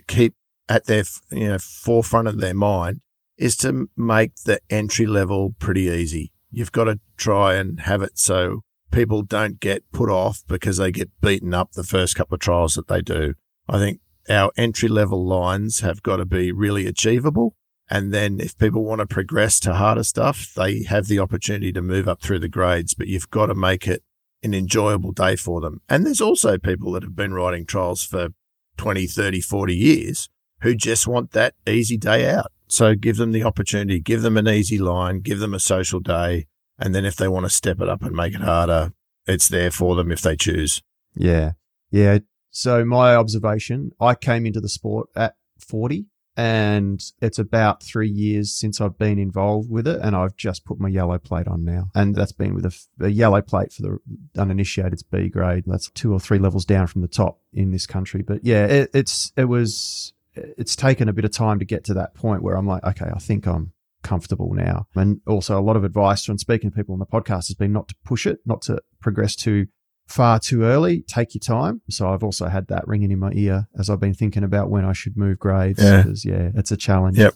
keep 0.09 0.35
at 0.69 0.87
their 0.87 1.05
you 1.31 1.49
know 1.49 1.59
forefront 1.59 2.29
of 2.29 2.41
their 2.41 2.55
mind 2.55 3.01
is 3.39 3.57
to 3.57 3.89
make 3.97 4.35
the 4.45 4.61
entry 4.69 5.07
level 5.07 5.55
pretty 5.59 5.83
easy. 5.83 6.33
You've 6.51 6.73
got 6.73 6.85
to 6.85 7.01
try 7.17 7.55
and 7.55 7.81
have 7.81 8.03
it 8.03 8.19
so 8.19 8.63
people 8.91 9.23
don't 9.23 9.61
get 9.61 9.91
put 9.93 10.11
off 10.11 10.43
because 10.49 10.77
they 10.77 10.91
get 10.91 11.11
beaten 11.21 11.55
up 11.55 11.73
the 11.73 11.85
first 11.85 12.17
couple 12.17 12.35
of 12.35 12.41
trials 12.41 12.75
that 12.75 12.89
they 12.89 13.01
do. 13.01 13.35
I 13.69 13.79
think 13.79 14.01
our 14.29 14.51
entry 14.57 14.89
level 14.89 15.25
lines 15.25 15.81
have 15.81 16.03
got 16.03 16.17
to 16.17 16.25
be 16.25 16.53
really 16.53 16.87
achievable. 16.87 17.55
And 17.89 18.13
then 18.13 18.39
if 18.41 18.57
people 18.57 18.85
want 18.85 19.01
to 19.01 19.07
progress 19.07 19.59
to 19.61 19.75
harder 19.75 20.05
stuff, 20.05 20.53
they 20.55 20.85
have 20.85 21.09
the 21.09 21.19
opportunity 21.19 21.73
to 21.73 21.83
move 21.83 22.09
up 22.09 22.23
through 22.23 22.39
the 22.39 22.49
grades, 22.49 22.95
but 22.95 23.09
you've 23.09 23.31
got 23.31 23.47
to 23.47 23.55
make 23.55 23.89
it 23.89 24.05
an 24.43 24.55
enjoyable 24.55 25.13
day 25.13 25.37
for 25.37 25.61
them. 25.61 25.81
And 25.89 26.07
there's 26.07 26.21
also 26.21 26.57
people 26.57 26.93
that 26.93 27.03
have 27.03 27.17
been 27.17 27.35
riding 27.35 27.67
trials 27.67 28.05
for 28.05 28.29
20, 28.77 29.07
30, 29.07 29.41
40 29.41 29.75
years 29.75 30.29
who 30.63 30.75
just 30.75 31.07
want 31.07 31.33
that 31.33 31.55
easy 31.67 31.97
day 31.97 32.31
out. 32.31 32.53
So 32.69 32.95
give 32.95 33.17
them 33.17 33.33
the 33.33 33.43
opportunity, 33.43 33.99
give 33.99 34.23
them 34.23 34.37
an 34.37 34.49
easy 34.49 34.79
line, 34.79 35.21
give 35.21 35.41
them 35.41 35.55
a 35.55 35.61
social 35.61 35.99
day. 35.99 36.47
And 36.81 36.95
then 36.95 37.05
if 37.05 37.17
they 37.17 37.29
want 37.29 37.45
to 37.47 37.51
step 37.51 37.81
it 37.81 37.89
up 37.89 38.03
and 38.03 38.17
make 38.17 38.35
it 38.35 38.41
harder, 38.41 38.93
it's 39.27 39.49
there 39.49 39.71
for 39.71 39.95
them 39.95 40.11
if 40.11 40.23
they 40.23 40.37
choose. 40.37 40.83
yeah 41.15 41.53
yeah 41.91 42.19
so 42.51 42.85
my 42.85 43.17
observation 43.17 43.91
i 44.01 44.15
came 44.15 44.47
into 44.47 44.61
the 44.61 44.69
sport 44.69 45.09
at 45.17 45.35
40 45.59 46.07
and 46.37 47.03
it's 47.21 47.39
about 47.39 47.83
three 47.83 48.09
years 48.09 48.53
since 48.53 48.81
I've 48.81 48.97
been 48.97 49.19
involved 49.19 49.69
with 49.69 49.87
it, 49.87 50.01
and 50.01 50.17
I've 50.17 50.37
just 50.37 50.65
put 50.65 50.81
my 50.81 50.89
yellow 50.89 51.19
plate 51.19 51.49
on 51.49 51.65
now, 51.65 51.91
and 51.95 52.15
that's 52.15 52.33
been 52.33 52.55
with 52.55 52.89
a 53.01 53.11
yellow 53.11 53.43
plate 53.43 53.73
for 53.73 53.83
the 53.83 53.99
uninitiated. 54.39 55.03
B 55.11 55.29
grade. 55.29 55.65
That's 55.67 55.91
two 55.91 56.15
or 56.15 56.21
three 56.21 56.39
levels 56.39 56.65
down 56.65 56.87
from 56.87 57.03
the 57.03 57.09
top 57.09 57.41
in 57.53 57.73
this 57.73 57.87
country. 57.87 58.23
But 58.23 58.45
yeah, 58.45 58.65
it, 58.65 58.91
it's 58.95 59.33
it 59.37 59.47
was 59.47 60.15
it's 60.35 60.77
taken 60.77 61.09
a 61.09 61.13
bit 61.13 61.25
of 61.27 61.33
time 61.33 61.59
to 61.59 61.65
get 61.67 61.85
to 61.85 61.95
that 61.95 62.15
point 62.15 62.43
where 62.43 62.57
I'm 62.57 62.67
like, 62.67 62.85
okay, 62.85 63.11
I 63.13 63.19
think 63.19 63.47
I'm 63.47 63.73
comfortable 64.03 64.53
now. 64.55 64.87
And 64.95 65.21
also, 65.27 65.59
a 65.59 65.63
lot 65.63 65.77
of 65.77 65.85
advice 65.85 66.25
from 66.25 66.39
speaking 66.39 66.71
to 66.71 66.77
people 66.77 66.93
on 66.95 66.99
the 66.99 67.07
podcast 67.07 67.49
has 67.49 67.55
been 67.55 67.73
not 67.73 67.89
to 67.89 67.95
push 68.05 68.27
it, 68.27 68.39
not 68.47 68.63
to 68.63 68.81
progress 69.01 69.35
too 69.37 69.67
far 70.09 70.39
too 70.41 70.63
early. 70.65 71.03
Take 71.07 71.35
your 71.35 71.41
time. 71.41 71.83
So 71.89 72.13
I've 72.13 72.25
also 72.25 72.47
had 72.49 72.67
that 72.69 72.87
ringing 72.89 73.11
in 73.13 73.19
my 73.19 73.33
ear 73.33 73.69
as 73.79 73.89
I've 73.89 74.01
been 74.01 74.15
thinking 74.15 74.43
about 74.43 74.69
when 74.71 74.85
I 74.85 74.93
should 74.93 75.17
move 75.17 75.39
grades. 75.39 75.83
Yeah. 75.83 76.05
Yeah, 76.25 76.51
it's 76.55 76.73
a 76.73 76.77
challenge. 76.77 77.19
Yep. 77.19 77.35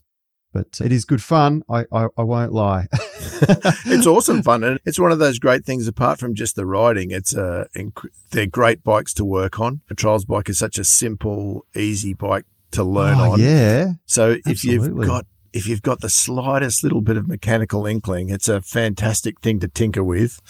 But 0.53 0.81
it 0.81 0.93
is 0.93 1.05
good 1.05 1.23
fun. 1.23 1.63
I 1.69 1.85
I, 1.93 2.07
I 2.17 2.23
won't 2.23 2.53
lie. 2.53 2.87
it's 2.93 4.07
awesome 4.07 4.43
fun, 4.43 4.63
and 4.63 4.79
it's 4.85 4.99
one 5.01 5.11
of 5.13 5.19
those 5.19 5.39
great 5.41 5.65
things. 5.65 5.89
Apart 5.89 6.19
from 6.21 6.35
just 6.35 6.55
the 6.57 6.65
riding, 6.65 7.11
it's 7.11 7.35
a 7.35 7.67
inc- 7.77 8.09
they're 8.31 8.47
great 8.47 8.85
bikes 8.85 9.13
to 9.15 9.25
work 9.25 9.59
on. 9.59 9.81
A 9.91 9.95
trials 9.95 10.25
bike 10.25 10.49
is 10.49 10.59
such 10.59 10.79
a 10.79 10.85
simple, 10.85 11.67
easy 11.75 12.15
bike 12.15 12.45
to 12.73 12.85
learn 12.85 13.19
Oh, 13.19 13.33
on. 13.33 13.41
yeah. 13.41 13.93
So 14.07 14.37
if 14.47 14.65
you've 14.65 14.97
got 15.05 15.27
if 15.55 15.69
you've 15.69 15.83
got 15.83 16.01
the 16.01 16.11
slightest 16.11 16.83
little 16.83 17.01
bit 17.01 17.17
of 17.17 17.29
mechanical 17.29 17.87
inkling, 17.87 18.29
it's 18.29 18.49
a 18.49 18.61
fantastic 18.61 19.41
thing 19.41 19.61
to 19.61 19.69
tinker 19.69 20.03
with. 20.03 20.41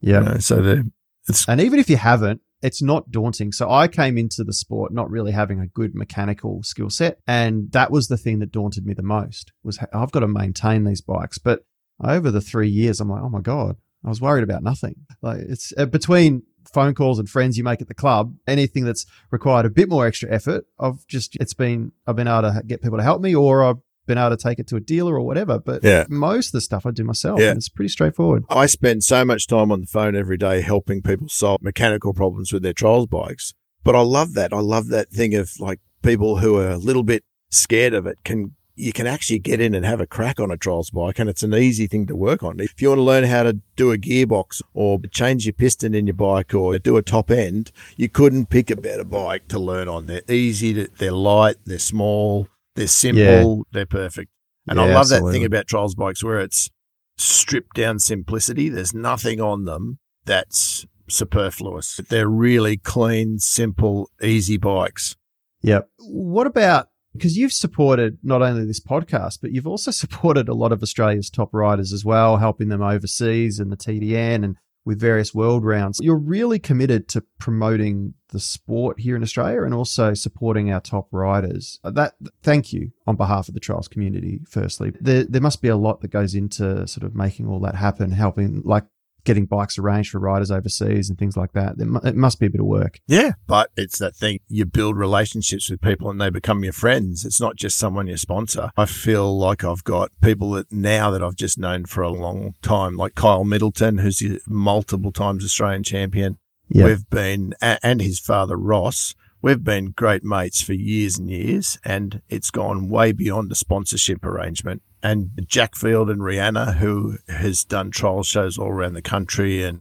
Yeah. 0.00 0.20
You 0.20 0.24
know, 0.26 0.38
so 0.38 0.62
the 0.62 0.90
it's 1.28 1.48
And 1.48 1.60
even 1.60 1.78
if 1.78 1.90
you 1.90 1.96
haven't, 1.96 2.40
it's 2.62 2.80
not 2.80 3.10
daunting. 3.10 3.50
So 3.52 3.68
I 3.68 3.88
came 3.88 4.16
into 4.16 4.44
the 4.44 4.52
sport 4.52 4.92
not 4.92 5.10
really 5.10 5.32
having 5.32 5.60
a 5.60 5.66
good 5.66 5.94
mechanical 5.94 6.62
skill 6.62 6.90
set, 6.90 7.18
and 7.26 7.72
that 7.72 7.90
was 7.90 8.06
the 8.06 8.16
thing 8.16 8.38
that 8.38 8.52
daunted 8.52 8.86
me 8.86 8.94
the 8.94 9.02
most. 9.02 9.52
Was 9.64 9.78
I've 9.92 10.12
got 10.12 10.20
to 10.20 10.28
maintain 10.28 10.84
these 10.84 11.00
bikes, 11.00 11.38
but 11.38 11.64
over 12.02 12.30
the 12.30 12.40
three 12.40 12.68
years, 12.68 13.00
I'm 13.00 13.10
like, 13.10 13.22
oh 13.22 13.28
my 13.28 13.40
god, 13.40 13.76
I 14.04 14.08
was 14.08 14.20
worried 14.20 14.44
about 14.44 14.62
nothing. 14.62 14.94
Like 15.20 15.40
it's 15.40 15.72
uh, 15.76 15.86
between 15.86 16.44
phone 16.72 16.94
calls 16.94 17.18
and 17.18 17.28
friends 17.28 17.58
you 17.58 17.64
make 17.64 17.82
at 17.82 17.88
the 17.88 17.94
club, 17.94 18.34
anything 18.46 18.84
that's 18.84 19.06
required 19.32 19.66
a 19.66 19.70
bit 19.70 19.88
more 19.88 20.06
extra 20.06 20.30
effort, 20.30 20.64
I've 20.78 21.04
just 21.08 21.36
it's 21.40 21.54
been 21.54 21.90
I've 22.06 22.16
been 22.16 22.28
able 22.28 22.42
to 22.42 22.62
get 22.64 22.80
people 22.80 22.98
to 22.98 23.04
help 23.04 23.20
me, 23.20 23.34
or 23.34 23.64
I've 23.64 23.78
been 24.06 24.18
able 24.18 24.30
to 24.30 24.36
take 24.36 24.58
it 24.58 24.66
to 24.68 24.76
a 24.76 24.80
dealer 24.80 25.14
or 25.16 25.22
whatever. 25.26 25.58
But 25.58 25.84
Yeah. 25.84 26.04
most 26.08 26.48
of 26.48 26.52
the 26.52 26.60
stuff 26.60 26.84
I 26.86 26.90
do 26.90 27.04
myself, 27.04 27.40
Yeah. 27.40 27.50
and 27.50 27.56
it's 27.58 27.68
pretty 27.68 27.88
straightforward. 27.88 28.44
I 28.50 28.66
spend 28.66 29.04
so 29.04 29.24
much 29.24 29.46
time 29.46 29.70
on 29.70 29.80
the 29.80 29.86
phone 29.86 30.16
every 30.16 30.36
day 30.36 30.60
helping 30.60 31.02
people 31.02 31.28
solve 31.28 31.62
mechanical 31.62 32.12
problems 32.12 32.52
with 32.52 32.62
their 32.62 32.72
trials 32.72 33.06
bikes. 33.06 33.54
But 33.84 33.94
I 33.96 34.00
love 34.02 34.34
that. 34.34 34.52
I 34.52 34.60
love 34.60 34.88
that 34.88 35.10
thing 35.10 35.34
of 35.34 35.50
like 35.58 35.80
people 36.02 36.38
who 36.38 36.56
are 36.56 36.70
a 36.70 36.76
little 36.78 37.02
bit 37.04 37.22
scared 37.50 37.94
of 37.94 38.06
it 38.06 38.18
can 38.24 38.52
you 38.74 38.90
can 38.90 39.06
actually 39.06 39.38
get 39.38 39.60
in 39.60 39.74
and 39.74 39.84
have 39.84 40.00
a 40.00 40.06
crack 40.06 40.40
on 40.40 40.50
a 40.50 40.56
trials 40.56 40.88
bike 40.88 41.18
and 41.18 41.28
it's 41.28 41.42
an 41.42 41.52
easy 41.54 41.86
thing 41.86 42.06
to 42.06 42.16
work 42.16 42.42
on. 42.42 42.58
If 42.58 42.80
you 42.80 42.88
want 42.88 43.00
to 43.00 43.02
learn 43.02 43.24
how 43.24 43.42
to 43.42 43.58
do 43.76 43.92
a 43.92 43.98
gearbox 43.98 44.62
or 44.72 44.98
change 45.10 45.44
your 45.44 45.52
piston 45.52 45.94
in 45.94 46.06
your 46.06 46.14
bike 46.14 46.54
or 46.54 46.78
do 46.78 46.96
a 46.96 47.02
top 47.02 47.30
end, 47.30 47.70
you 47.98 48.08
couldn't 48.08 48.46
pick 48.48 48.70
a 48.70 48.76
better 48.76 49.04
bike 49.04 49.46
to 49.48 49.58
learn 49.58 49.88
on. 49.88 50.06
They're 50.06 50.22
easy, 50.26 50.72
to, 50.72 50.88
they're 50.98 51.12
light, 51.12 51.56
they're 51.66 51.78
small, 51.78 52.48
they're 52.74 52.86
simple, 52.86 53.66
they're 53.72 53.86
perfect. 53.86 54.30
And 54.68 54.80
I 54.80 54.88
Yeah, 54.88 54.94
love 54.94 55.08
that 55.08 55.22
thing 55.32 55.44
about 55.44 55.66
trials 55.66 55.94
bikes 55.94 56.22
where 56.22 56.40
it's 56.40 56.70
stripped 57.18 57.74
down 57.76 57.98
simplicity. 57.98 58.68
There's 58.68 58.94
nothing 58.94 59.40
on 59.40 59.64
them 59.64 59.98
that's 60.24 60.86
superfluous. 61.08 62.00
They're 62.08 62.28
really 62.28 62.76
clean, 62.76 63.38
simple, 63.38 64.10
easy 64.22 64.56
bikes. 64.56 65.16
Yep. 65.62 65.88
What 65.98 66.46
about 66.46 66.88
because 67.12 67.36
you've 67.36 67.52
supported 67.52 68.16
not 68.22 68.40
only 68.40 68.64
this 68.64 68.80
podcast, 68.80 69.38
but 69.42 69.52
you've 69.52 69.66
also 69.66 69.90
supported 70.02 70.48
a 70.48 70.54
lot 70.54 70.72
of 70.72 70.82
Australia's 70.82 71.28
top 71.30 71.50
riders 71.52 71.92
as 71.92 72.04
well, 72.04 72.38
helping 72.38 72.68
them 72.68 72.82
overseas 72.82 73.58
and 73.58 73.70
the 73.70 73.76
TDN 73.76 74.44
and 74.44 74.56
with 74.84 74.98
various 74.98 75.34
world 75.34 75.64
rounds. 75.64 75.98
You're 76.02 76.16
really 76.16 76.58
committed 76.58 77.08
to 77.08 77.22
promoting 77.38 78.14
the 78.28 78.40
sport 78.40 78.98
here 78.98 79.14
in 79.14 79.22
Australia 79.22 79.62
and 79.62 79.74
also 79.74 80.14
supporting 80.14 80.72
our 80.72 80.80
top 80.80 81.06
riders. 81.12 81.78
Uh, 81.84 81.90
that 81.92 82.14
thank 82.42 82.72
you 82.72 82.90
on 83.06 83.16
behalf 83.16 83.48
of 83.48 83.54
the 83.54 83.60
trials 83.60 83.88
community. 83.88 84.40
Firstly, 84.48 84.92
there 85.00 85.24
there 85.24 85.40
must 85.40 85.62
be 85.62 85.68
a 85.68 85.76
lot 85.76 86.00
that 86.00 86.08
goes 86.08 86.34
into 86.34 86.86
sort 86.86 87.04
of 87.04 87.14
making 87.14 87.46
all 87.46 87.60
that 87.60 87.74
happen, 87.74 88.10
helping 88.10 88.62
like 88.64 88.84
getting 89.24 89.46
bikes 89.46 89.78
arranged 89.78 90.10
for 90.10 90.18
riders 90.18 90.50
overseas 90.50 91.08
and 91.08 91.18
things 91.18 91.36
like 91.36 91.52
that. 91.52 91.74
It 91.78 92.16
must 92.16 92.40
be 92.40 92.46
a 92.46 92.50
bit 92.50 92.60
of 92.60 92.66
work. 92.66 92.98
Yeah. 93.06 93.32
But 93.46 93.70
it's 93.76 93.98
that 93.98 94.16
thing 94.16 94.40
you 94.48 94.64
build 94.64 94.96
relationships 94.96 95.70
with 95.70 95.80
people 95.80 96.10
and 96.10 96.20
they 96.20 96.30
become 96.30 96.64
your 96.64 96.72
friends. 96.72 97.24
It's 97.24 97.40
not 97.40 97.56
just 97.56 97.78
someone 97.78 98.06
you 98.06 98.16
sponsor. 98.16 98.70
I 98.76 98.86
feel 98.86 99.38
like 99.38 99.64
I've 99.64 99.84
got 99.84 100.10
people 100.20 100.52
that 100.52 100.72
now 100.72 101.10
that 101.10 101.22
I've 101.22 101.36
just 101.36 101.58
known 101.58 101.86
for 101.86 102.02
a 102.02 102.10
long 102.10 102.54
time, 102.62 102.96
like 102.96 103.14
Kyle 103.14 103.44
Middleton, 103.44 103.98
who's 103.98 104.22
a 104.22 104.38
multiple 104.46 105.12
times 105.12 105.44
Australian 105.44 105.82
champion. 105.84 106.38
Yeah. 106.68 106.86
We've 106.86 107.08
been, 107.10 107.54
and 107.60 108.00
his 108.00 108.18
father 108.18 108.56
Ross, 108.56 109.14
we've 109.42 109.62
been 109.62 109.90
great 109.90 110.24
mates 110.24 110.62
for 110.62 110.72
years 110.72 111.18
and 111.18 111.28
years, 111.28 111.78
and 111.84 112.22
it's 112.28 112.50
gone 112.50 112.88
way 112.88 113.12
beyond 113.12 113.52
a 113.52 113.54
sponsorship 113.54 114.24
arrangement. 114.24 114.82
And 115.02 115.30
Jack 115.46 115.74
Field 115.74 116.10
and 116.10 116.20
Rihanna, 116.20 116.76
who 116.76 117.18
has 117.28 117.64
done 117.64 117.90
trial 117.90 118.22
shows 118.22 118.56
all 118.56 118.68
around 118.68 118.94
the 118.94 119.02
country 119.02 119.64
and 119.64 119.80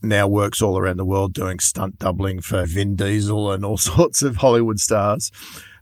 now 0.00 0.26
works 0.28 0.62
all 0.62 0.78
around 0.78 0.96
the 0.96 1.04
world 1.04 1.34
doing 1.34 1.58
stunt 1.58 1.98
doubling 1.98 2.40
for 2.40 2.64
Vin 2.64 2.94
Diesel 2.94 3.52
and 3.52 3.64
all 3.64 3.76
sorts 3.78 4.22
of 4.22 4.36
Hollywood 4.36 4.80
stars. 4.80 5.30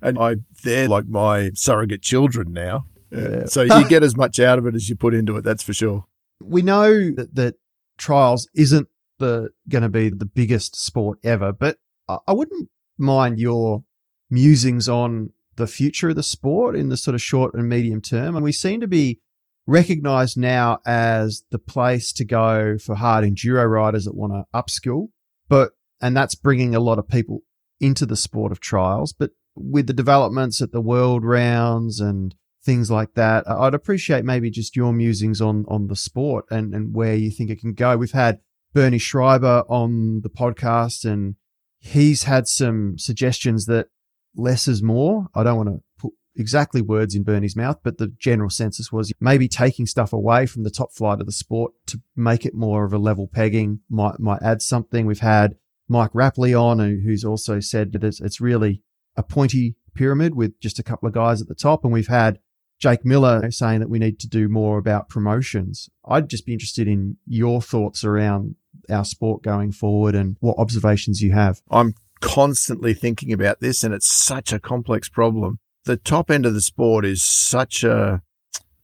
And 0.02 0.18
I, 0.18 0.36
they're 0.64 0.88
like 0.88 1.06
my 1.06 1.50
surrogate 1.54 2.02
children 2.02 2.52
now. 2.52 2.86
Yeah. 3.10 3.46
So 3.46 3.62
you 3.62 3.88
get 3.88 4.02
as 4.02 4.16
much 4.16 4.38
out 4.38 4.58
of 4.58 4.66
it 4.66 4.74
as 4.74 4.88
you 4.88 4.96
put 4.96 5.14
into 5.14 5.36
it, 5.36 5.42
that's 5.42 5.62
for 5.62 5.72
sure. 5.72 6.06
we 6.42 6.62
know 6.62 7.10
that, 7.10 7.34
that 7.34 7.56
trials 7.98 8.48
isn't 8.54 8.88
the 9.18 9.50
going 9.68 9.82
to 9.82 9.88
be 9.88 10.08
the 10.08 10.24
biggest 10.24 10.76
sport 10.76 11.18
ever, 11.22 11.52
but 11.52 11.78
I, 12.08 12.18
I 12.26 12.32
wouldn't 12.32 12.70
mind 12.98 13.38
your 13.38 13.84
musings 14.30 14.88
on 14.88 15.32
the 15.60 15.66
future 15.66 16.10
of 16.10 16.16
the 16.16 16.22
sport 16.22 16.74
in 16.74 16.88
the 16.88 16.96
sort 16.96 17.14
of 17.14 17.22
short 17.22 17.54
and 17.54 17.68
medium 17.68 18.00
term. 18.00 18.34
And 18.34 18.44
we 18.44 18.52
seem 18.52 18.80
to 18.80 18.88
be 18.88 19.20
recognized 19.66 20.36
now 20.36 20.78
as 20.84 21.44
the 21.50 21.58
place 21.58 22.12
to 22.14 22.24
go 22.24 22.78
for 22.78 22.96
hard 22.96 23.24
enduro 23.24 23.68
riders 23.70 24.04
that 24.04 24.16
want 24.16 24.32
to 24.32 24.44
upskill, 24.54 25.08
but 25.48 25.72
and 26.00 26.16
that's 26.16 26.34
bringing 26.34 26.74
a 26.74 26.80
lot 26.80 26.98
of 26.98 27.08
people 27.08 27.42
into 27.80 28.06
the 28.06 28.16
sport 28.16 28.52
of 28.52 28.60
trials. 28.60 29.12
But 29.12 29.30
with 29.54 29.86
the 29.86 29.92
developments 29.92 30.60
at 30.60 30.72
the 30.72 30.80
world 30.80 31.24
rounds 31.24 32.00
and 32.00 32.34
things 32.62 32.90
like 32.90 33.14
that. 33.14 33.48
I'd 33.48 33.74
appreciate 33.74 34.24
maybe 34.24 34.50
just 34.50 34.76
your 34.76 34.92
musings 34.92 35.40
on 35.40 35.64
on 35.68 35.86
the 35.86 35.96
sport 35.96 36.44
and 36.50 36.74
and 36.74 36.94
where 36.94 37.14
you 37.14 37.30
think 37.30 37.50
it 37.50 37.60
can 37.60 37.72
go. 37.72 37.96
We've 37.96 38.12
had 38.12 38.40
Bernie 38.72 38.98
Schreiber 38.98 39.64
on 39.68 40.20
the 40.22 40.30
podcast, 40.30 41.04
and 41.04 41.36
he's 41.78 42.24
had 42.24 42.46
some 42.46 42.98
suggestions 42.98 43.66
that 43.66 43.88
less 44.34 44.68
is 44.68 44.82
more. 44.82 45.28
I 45.34 45.42
don't 45.42 45.56
want 45.56 45.68
to 45.68 45.82
put 45.98 46.12
exactly 46.36 46.80
words 46.80 47.14
in 47.14 47.22
Bernie's 47.22 47.56
mouth, 47.56 47.78
but 47.82 47.98
the 47.98 48.08
general 48.18 48.50
census 48.50 48.92
was 48.92 49.12
maybe 49.20 49.48
taking 49.48 49.86
stuff 49.86 50.12
away 50.12 50.46
from 50.46 50.62
the 50.62 50.70
top 50.70 50.92
flight 50.92 51.20
of 51.20 51.26
the 51.26 51.32
sport 51.32 51.72
to 51.86 52.00
make 52.16 52.46
it 52.46 52.54
more 52.54 52.84
of 52.84 52.92
a 52.92 52.98
level 52.98 53.26
pegging 53.26 53.80
might 53.88 54.18
might 54.20 54.42
add 54.42 54.62
something. 54.62 55.06
We've 55.06 55.20
had 55.20 55.56
Mike 55.88 56.12
Rapley 56.12 56.54
on, 56.54 56.78
who's 56.78 57.24
also 57.24 57.60
said 57.60 57.92
that 57.92 58.04
it's, 58.04 58.20
it's 58.20 58.40
really 58.40 58.82
a 59.16 59.22
pointy 59.22 59.76
pyramid 59.94 60.34
with 60.34 60.58
just 60.60 60.78
a 60.78 60.84
couple 60.84 61.08
of 61.08 61.14
guys 61.14 61.42
at 61.42 61.48
the 61.48 61.54
top, 61.54 61.84
and 61.84 61.92
we've 61.92 62.06
had 62.06 62.38
Jake 62.78 63.04
Miller 63.04 63.50
saying 63.50 63.80
that 63.80 63.90
we 63.90 63.98
need 63.98 64.18
to 64.20 64.28
do 64.28 64.48
more 64.48 64.78
about 64.78 65.08
promotions. 65.08 65.90
I'd 66.06 66.30
just 66.30 66.46
be 66.46 66.52
interested 66.52 66.88
in 66.88 67.18
your 67.26 67.60
thoughts 67.60 68.04
around 68.04 68.54
our 68.88 69.04
sport 69.04 69.42
going 69.42 69.72
forward 69.72 70.14
and 70.14 70.36
what 70.40 70.58
observations 70.58 71.20
you 71.20 71.32
have. 71.32 71.60
I'm 71.70 71.94
constantly 72.20 72.94
thinking 72.94 73.32
about 73.32 73.60
this, 73.60 73.82
and 73.82 73.94
it's 73.94 74.08
such 74.08 74.52
a 74.52 74.60
complex 74.60 75.08
problem. 75.08 75.58
The 75.84 75.96
top 75.96 76.30
end 76.30 76.46
of 76.46 76.54
the 76.54 76.60
sport 76.60 77.04
is 77.04 77.22
such 77.22 77.82
a 77.82 78.22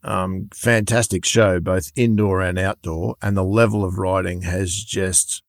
um, 0.02 0.48
fantastic 0.54 1.24
show, 1.24 1.60
both 1.60 1.92
indoor 1.96 2.40
and 2.40 2.58
outdoor, 2.58 3.16
and 3.20 3.36
the 3.36 3.44
level 3.44 3.84
of 3.84 3.98
riding 3.98 4.42
has 4.42 4.74
just 4.74 5.42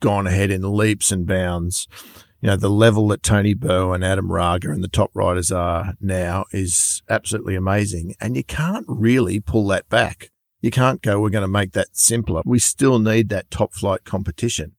gone 0.00 0.26
ahead 0.26 0.50
in 0.50 0.62
leaps 0.62 1.12
and 1.12 1.26
bounds. 1.26 1.86
You 2.40 2.46
know, 2.46 2.56
the 2.56 2.70
level 2.70 3.08
that 3.08 3.22
Toni 3.22 3.52
Bou 3.52 3.92
and 3.92 4.02
Adam 4.02 4.32
Raga 4.32 4.70
and 4.70 4.82
the 4.82 4.88
top 4.88 5.10
riders 5.12 5.52
are 5.52 5.94
now 6.00 6.46
is 6.52 7.02
absolutely 7.10 7.54
amazing. 7.54 8.14
And 8.18 8.34
you 8.34 8.44
can't 8.44 8.86
really 8.88 9.40
pull 9.40 9.66
that 9.68 9.90
back. 9.90 10.30
You 10.62 10.70
can't 10.70 11.02
go, 11.02 11.20
we're 11.20 11.28
going 11.28 11.42
to 11.42 11.48
make 11.48 11.72
that 11.72 11.88
simpler. 11.92 12.40
We 12.46 12.58
still 12.58 12.98
need 12.98 13.28
that 13.28 13.50
top 13.50 13.74
flight 13.74 14.04
competition. 14.04 14.72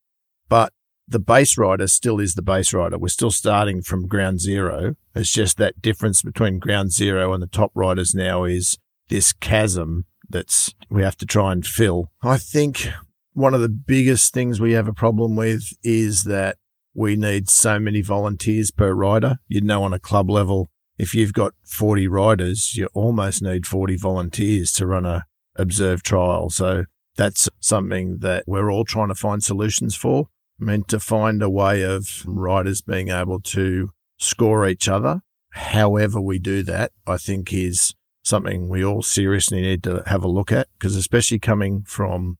But 0.50 0.74
the 1.12 1.20
base 1.20 1.58
rider 1.58 1.88
still 1.88 2.20
is 2.20 2.36
the 2.36 2.42
base 2.42 2.74
rider. 2.74 2.98
We're 2.98 3.10
still 3.10 3.32
starting 3.32 3.82
from 3.82 4.08
ground 4.08 4.40
zero. 4.40 4.96
It's 5.14 5.32
just 5.32 5.58
that 5.58 5.82
difference 5.82 6.22
between 6.22 6.60
ground 6.60 6.92
zero 6.92 7.34
and 7.34 7.44
the 7.44 7.48
top 7.48 7.72
riders 7.76 8.16
now 8.16 8.46
is 8.46 8.78
this 9.10 9.34
chasm 9.34 10.06
that's 10.30 10.74
we 10.90 11.04
have 11.04 11.18
to 11.18 11.26
try 11.26 11.52
and 11.52 11.66
fill. 11.66 12.12
I 12.24 12.38
think 12.38 12.88
one 13.34 13.54
of 13.54 13.62
the 13.62 13.70
biggest 13.70 14.34
things 14.34 14.60
we 14.60 14.74
have 14.74 14.88
a 14.88 14.94
problem 14.94 15.36
with 15.36 15.74
is 15.84 16.24
that 16.26 16.58
we 16.94 17.16
need 17.16 17.50
so 17.50 17.80
many 17.80 18.02
volunteers 18.02 18.72
per 18.72 18.94
rider. 18.94 19.38
You 19.48 19.62
know, 19.62 19.84
on 19.84 19.94
a 19.94 20.00
club 20.00 20.30
level, 20.30 20.70
if 20.98 21.14
you've 21.14 21.34
got 21.34 21.54
40 21.66 22.08
riders, 22.08 22.76
you 22.76 22.88
almost 22.94 23.42
need 23.42 23.66
40 23.66 23.98
volunteers 23.98 24.72
to 24.74 24.88
run 24.88 25.06
a 25.06 25.26
observed 25.56 26.06
trial. 26.06 26.50
So 26.50 26.86
that's 27.18 27.50
something 27.60 28.20
that 28.20 28.46
we're 28.48 28.72
all 28.72 28.86
trying 28.86 29.10
to 29.10 29.16
find 29.16 29.44
solutions 29.44 29.96
for. 29.96 30.28
I 30.62 30.64
mean, 30.66 30.84
to 30.86 31.00
find 31.00 31.42
a 31.42 31.50
way 31.50 31.82
of 31.84 32.24
riders 32.26 32.82
being 32.82 33.10
able 33.10 33.40
to 33.42 33.90
score 34.18 34.68
each 34.68 34.88
other, 34.88 35.22
however 35.52 36.22
we 36.22 36.38
do 36.40 36.62
that, 36.64 36.92
I 37.08 37.18
think 37.18 37.52
is 37.52 37.96
something 38.24 38.70
we 38.70 38.86
all 38.86 39.02
seriously 39.02 39.62
need 39.62 39.82
to 39.84 40.04
have 40.06 40.24
a 40.24 40.28
look 40.28 40.52
at 40.52 40.68
because 40.78 40.96
especially 40.96 41.40
coming 41.40 41.84
from 41.88 42.38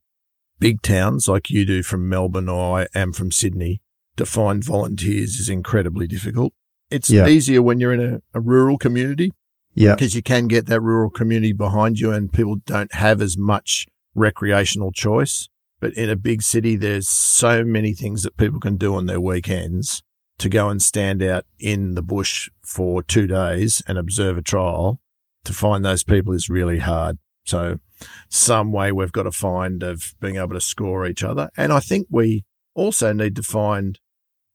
big 0.60 0.80
towns 0.82 1.26
like 1.26 1.50
you 1.50 1.64
do 1.66 1.82
from 1.82 2.08
Melbourne 2.08 2.48
or 2.48 2.80
I 2.82 2.86
am 2.94 3.12
from 3.12 3.32
Sydney, 3.32 3.80
to 4.16 4.24
find 4.24 4.62
volunteers 4.62 5.40
is 5.40 5.48
incredibly 5.48 6.06
difficult. 6.06 6.52
It's 6.90 7.10
Yeah. 7.10 7.26
easier 7.26 7.62
when 7.62 7.80
you're 7.80 7.92
in 7.94 8.00
a, 8.00 8.22
a 8.34 8.40
rural 8.40 8.78
community 8.78 9.32
Yeah. 9.74 9.94
because 9.96 10.14
you 10.14 10.22
can 10.22 10.46
get 10.46 10.66
that 10.66 10.80
rural 10.80 11.10
community 11.10 11.52
behind 11.52 11.98
you 11.98 12.12
and 12.12 12.32
people 12.32 12.56
don't 12.66 12.94
have 12.94 13.20
as 13.20 13.36
much 13.36 13.86
recreational 14.14 14.92
choice. 14.92 15.48
But 15.82 15.94
in 15.94 16.08
a 16.08 16.14
big 16.14 16.42
city, 16.42 16.76
there's 16.76 17.08
so 17.08 17.64
many 17.64 17.92
things 17.92 18.22
that 18.22 18.36
people 18.36 18.60
can 18.60 18.76
do 18.76 18.94
on 18.94 19.06
their 19.06 19.20
weekends 19.20 20.04
to 20.38 20.48
go 20.48 20.68
and 20.68 20.80
stand 20.80 21.24
out 21.24 21.44
in 21.58 21.94
the 21.94 22.02
bush 22.02 22.48
for 22.64 23.02
two 23.02 23.26
days 23.26 23.82
and 23.88 23.98
observe 23.98 24.38
a 24.38 24.42
trial 24.42 25.00
to 25.44 25.52
find 25.52 25.84
those 25.84 26.04
people 26.04 26.32
is 26.34 26.48
really 26.48 26.78
hard. 26.78 27.18
So 27.44 27.80
some 28.28 28.70
way 28.70 28.92
we've 28.92 29.10
got 29.10 29.24
to 29.24 29.32
find 29.32 29.82
of 29.82 30.14
being 30.20 30.36
able 30.36 30.54
to 30.54 30.60
score 30.60 31.04
each 31.04 31.24
other. 31.24 31.50
And 31.56 31.72
I 31.72 31.80
think 31.80 32.06
we 32.08 32.44
also 32.76 33.12
need 33.12 33.34
to 33.34 33.42
find 33.42 33.98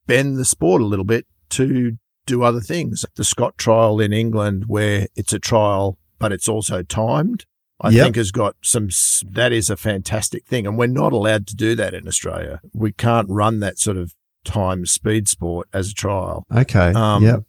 bend 0.06 0.38
the 0.38 0.46
sport 0.46 0.80
a 0.80 0.86
little 0.86 1.04
bit 1.04 1.26
to 1.50 1.98
do 2.24 2.42
other 2.42 2.60
things. 2.60 3.04
The 3.16 3.24
Scott 3.24 3.58
trial 3.58 4.00
in 4.00 4.14
England, 4.14 4.64
where 4.66 5.08
it's 5.14 5.34
a 5.34 5.38
trial, 5.38 5.98
but 6.18 6.32
it's 6.32 6.48
also 6.48 6.82
timed, 6.82 7.44
I 7.80 7.90
Yep. 7.90 8.04
think 8.04 8.16
has 8.16 8.30
got 8.32 8.56
some, 8.62 8.88
that 9.30 9.52
is 9.52 9.70
a 9.70 9.76
fantastic 9.76 10.44
thing. 10.46 10.66
And 10.66 10.76
we're 10.76 10.86
not 10.88 11.12
allowed 11.12 11.46
to 11.48 11.56
do 11.56 11.74
that 11.76 11.94
in 11.94 12.08
Australia. 12.08 12.60
We 12.72 12.92
can't 12.92 13.28
run 13.30 13.60
that 13.60 13.78
sort 13.78 13.96
of 13.96 14.14
time 14.44 14.84
speed 14.86 15.28
sport 15.28 15.68
as 15.72 15.90
a 15.90 15.94
trial. 15.94 16.44
Okay. 16.54 16.92
Um, 16.92 17.22
yep. 17.22 17.44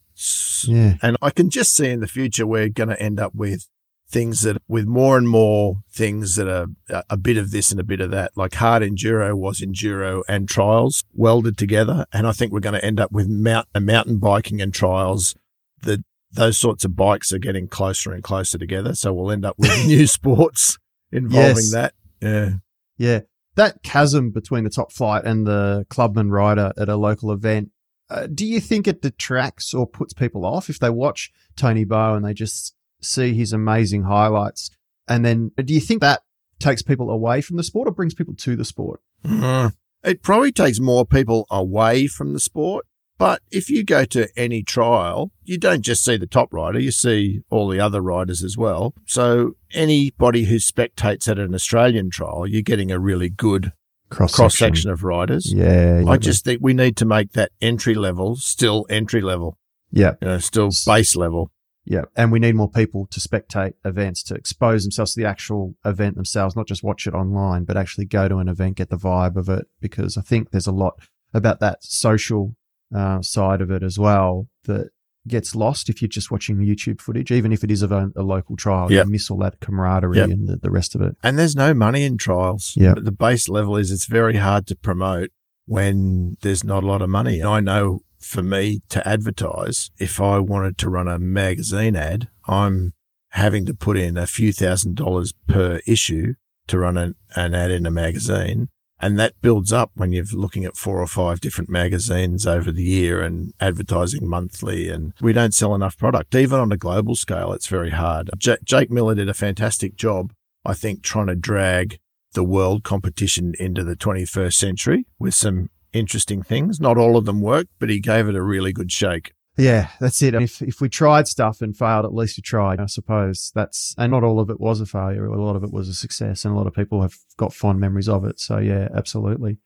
Yeah. 0.68 0.96
and 1.02 1.16
I 1.22 1.30
can 1.30 1.50
just 1.50 1.74
see 1.74 1.90
in 1.90 2.02
the 2.02 2.08
future 2.08 2.46
we're 2.46 2.68
going 2.70 2.90
to 2.90 3.02
end 3.02 3.20
up 3.20 3.34
with 3.34 3.68
things 4.10 4.42
that, 4.42 4.62
with 4.68 4.86
more 4.86 5.18
and 5.18 5.30
more 5.30 5.82
things 5.92 6.36
that 6.36 6.48
are 6.48 6.68
a, 6.90 7.04
a 7.12 7.18
bit 7.18 7.38
of 7.38 7.52
this 7.52 7.72
and 7.72 7.80
a 7.80 7.84
bit 7.84 8.02
of 8.02 8.12
that. 8.12 8.32
Like 8.36 8.56
hard 8.56 8.84
enduro 8.84 9.34
was 9.36 9.62
enduro 9.62 10.24
and 10.28 10.50
trials 10.50 11.04
welded 11.14 11.58
together. 11.58 12.06
And 12.12 12.28
I 12.28 12.34
think 12.34 12.52
we're 12.52 12.60
going 12.60 12.74
to 12.80 12.84
end 12.86 13.00
up 13.00 13.12
with 13.12 13.28
mount, 13.30 13.68
uh, 13.74 13.80
mountain 13.80 14.18
biking 14.18 14.62
and 14.62 14.74
trials 14.74 15.36
that 15.84 16.04
those 16.32 16.58
sorts 16.58 16.86
of 16.86 16.96
bikes 16.96 17.34
are 17.34 17.40
getting 17.40 17.68
closer 17.68 18.14
and 18.14 18.24
closer 18.24 18.58
together. 18.58 18.94
So 18.96 19.14
we'll 19.14 19.32
end 19.32 19.46
up 19.46 19.58
with 19.58 19.72
new 19.88 20.06
sports 20.08 20.78
involving 21.12 21.56
Yes. 21.56 21.72
that. 21.72 21.94
Yeah. 22.22 22.50
Yeah. 22.98 23.20
That 23.56 23.82
chasm 23.84 24.32
between 24.32 24.64
the 24.64 24.70
top 24.70 24.92
flight 24.92 25.26
and 25.26 25.46
the 25.48 25.86
clubman 25.90 26.30
rider 26.32 26.72
at 26.78 26.88
a 26.88 26.96
local 26.96 27.32
event, 27.32 27.72
uh, 28.10 28.28
do 28.28 28.46
you 28.46 28.60
think 28.60 28.88
it 28.88 29.02
detracts 29.02 29.74
or 29.74 29.86
puts 29.88 30.14
people 30.14 30.46
off 30.46 30.70
if 30.70 30.80
they 30.80 30.90
watch 30.90 31.32
Toni 31.56 31.84
Bou 31.84 32.14
and 32.16 32.24
they 32.24 32.34
just 32.34 32.76
see 33.02 33.34
his 33.34 33.52
amazing 33.54 34.04
highlights? 34.04 34.70
And 35.08 35.26
then 35.26 35.52
do 35.64 35.74
you 35.74 35.80
think 35.82 36.02
that 36.02 36.22
takes 36.60 36.82
people 36.82 37.10
away 37.10 37.42
from 37.42 37.58
the 37.58 37.64
sport 37.64 37.88
or 37.88 37.92
brings 37.92 38.14
people 38.14 38.36
to 38.36 38.56
the 38.56 38.66
sport? 38.66 39.02
Mm. 39.26 39.74
It 40.04 40.22
probably 40.22 40.52
takes 40.52 40.80
more 40.80 41.06
people 41.06 41.46
away 41.50 42.08
from 42.08 42.34
the 42.34 42.40
sport. 42.40 42.86
But 43.20 43.42
if 43.52 43.70
you 43.70 43.84
go 43.84 44.06
to 44.06 44.30
any 44.38 44.64
trial, 44.64 45.32
you 45.44 45.58
don't 45.58 45.82
just 45.82 46.06
see 46.06 46.16
the 46.16 46.26
top 46.26 46.54
rider, 46.54 46.80
you 46.80 46.90
see 46.90 47.42
all 47.50 47.68
the 47.68 47.80
other 47.80 48.02
riders 48.02 48.44
as 48.44 48.58
well. 48.58 48.96
So 49.06 49.58
anybody 49.74 50.46
who 50.46 50.56
spectates 50.56 51.28
at 51.28 51.38
an 51.38 51.54
Australian 51.54 52.10
trial, 52.10 52.48
you're 52.48 52.62
getting 52.62 52.92
a 52.92 52.98
really 52.98 53.30
good 53.30 53.74
Cross 54.10 54.36
cross 54.36 54.58
section 54.58 54.90
of 54.90 55.04
riders. 55.04 55.54
Yeah. 55.54 56.04
I 56.08 56.18
just 56.18 56.44
think 56.44 56.62
we 56.64 56.74
need 56.74 56.98
to 56.98 57.06
make 57.06 57.34
that 57.34 57.52
entry 57.62 57.94
level 57.94 58.38
still 58.38 58.88
entry 58.90 59.22
level, 59.22 59.58
yeah. 59.92 60.14
you 60.22 60.28
know, 60.28 60.40
still 60.40 60.72
base 60.86 61.16
level. 61.16 61.52
Yeah. 61.86 62.06
And 62.16 62.32
we 62.32 62.40
need 62.40 62.56
more 62.56 62.72
people 62.72 63.08
to 63.12 63.20
spectate 63.20 63.74
events, 63.84 64.24
to 64.24 64.36
expose 64.36 64.84
themselves 64.84 65.14
to 65.14 65.22
the 65.22 65.28
actual 65.28 65.76
event 65.84 66.16
themselves, 66.16 66.56
not 66.56 66.68
just 66.68 66.84
watch 66.84 67.06
it 67.06 67.14
online, 67.14 67.66
but 67.66 67.78
actually 67.78 68.06
go 68.06 68.28
to 68.28 68.38
an 68.38 68.48
event, 68.48 68.78
get 68.78 68.90
the 68.90 68.98
vibe 68.98 69.36
of 69.36 69.50
it. 69.50 69.68
Because 69.80 70.18
I 70.18 70.22
think 70.22 70.52
there's 70.52 70.68
a 70.68 70.72
lot 70.72 71.00
about 71.34 71.60
that 71.60 71.84
social 71.84 72.56
uh, 72.96 73.22
side 73.22 73.62
of 73.62 73.70
it 73.72 73.84
as 73.84 73.98
well 74.00 74.48
that 74.66 74.90
gets 75.28 75.54
lost 75.54 75.90
if 75.90 76.02
you're 76.02 76.10
just 76.10 76.32
watching 76.32 76.58
YouTube 76.58 77.02
footage, 77.02 77.32
even 77.32 77.52
if 77.52 77.64
it 77.64 77.70
is 77.70 77.82
of 77.82 77.92
a, 77.92 78.10
a 78.16 78.24
local 78.24 78.56
trial. 78.56 78.92
Yep. 78.92 79.06
You 79.06 79.12
miss 79.12 79.30
all 79.30 79.38
that 79.40 79.60
camaraderie 79.60 80.18
Yep. 80.18 80.30
and 80.30 80.48
the, 80.48 80.56
the 80.58 80.72
rest 80.72 80.96
of 80.96 81.02
it. 81.02 81.16
And 81.22 81.38
there's 81.38 81.56
no 81.56 81.74
money 81.74 82.04
in 82.04 82.18
trials. 82.18 82.74
Yeah. 82.76 82.94
But 82.96 83.06
the 83.06 83.12
base 83.12 83.48
level 83.50 83.76
is 83.78 83.92
it's 83.92 84.06
very 84.06 84.38
hard 84.38 84.66
to 84.68 84.76
promote 84.76 85.30
when 85.66 86.36
there's 86.42 86.64
not 86.64 86.84
a 86.84 86.88
lot 86.88 87.02
of 87.02 87.10
money. 87.10 87.40
And 87.42 87.50
I 87.50 87.60
know 87.60 88.00
for 88.20 88.42
me 88.42 88.82
to 88.90 89.08
advertise, 89.08 89.92
if 90.00 90.20
I 90.20 90.40
wanted 90.40 90.78
to 90.80 90.90
run 90.90 91.08
a 91.08 91.20
magazine 91.20 91.96
ad, 91.96 92.28
I'm 92.48 92.94
having 93.30 93.66
to 93.68 93.74
put 93.76 93.98
in 93.98 94.18
a 94.18 94.26
few 94.26 94.52
thousand 94.52 94.96
dollars 94.96 95.34
per 95.48 95.80
issue 95.86 96.34
to 96.68 96.80
run 96.80 96.98
an, 96.98 97.16
an 97.36 97.54
ad 97.54 97.70
in 97.72 97.86
a 97.86 97.92
magazine. 97.92 98.70
And 99.00 99.18
that 99.18 99.42
builds 99.42 99.72
up 99.72 99.92
when 99.96 100.12
you're 100.12 100.26
looking 100.34 100.66
at 100.66 100.76
four 100.76 101.02
or 101.02 101.08
five 101.08 101.40
different 101.40 101.70
magazines 101.70 102.46
over 102.46 102.72
the 102.72 102.84
year 102.84 103.22
and 103.22 103.54
advertising 103.60 104.28
monthly. 104.28 104.90
And 104.90 105.14
we 105.22 105.32
don't 105.32 105.54
sell 105.54 105.74
enough 105.74 105.98
product. 105.98 106.36
Even 106.36 106.60
on 106.60 106.72
a 106.72 106.78
global 106.78 107.16
scale, 107.16 107.54
it's 107.54 107.68
very 107.68 107.92
hard. 107.92 108.30
J- 108.38 108.58
Jake 108.64 108.92
Miller 108.92 109.16
did 109.16 109.30
a 109.30 109.34
fantastic 109.34 109.96
job, 109.96 110.34
I 110.66 110.74
think, 110.74 111.02
trying 111.02 111.28
to 111.28 111.36
drag 111.36 112.00
the 112.34 112.44
world 112.44 112.84
competition 112.84 113.54
into 113.58 113.84
the 113.84 113.96
21st 113.96 114.54
century 114.54 115.06
with 115.18 115.34
some 115.34 115.70
interesting 115.94 116.44
things. 116.44 116.80
Not 116.80 116.98
all 116.98 117.18
of 117.18 117.26
them 117.26 117.42
worked, 117.42 117.72
but 117.80 117.90
he 117.90 118.00
gave 118.00 118.28
it 118.28 118.36
a 118.36 118.42
really 118.42 118.74
good 118.74 118.92
shake. 118.92 119.34
Yeah, 119.60 119.90
that's 120.00 120.22
it. 120.22 120.34
If 120.36 120.62
if 120.62 120.80
we 120.80 120.88
tried 120.88 121.28
stuff 121.28 121.62
and 121.62 121.76
failed, 121.76 122.06
at 122.06 122.14
least 122.14 122.38
we 122.38 122.42
tried. 122.42 122.80
I 122.80 122.86
suppose 122.86 123.52
that's 123.54 123.94
and 123.98 124.12
not 124.12 124.24
all 124.24 124.40
of 124.40 124.50
it 124.50 124.60
was 124.60 124.80
a 124.80 124.86
failure. 124.86 125.26
A 125.26 125.44
lot 125.44 125.56
of 125.56 125.64
it 125.64 125.72
was 125.72 125.90
a 125.90 125.94
success, 125.94 126.46
and 126.46 126.54
a 126.54 126.58
lot 126.58 126.68
of 126.68 126.74
people 126.74 127.02
have 127.02 127.16
got 127.38 127.54
fond 127.54 127.80
memories 127.80 128.08
of 128.08 128.24
it. 128.24 128.40
So 128.40 128.58
yeah, 128.58 128.88
absolutely. 128.96 129.58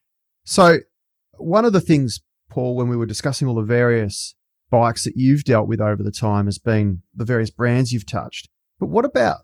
So 0.44 0.80
one 1.38 1.64
of 1.64 1.74
the 1.74 1.82
things, 1.82 2.22
Paul, 2.50 2.76
when 2.76 2.90
we 2.90 2.98
were 2.98 3.06
discussing 3.06 3.48
all 3.48 3.56
the 3.56 3.62
various 3.62 4.36
bikes 4.72 5.04
that 5.04 5.16
you've 5.16 5.44
dealt 5.44 5.68
with 5.68 5.80
over 5.80 6.02
the 6.02 6.12
time, 6.12 6.46
has 6.46 6.58
been 6.58 7.04
the 7.14 7.26
various 7.26 7.52
brands 7.52 7.94
you've 7.94 8.08
touched. 8.08 8.50
But 8.80 8.88
what 8.88 9.06
about 9.06 9.42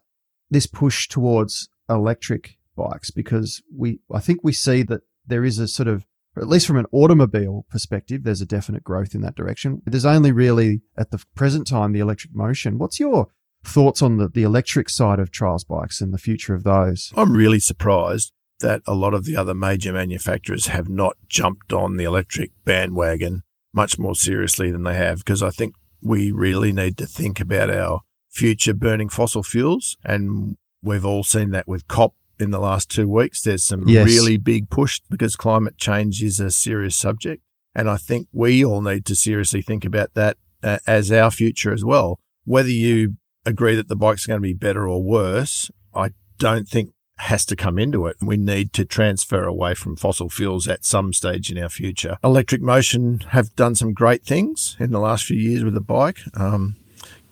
this 0.49 0.65
push 0.65 1.07
towards 1.07 1.69
electric 1.87 2.57
bikes? 2.75 3.11
Because 3.11 3.61
we, 3.75 3.99
I 4.11 4.19
think 4.19 4.39
we 4.43 4.53
see 4.53 4.81
that 4.83 5.01
there 5.27 5.45
is 5.45 5.59
a 5.59 5.67
sort 5.67 5.87
of 5.87 6.05
or 6.35 6.41
at 6.41 6.47
least 6.47 6.67
from 6.67 6.77
an 6.77 6.85
automobile 6.91 7.65
perspective, 7.69 8.23
there's 8.23 8.41
a 8.41 8.45
definite 8.45 8.83
growth 8.83 9.15
in 9.15 9.21
that 9.21 9.35
direction. 9.35 9.81
There's 9.85 10.05
only 10.05 10.31
really 10.31 10.81
at 10.97 11.11
the 11.11 11.23
present 11.35 11.67
time 11.67 11.91
the 11.91 11.99
electric 11.99 12.35
motion. 12.35 12.77
What's 12.77 12.99
your 12.99 13.27
thoughts 13.63 14.01
on 14.01 14.17
the, 14.17 14.27
the 14.27 14.43
electric 14.43 14.89
side 14.89 15.19
of 15.19 15.31
trials 15.31 15.63
bikes 15.63 16.01
and 16.01 16.13
the 16.13 16.17
future 16.17 16.53
of 16.53 16.63
those? 16.63 17.11
I'm 17.15 17.33
really 17.33 17.59
surprised 17.59 18.31
that 18.59 18.81
a 18.85 18.93
lot 18.93 19.13
of 19.13 19.25
the 19.25 19.37
other 19.37 19.53
major 19.53 19.93
manufacturers 19.93 20.67
have 20.67 20.89
not 20.89 21.15
jumped 21.27 21.73
on 21.73 21.97
the 21.97 22.03
electric 22.03 22.51
bandwagon 22.65 23.43
much 23.73 23.97
more 23.97 24.15
seriously 24.15 24.71
than 24.71 24.83
they 24.83 24.95
have, 24.95 25.19
because 25.19 25.43
I 25.43 25.49
think 25.49 25.75
we 26.01 26.31
really 26.31 26.71
need 26.71 26.97
to 26.97 27.05
think 27.05 27.39
about 27.39 27.69
our 27.69 28.01
future 28.29 28.73
burning 28.73 29.09
fossil 29.09 29.43
fuels. 29.43 29.97
And 30.03 30.57
we've 30.81 31.05
all 31.05 31.23
seen 31.23 31.51
that 31.51 31.67
with 31.67 31.87
COP 31.87 32.15
in 32.39 32.51
the 32.51 32.59
last 32.59 32.89
two 32.89 33.07
weeks. 33.07 33.41
There's 33.41 33.63
some 33.63 33.87
Yes. 33.87 34.07
really 34.07 34.37
big 34.37 34.69
push 34.69 34.99
because 35.09 35.35
climate 35.35 35.77
change 35.77 36.23
is 36.23 36.39
a 36.39 36.51
serious 36.51 36.95
subject. 36.95 37.43
And 37.75 37.89
I 37.89 37.97
think 37.97 38.27
we 38.31 38.63
all 38.65 38.81
need 38.81 39.05
to 39.05 39.15
seriously 39.15 39.61
think 39.61 39.85
about 39.85 40.13
that 40.15 40.37
uh, 40.63 40.79
as 40.87 41.11
our 41.11 41.31
future 41.31 41.71
as 41.71 41.85
well. 41.85 42.19
Whether 42.45 42.69
you 42.71 43.15
agree 43.45 43.75
that 43.75 43.87
the 43.87 43.95
bike's 43.95 44.25
going 44.25 44.39
to 44.39 44.41
be 44.41 44.53
better 44.53 44.87
or 44.87 45.01
worse, 45.03 45.69
I 45.93 46.11
don't 46.37 46.67
think 46.67 46.91
has 47.17 47.45
to 47.45 47.55
come 47.55 47.77
into 47.77 48.05
it. 48.07 48.15
We 48.21 48.37
need 48.37 48.71
to 48.73 48.85
transfer 48.85 49.43
away 49.43 49.73
from 49.75 49.97
fossil 49.97 50.29
fuels 50.29 50.67
at 50.69 50.85
some 50.85 51.11
stage 51.11 51.51
in 51.51 51.57
our 51.61 51.67
future. 51.69 52.17
Electric 52.23 52.61
Motion 52.61 53.19
have 53.31 53.53
done 53.57 53.75
some 53.75 53.93
great 53.93 54.23
things 54.23 54.77
in 54.79 54.91
the 54.91 54.99
last 55.01 55.25
few 55.25 55.37
years 55.37 55.63
with 55.63 55.73
the 55.73 55.81
bike. 55.81 56.19
Um, 56.35 56.77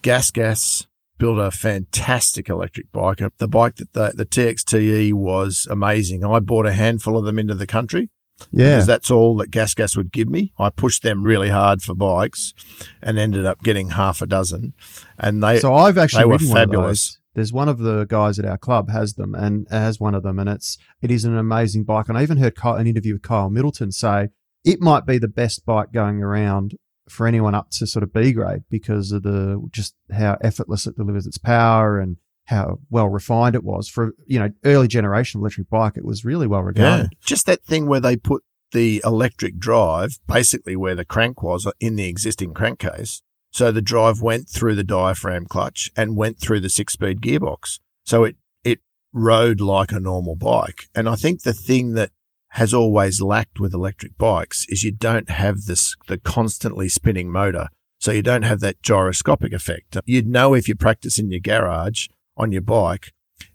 Gas 0.02 0.30
Gas 0.32 0.87
built 1.18 1.40
a 1.40 1.52
fantastic 1.52 2.50
electric 2.50 2.92
bike. 2.92 3.22
The 3.38 3.48
bike 3.48 3.76
that 3.76 3.94
the, 3.94 4.14
the 4.16 4.26
TXTE 4.26 5.14
was 5.14 5.68
amazing. 5.70 6.24
I 6.24 6.40
bought 6.40 6.66
a 6.66 6.74
handful 6.74 7.18
of 7.18 7.26
them 7.26 7.40
into 7.40 7.56
the 7.56 7.68
country 7.68 8.10
Yeah. 8.52 8.76
because 8.76 8.88
that's 8.88 9.12
all 9.12 9.36
that 9.38 9.52
Gas 9.52 9.74
Gas 9.74 9.96
would 9.98 10.12
give 10.12 10.30
me. 10.30 10.54
I 10.60 10.70
pushed 10.70 11.04
them 11.04 11.24
really 11.24 11.50
hard 11.50 11.82
for 11.82 11.96
bikes 11.96 12.54
and 13.02 13.18
ended 13.18 13.46
up 13.46 13.64
getting 13.64 13.92
half 13.92 14.22
a 14.22 14.28
dozen. 14.28 14.74
And 15.18 15.44
they, 15.44 15.60
So 15.60 15.74
I've 15.74 15.98
actually 15.98 16.22
they 16.22 16.26
were 16.26 16.32
ridden 16.34 16.50
one 16.50 16.58
of 16.58 16.70
fabulous. 16.70 17.20
There's 17.34 17.54
one 17.54 17.70
of 17.70 17.78
the 17.78 18.06
guys 18.06 18.40
at 18.40 18.46
our 18.46 18.58
club 18.58 18.90
has 18.90 19.14
them 19.14 19.36
and 19.36 19.68
has 19.70 20.00
one 20.00 20.16
of 20.16 20.24
them, 20.24 20.40
and 20.40 20.50
it's 20.50 20.76
it 21.04 21.12
is 21.12 21.24
an 21.24 21.38
amazing 21.38 21.84
bike. 21.84 22.10
And 22.10 22.18
I 22.18 22.24
even 22.24 22.38
heard 22.38 22.56
Kyle, 22.56 22.74
an 22.74 22.88
interview 22.88 23.14
with 23.14 23.22
Kyle 23.22 23.52
Middleton 23.52 23.92
say 23.92 24.30
it 24.66 24.82
might 24.82 25.06
be 25.06 25.20
the 25.20 25.28
best 25.28 25.64
bike 25.64 25.92
going 25.94 26.24
around 26.24 26.76
for 27.10 27.28
anyone 27.28 27.56
up 27.56 27.70
to 27.72 27.88
sort 27.88 28.04
of 28.04 28.14
B 28.14 28.32
grade 28.32 28.64
because 28.70 29.12
of 29.12 29.24
the 29.24 29.62
just 29.72 29.96
how 30.12 30.38
effortless 30.42 30.88
it 30.88 30.98
delivers 30.98 31.28
its 31.28 31.38
power 31.38 32.00
and 32.00 32.18
how 32.46 32.80
well 32.90 33.10
refined 33.10 33.56
it 33.56 33.64
was 33.64 33.90
for 33.90 34.14
you 34.26 34.40
know 34.40 34.50
early 34.64 34.88
generation 34.88 35.40
electric 35.40 35.70
bike. 35.70 35.98
It 35.98 36.06
was 36.06 36.26
really 36.26 36.48
well 36.48 36.64
regarded. 36.64 37.10
Yeah. 37.12 37.18
Just 37.26 37.46
that 37.46 37.64
thing 37.64 37.88
where 37.88 38.00
they 38.00 38.16
put 38.16 38.44
the 38.72 39.02
electric 39.06 39.58
drive 39.58 40.20
basically 40.28 40.76
where 40.76 40.96
the 40.96 41.06
crank 41.06 41.42
was 41.42 41.66
uh, 41.66 41.72
in 41.80 41.96
the 41.96 42.08
existing 42.08 42.54
crankcase. 42.54 43.22
So 43.52 43.72
the 43.72 43.82
drive 43.82 44.22
went 44.22 44.50
through 44.50 44.76
the 44.76 44.84
diaphragm 44.84 45.46
clutch 45.46 45.90
and 45.96 46.18
went 46.18 46.40
through 46.40 46.60
the 46.60 46.70
six 46.70 46.94
speed 46.94 47.22
gearbox. 47.22 47.80
So 48.06 48.24
it, 48.24 48.36
it 48.64 48.80
rode 49.14 49.62
like 49.62 49.92
a 49.92 50.00
normal 50.00 50.36
bike. 50.36 50.84
And 50.94 51.08
I 51.10 51.16
think 51.16 51.44
the 51.44 51.54
thing 51.54 51.94
that 51.94 52.12
has 52.52 52.74
always 52.74 53.22
lacked 53.22 53.60
with 53.60 53.74
electric 53.74 54.18
bikes 54.18 54.66
is 54.70 54.84
you 54.84 54.92
don't 54.92 55.30
have 55.30 55.66
this, 55.66 55.96
the 56.08 56.18
constantly 56.18 56.90
spinning 56.90 57.32
motor. 57.32 57.68
So 58.00 58.12
you 58.12 58.22
don't 58.22 58.44
have 58.44 58.60
that 58.60 58.82
gyroscopic 58.82 59.54
effect. 59.54 59.98
You'd 60.06 60.28
know 60.28 60.54
if 60.54 60.68
you 60.68 60.76
practice 60.76 61.18
in 61.20 61.32
your 61.32 61.40
garage 61.40 62.08
on 62.36 62.52
your 62.52 62.62
bike, 62.62 63.12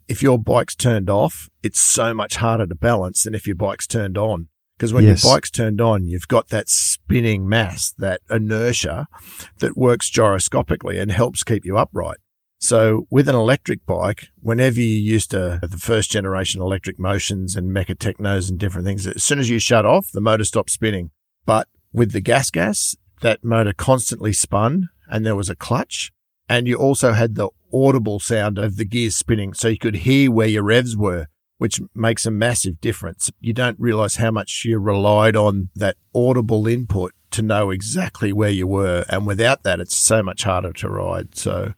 if 0.08 0.22
your 0.22 0.38
bike's 0.38 0.74
turned 0.74 1.08
off, 1.08 1.48
it's 1.62 1.80
so 1.80 2.12
much 2.12 2.36
harder 2.36 2.66
to 2.66 2.74
balance 2.74 3.22
than 3.22 3.34
if 3.34 3.46
your 3.46 3.56
bike's 3.56 3.86
turned 3.86 4.18
on 4.18 4.48
Because 4.76 4.92
when 4.92 5.04
Yes. 5.04 5.22
your 5.22 5.34
bike's 5.34 5.50
turned 5.50 5.80
on, 5.80 6.08
you've 6.08 6.26
got 6.26 6.48
that 6.48 6.68
spinning 6.68 7.48
mass, 7.48 7.92
that 7.98 8.20
inertia 8.28 9.06
that 9.60 9.76
works 9.76 10.10
gyroscopically 10.10 10.98
and 11.00 11.12
helps 11.12 11.44
keep 11.44 11.64
you 11.64 11.78
upright. 11.78 12.18
So 12.62 13.08
with 13.10 13.28
an 13.28 13.34
electric 13.34 13.84
bike, 13.86 14.28
whenever 14.40 14.80
you 14.80 14.86
used 14.86 15.32
to 15.32 15.58
the 15.60 15.78
first 15.78 16.12
generation 16.12 16.62
electric 16.62 16.96
motions 16.96 17.56
and 17.56 17.74
Mecatecnos 17.74 18.48
and 18.48 18.56
different 18.56 18.86
things, 18.86 19.04
as 19.04 19.24
soon 19.24 19.40
as 19.40 19.50
you 19.50 19.58
shut 19.58 19.84
off, 19.84 20.12
the 20.12 20.20
motor 20.20 20.44
stopped 20.44 20.70
spinning. 20.70 21.10
But 21.44 21.66
with 21.92 22.12
the 22.12 22.20
gas 22.20 22.52
gas, 22.52 22.96
that 23.20 23.42
motor 23.42 23.72
constantly 23.72 24.32
spun 24.32 24.90
and 25.08 25.26
there 25.26 25.34
was 25.34 25.50
a 25.50 25.56
clutch. 25.56 26.12
And 26.48 26.68
you 26.68 26.76
also 26.76 27.14
had 27.14 27.34
the 27.34 27.48
audible 27.74 28.20
sound 28.20 28.58
of 28.58 28.76
the 28.76 28.84
gears 28.84 29.16
spinning. 29.16 29.54
So 29.54 29.66
you 29.66 29.78
could 29.78 29.96
hear 29.96 30.30
where 30.30 30.46
your 30.46 30.62
revs 30.62 30.96
were, 30.96 31.26
which 31.58 31.80
makes 31.96 32.26
a 32.26 32.30
massive 32.30 32.80
difference. 32.80 33.28
You 33.40 33.54
don't 33.54 33.80
realize 33.80 34.16
how 34.16 34.30
much 34.30 34.64
you 34.64 34.78
relied 34.78 35.34
on 35.34 35.70
that 35.74 35.96
audible 36.14 36.68
input 36.68 37.12
to 37.32 37.42
know 37.42 37.70
exactly 37.70 38.32
where 38.32 38.50
you 38.50 38.68
were. 38.68 39.04
And 39.08 39.26
without 39.26 39.64
that, 39.64 39.80
it's 39.80 39.96
so 39.96 40.22
much 40.22 40.44
harder 40.44 40.72
to 40.74 40.88
ride. 40.88 41.36
So 41.36 41.74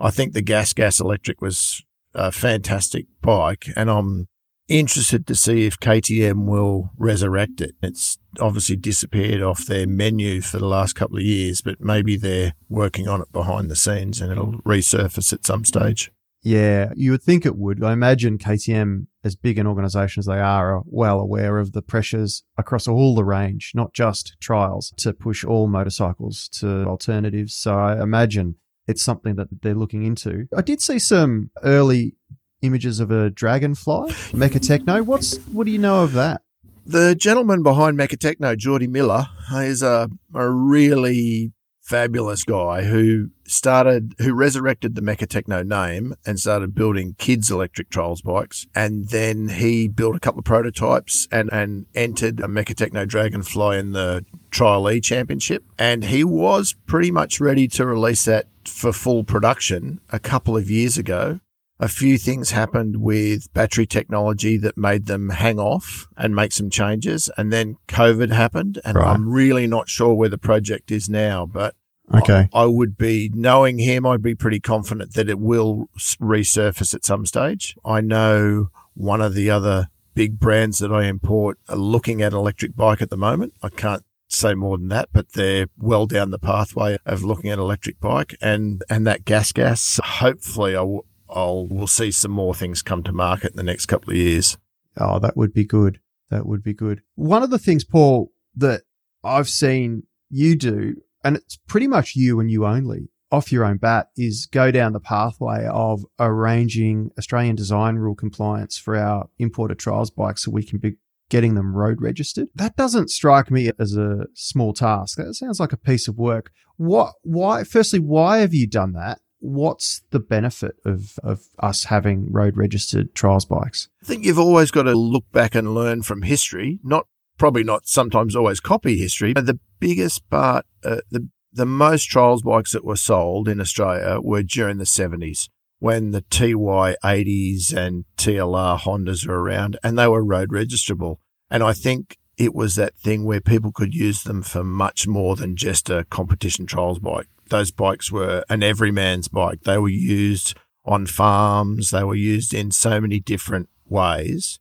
I 0.00 0.10
think 0.10 0.32
the 0.32 0.42
gas 0.42 0.72
gas 0.72 1.00
electric 1.00 1.40
was 1.40 1.82
a 2.14 2.32
fantastic 2.32 3.06
bike 3.20 3.66
and 3.76 3.90
I'm 3.90 4.28
interested 4.68 5.26
to 5.26 5.34
see 5.34 5.66
if 5.66 5.78
KTM 5.78 6.46
will 6.46 6.90
resurrect 6.96 7.60
it. 7.60 7.74
It's 7.82 8.18
obviously 8.40 8.76
disappeared 8.76 9.42
off 9.42 9.66
their 9.66 9.86
menu 9.86 10.40
for 10.40 10.58
the 10.58 10.66
last 10.66 10.94
couple 10.94 11.16
of 11.16 11.22
years, 11.22 11.60
but 11.60 11.80
maybe 11.80 12.16
they're 12.16 12.54
working 12.68 13.06
on 13.08 13.22
it 13.22 13.32
behind 13.32 13.70
the 13.70 13.76
scenes 13.76 14.20
and 14.20 14.32
it'll 14.32 14.60
resurface 14.62 15.32
at 15.32 15.46
some 15.46 15.64
stage. 15.64 16.10
Yeah, 16.42 16.92
you 16.94 17.10
would 17.10 17.24
think 17.24 17.44
it 17.44 17.56
would. 17.56 17.82
I 17.82 17.92
imagine 17.92 18.38
KTM, 18.38 19.06
as 19.24 19.34
big 19.34 19.58
an 19.58 19.66
organisation 19.66 20.20
as 20.20 20.26
they 20.26 20.38
are, 20.38 20.76
are 20.76 20.82
well 20.86 21.18
aware 21.18 21.58
of 21.58 21.72
the 21.72 21.82
pressures 21.82 22.44
across 22.56 22.86
all 22.86 23.16
the 23.16 23.24
range, 23.24 23.72
not 23.74 23.92
just 23.92 24.36
trials, 24.40 24.92
to 24.98 25.12
push 25.12 25.44
all 25.44 25.66
motorcycles 25.66 26.48
to 26.60 26.84
alternatives. 26.84 27.54
So 27.56 27.76
I 27.76 28.00
imagine 28.00 28.56
it's 28.86 29.02
something 29.02 29.36
that 29.36 29.48
they're 29.62 29.74
looking 29.74 30.04
into. 30.04 30.48
I 30.56 30.62
did 30.62 30.80
see 30.80 30.98
some 30.98 31.50
early 31.62 32.14
images 32.62 33.00
of 33.00 33.10
a 33.10 33.30
dragonfly, 33.30 34.12
Mecatecno. 34.32 35.04
What's 35.04 35.36
what 35.46 35.66
do 35.66 35.72
you 35.72 35.78
know 35.78 36.02
of 36.02 36.12
that? 36.12 36.42
The 36.84 37.16
gentleman 37.16 37.62
behind 37.62 37.98
Mecatecno, 37.98 38.56
Geordie 38.56 38.86
Miller, 38.86 39.26
is 39.52 39.82
a, 39.82 40.08
a 40.34 40.48
really 40.48 41.52
fabulous 41.86 42.42
guy 42.42 42.82
who 42.82 43.30
started, 43.44 44.12
who 44.18 44.34
resurrected 44.34 44.96
the 44.96 45.00
Mecatecno 45.00 45.64
name 45.64 46.14
and 46.26 46.40
started 46.40 46.74
building 46.74 47.14
kids 47.16 47.48
electric 47.48 47.90
trials 47.90 48.20
bikes. 48.20 48.66
And 48.74 49.08
then 49.10 49.48
he 49.50 49.86
built 49.86 50.16
a 50.16 50.20
couple 50.20 50.40
of 50.40 50.44
prototypes 50.44 51.28
and, 51.30 51.48
and 51.52 51.86
entered 51.94 52.40
a 52.40 52.48
Mecatecno 52.48 53.06
Dragonfly 53.06 53.78
in 53.78 53.92
the 53.92 54.24
Trial 54.50 54.90
E 54.90 55.00
Championship. 55.00 55.64
And 55.78 56.04
he 56.04 56.24
was 56.24 56.74
pretty 56.86 57.12
much 57.12 57.40
ready 57.40 57.68
to 57.68 57.86
release 57.86 58.24
that 58.24 58.48
for 58.64 58.92
full 58.92 59.22
production 59.22 60.00
a 60.10 60.18
couple 60.18 60.56
of 60.56 60.68
years 60.68 60.98
ago 60.98 61.38
a 61.78 61.88
few 61.88 62.16
things 62.18 62.50
happened 62.52 62.96
with 63.02 63.52
battery 63.52 63.86
technology 63.86 64.56
that 64.58 64.78
made 64.78 65.06
them 65.06 65.30
hang 65.30 65.58
off 65.58 66.06
and 66.16 66.34
make 66.34 66.52
some 66.52 66.70
changes. 66.70 67.30
And 67.36 67.52
then 67.52 67.76
COVID 67.88 68.32
happened. 68.32 68.80
And 68.84 68.96
Right. 68.96 69.08
I'm 69.08 69.28
really 69.28 69.66
not 69.66 69.88
sure 69.88 70.14
where 70.14 70.28
the 70.30 70.38
project 70.38 70.90
is 70.90 71.08
now, 71.08 71.44
but 71.46 71.74
Okay. 72.14 72.48
I, 72.52 72.62
I 72.62 72.64
would 72.66 72.96
be 72.96 73.30
knowing 73.34 73.78
him, 73.78 74.06
I'd 74.06 74.22
be 74.22 74.34
pretty 74.36 74.60
confident 74.60 75.14
that 75.14 75.28
it 75.28 75.40
will 75.40 75.88
resurface 76.20 76.94
at 76.94 77.04
some 77.04 77.26
stage. 77.26 77.76
I 77.84 78.00
know 78.00 78.70
one 78.94 79.20
of 79.20 79.34
the 79.34 79.50
other 79.50 79.88
big 80.14 80.38
brands 80.38 80.78
that 80.78 80.92
I 80.92 81.04
import 81.06 81.58
are 81.68 81.76
looking 81.76 82.22
at 82.22 82.32
electric 82.32 82.76
bike 82.76 83.02
at 83.02 83.10
the 83.10 83.16
moment. 83.16 83.54
I 83.62 83.68
can't 83.68 84.04
say 84.28 84.54
more 84.54 84.78
than 84.78 84.88
that, 84.88 85.08
but 85.12 85.32
they're 85.32 85.66
well 85.78 86.06
down 86.06 86.30
the 86.30 86.38
pathway 86.38 86.96
of 87.04 87.22
looking 87.22 87.50
at 87.50 87.58
electric 87.58 88.00
bike 88.00 88.36
and, 88.40 88.82
and 88.88 89.06
that 89.06 89.24
gas 89.24 89.52
gas. 89.52 90.00
Hopefully 90.02 90.74
I 90.76 90.82
will, 90.82 91.04
I'll, 91.28 91.66
we'll 91.66 91.86
see 91.86 92.10
some 92.10 92.30
more 92.30 92.54
things 92.54 92.82
come 92.82 93.02
to 93.04 93.12
market 93.12 93.52
in 93.52 93.56
the 93.56 93.62
next 93.62 93.86
couple 93.86 94.10
of 94.10 94.16
years. 94.16 94.58
Oh, 94.96 95.18
that 95.18 95.36
would 95.36 95.52
be 95.52 95.64
good. 95.64 96.00
That 96.30 96.46
would 96.46 96.62
be 96.62 96.74
good. 96.74 97.02
One 97.14 97.42
of 97.42 97.50
the 97.50 97.58
things, 97.58 97.84
Paul, 97.84 98.32
that 98.56 98.82
I've 99.22 99.48
seen 99.48 100.04
you 100.30 100.56
do, 100.56 100.96
and 101.24 101.36
it's 101.36 101.56
pretty 101.56 101.86
much 101.86 102.16
you 102.16 102.40
and 102.40 102.50
you 102.50 102.66
only, 102.66 103.10
off 103.30 103.52
your 103.52 103.64
own 103.64 103.76
bat, 103.76 104.10
is 104.16 104.46
go 104.46 104.70
down 104.70 104.92
the 104.92 105.00
pathway 105.00 105.66
of 105.66 106.04
arranging 106.18 107.10
Australian 107.18 107.56
design 107.56 107.96
rule 107.96 108.14
compliance 108.14 108.78
for 108.78 108.96
our 108.96 109.28
imported 109.38 109.78
trials 109.78 110.10
bikes 110.10 110.44
so 110.44 110.50
we 110.50 110.64
can 110.64 110.78
be 110.78 110.96
getting 111.28 111.54
them 111.54 111.76
road 111.76 112.00
registered. 112.00 112.48
That 112.54 112.76
doesn't 112.76 113.10
strike 113.10 113.50
me 113.50 113.70
as 113.78 113.96
a 113.96 114.26
small 114.34 114.72
task. 114.72 115.18
That 115.18 115.34
sounds 115.34 115.58
like 115.58 115.72
a 115.72 115.76
piece 115.76 116.06
of 116.08 116.16
work. 116.16 116.52
What, 116.76 117.14
why, 117.22 117.64
firstly, 117.64 117.98
why 117.98 118.38
have 118.38 118.54
you 118.54 118.66
done 118.68 118.92
that? 118.92 119.18
What's 119.38 120.02
the 120.10 120.18
benefit 120.18 120.76
of, 120.84 121.18
of 121.22 121.42
us 121.58 121.84
having 121.84 122.32
road 122.32 122.56
registered 122.56 123.14
trials 123.14 123.44
bikes? 123.44 123.88
I 124.02 124.06
think 124.06 124.24
you've 124.24 124.38
always 124.38 124.70
got 124.70 124.84
to 124.84 124.94
look 124.94 125.30
back 125.32 125.54
and 125.54 125.74
learn 125.74 126.02
from 126.02 126.22
history, 126.22 126.78
not 126.82 127.06
probably 127.38 127.64
not 127.64 127.86
sometimes 127.86 128.34
always 128.34 128.60
copy 128.60 128.96
history. 128.96 129.34
But 129.34 129.46
the 129.46 129.60
biggest 129.78 130.28
part, 130.30 130.64
uh, 130.84 131.00
the 131.10 131.28
the 131.52 131.66
most 131.66 132.04
trials 132.04 132.42
bikes 132.42 132.72
that 132.72 132.84
were 132.84 132.96
sold 132.96 133.48
in 133.48 133.62
Australia 133.62 134.20
were 134.20 134.42
during 134.42 134.76
the 134.76 134.84
70s 134.84 135.48
when 135.78 136.10
the 136.10 136.20
TY 136.22 136.96
80s 137.02 137.74
and 137.74 138.04
TLR 138.18 138.78
Hondas 138.80 139.26
were 139.26 139.42
around 139.42 139.78
and 139.82 139.98
they 139.98 140.06
were 140.06 140.24
road 140.24 140.50
registrable. 140.50 141.16
And 141.50 141.62
I 141.62 141.72
think 141.72 142.18
it 142.36 142.54
was 142.54 142.74
that 142.74 142.98
thing 142.98 143.24
where 143.24 143.40
people 143.40 143.72
could 143.72 143.94
use 143.94 144.22
them 144.22 144.42
for 144.42 144.62
much 144.62 145.06
more 145.06 145.36
than 145.36 145.56
just 145.56 145.88
a 145.88 146.04
competition 146.04 146.66
trials 146.66 146.98
bike. 146.98 147.28
Those 147.48 147.70
bikes 147.70 148.10
were 148.10 148.44
an 148.48 148.62
everyman's 148.62 149.28
bike. 149.28 149.62
They 149.62 149.78
were 149.78 149.88
used 149.88 150.56
on 150.84 151.06
farms. 151.06 151.90
They 151.90 152.04
were 152.04 152.14
used 152.14 152.54
in 152.54 152.70
so 152.70 153.00
many 153.00 153.20
different 153.20 153.68
ways. 153.86 154.58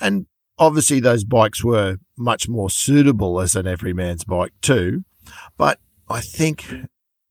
And 0.00 0.26
obviously 0.58 1.00
those 1.00 1.24
bikes 1.24 1.62
were 1.62 1.98
much 2.16 2.48
more 2.48 2.70
suitable 2.70 3.40
as 3.40 3.54
an 3.54 3.66
everyman's 3.66 4.24
bike 4.24 4.52
too. 4.60 5.04
But 5.56 5.78
I 6.08 6.20
think 6.20 6.66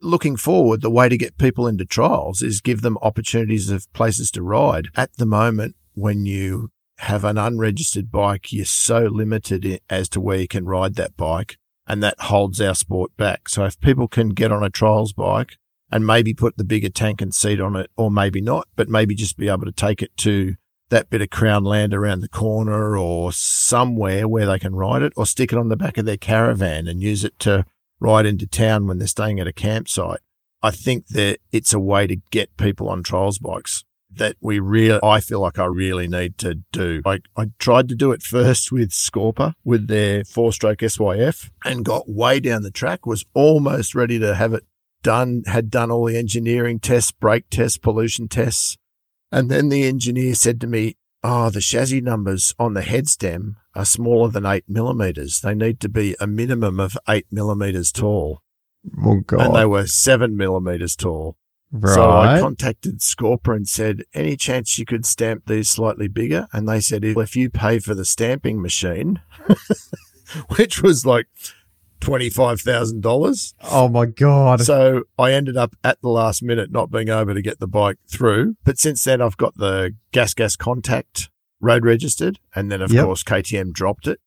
looking 0.02 0.36
forward, 0.36 0.82
the 0.82 0.90
way 0.90 1.10
to 1.10 1.18
get 1.18 1.38
people 1.38 1.68
into 1.68 1.86
trials 1.86 2.42
is 2.42 2.62
give 2.62 2.82
them 2.82 2.98
opportunities 3.02 3.70
of 3.70 3.92
places 3.94 4.32
to 4.32 4.44
ride. 4.44 4.88
At 4.96 5.16
the 5.18 5.26
moment, 5.26 5.76
when 5.94 6.26
you 6.26 6.70
have 7.00 7.24
an 7.24 7.38
unregistered 7.38 8.12
bike, 8.12 8.52
you're 8.52 8.66
so 8.66 9.06
limited 9.06 9.80
as 9.90 10.10
to 10.10 10.22
where 10.22 10.40
you 10.40 10.48
can 10.48 10.66
ride 10.66 10.96
that 10.96 11.18
bike 11.18 11.58
and 11.88 12.04
that 12.04 12.20
holds 12.20 12.60
our 12.60 12.76
sport 12.76 13.16
back. 13.18 13.50
So 13.50 13.66
if 13.66 13.80
people 13.80 14.08
can 14.08 14.30
get 14.30 14.52
on 14.52 14.64
a 14.64 14.70
trials 14.70 15.14
bike 15.14 15.58
and 15.92 16.06
maybe 16.06 16.34
put 16.34 16.58
the 16.58 16.64
bigger 16.64 16.90
tank 16.90 17.22
and 17.22 17.34
seat 17.34 17.62
on 17.62 17.76
it, 17.76 17.90
or 17.96 18.12
maybe 18.12 18.42
not, 18.42 18.68
but 18.76 18.90
maybe 18.90 19.16
just 19.16 19.38
be 19.38 19.48
able 19.48 19.66
to 19.66 19.72
take 19.72 20.02
it 20.02 20.16
to 20.18 20.56
that 20.90 21.10
bit 21.10 21.22
of 21.22 21.30
crown 21.30 21.64
land 21.64 21.94
around 21.94 22.22
the 22.22 22.30
corner 22.30 22.98
or 22.98 23.32
somewhere 23.32 24.28
where 24.28 24.46
they 24.46 24.60
can 24.60 24.76
ride 24.76 25.02
it 25.02 25.14
or 25.16 25.26
stick 25.26 25.52
it 25.52 25.58
on 25.58 25.70
the 25.70 25.76
back 25.76 25.98
of 25.98 26.06
their 26.06 26.18
caravan 26.18 26.88
and 26.88 27.02
use 27.02 27.24
it 27.24 27.38
to 27.40 27.66
ride 28.00 28.26
into 28.26 28.48
town 28.48 28.88
when 28.88 28.98
they're 28.98 29.08
staying 29.08 29.40
at 29.40 29.48
a 29.48 29.54
campsite. 29.54 30.20
I 30.62 30.72
think 30.72 31.08
that 31.08 31.40
it's 31.52 31.74
a 31.74 31.80
way 31.80 32.08
to 32.08 32.18
get 32.32 32.58
people 32.58 32.90
on 32.90 33.04
trials 33.04 33.38
bikes 33.38 33.84
that 34.18 34.36
we 34.41 34.59
really, 34.59 34.99
I 35.03 35.20
feel 35.20 35.39
like 35.41 35.59
I 35.59 35.65
really 35.65 36.07
need 36.07 36.38
to 36.39 36.55
do. 36.72 37.01
I, 37.05 37.20
I 37.36 37.51
tried 37.59 37.89
to 37.89 37.95
do 37.95 38.11
it 38.11 38.22
first 38.24 38.72
with 38.72 38.91
Scorpa 38.91 39.53
with 39.63 39.88
their 39.88 40.24
four 40.24 40.53
stroke 40.53 40.80
SYF 40.80 41.49
and 41.65 41.86
got 41.86 42.09
way 42.09 42.39
down 42.39 42.63
the 42.63 42.72
track, 42.72 43.05
was 43.05 43.26
almost 43.34 43.95
ready 43.95 44.20
to 44.20 44.36
have 44.36 44.53
it 44.53 44.63
done, 45.03 45.43
had 45.47 45.70
done 45.70 45.91
all 45.91 46.05
the 46.05 46.18
engineering 46.18 46.80
tests, 46.80 47.11
brake 47.11 47.49
tests, 47.49 47.78
pollution 47.78 48.28
tests. 48.28 48.78
And 49.32 49.49
then 49.49 49.70
the 49.70 49.86
engineer 49.86 50.36
said 50.36 50.61
to 50.61 50.68
me, 50.68 50.95
Oh, 51.24 51.49
the 51.49 51.61
chassis 51.61 51.99
numbers 51.99 52.53
on 52.59 52.74
the 52.74 52.84
head 52.84 53.07
stem 53.07 53.57
are 53.76 53.86
smaller 53.86 54.30
than 54.30 54.45
eight 54.45 54.65
millimeters. 54.68 55.41
They 55.41 55.55
need 55.55 55.80
to 55.82 55.89
be 55.89 56.15
a 56.20 56.28
minimum 56.28 56.80
of 56.80 56.97
eight 57.09 57.26
millimeters 57.32 57.91
tall. 57.91 58.43
Oh, 59.03 59.22
God. 59.26 59.47
And 59.47 59.55
they 59.55 59.65
were 59.65 59.88
seven 59.88 60.38
millimeters 60.38 60.95
tall. 60.95 61.36
Right. 61.72 61.93
So 61.93 62.18
I 62.18 62.39
contacted 62.39 62.99
Scorpa 62.99 63.55
and 63.55 63.68
said, 63.68 64.03
any 64.13 64.36
chance 64.38 64.78
you 64.80 64.86
could 64.86 65.05
stamp 65.05 65.45
these 65.47 65.70
slightly 65.70 66.07
bigger? 66.07 66.47
And 66.53 66.68
they 66.68 66.80
said, 66.80 67.03
if 67.03 67.36
you 67.36 67.49
pay 67.49 67.80
for 67.80 67.93
the 67.95 68.05
stamping 68.05 68.61
machine, 68.61 69.22
which 70.57 70.82
was 70.82 71.05
like 71.05 71.28
$25,000. 72.01 73.53
oh, 73.63 73.89
my 73.89 74.05
God. 74.05 74.61
So 74.61 75.03
I 75.18 75.32
ended 75.34 75.57
up 75.57 75.76
at 75.84 76.01
the 76.01 76.09
last 76.09 76.43
minute 76.43 76.72
not 76.72 76.91
being 76.91 77.09
able 77.09 77.34
to 77.34 77.41
get 77.41 77.59
the 77.59 77.68
bike 77.68 77.97
through. 78.09 78.55
But 78.63 78.78
since 78.80 79.03
then, 79.03 79.22
I've 79.22 79.38
got 79.38 79.55
the 79.57 79.95
Gas 80.11 80.34
Gas 80.34 80.55
Contact 80.55 81.30
road 81.59 81.86
registered. 81.86 82.39
And 82.55 82.72
then, 82.72 82.82
of 82.82 82.91
Yep. 82.91 83.03
course, 83.05 83.24
KTM 83.24 83.72
dropped 83.74 84.07
it. 84.07 84.20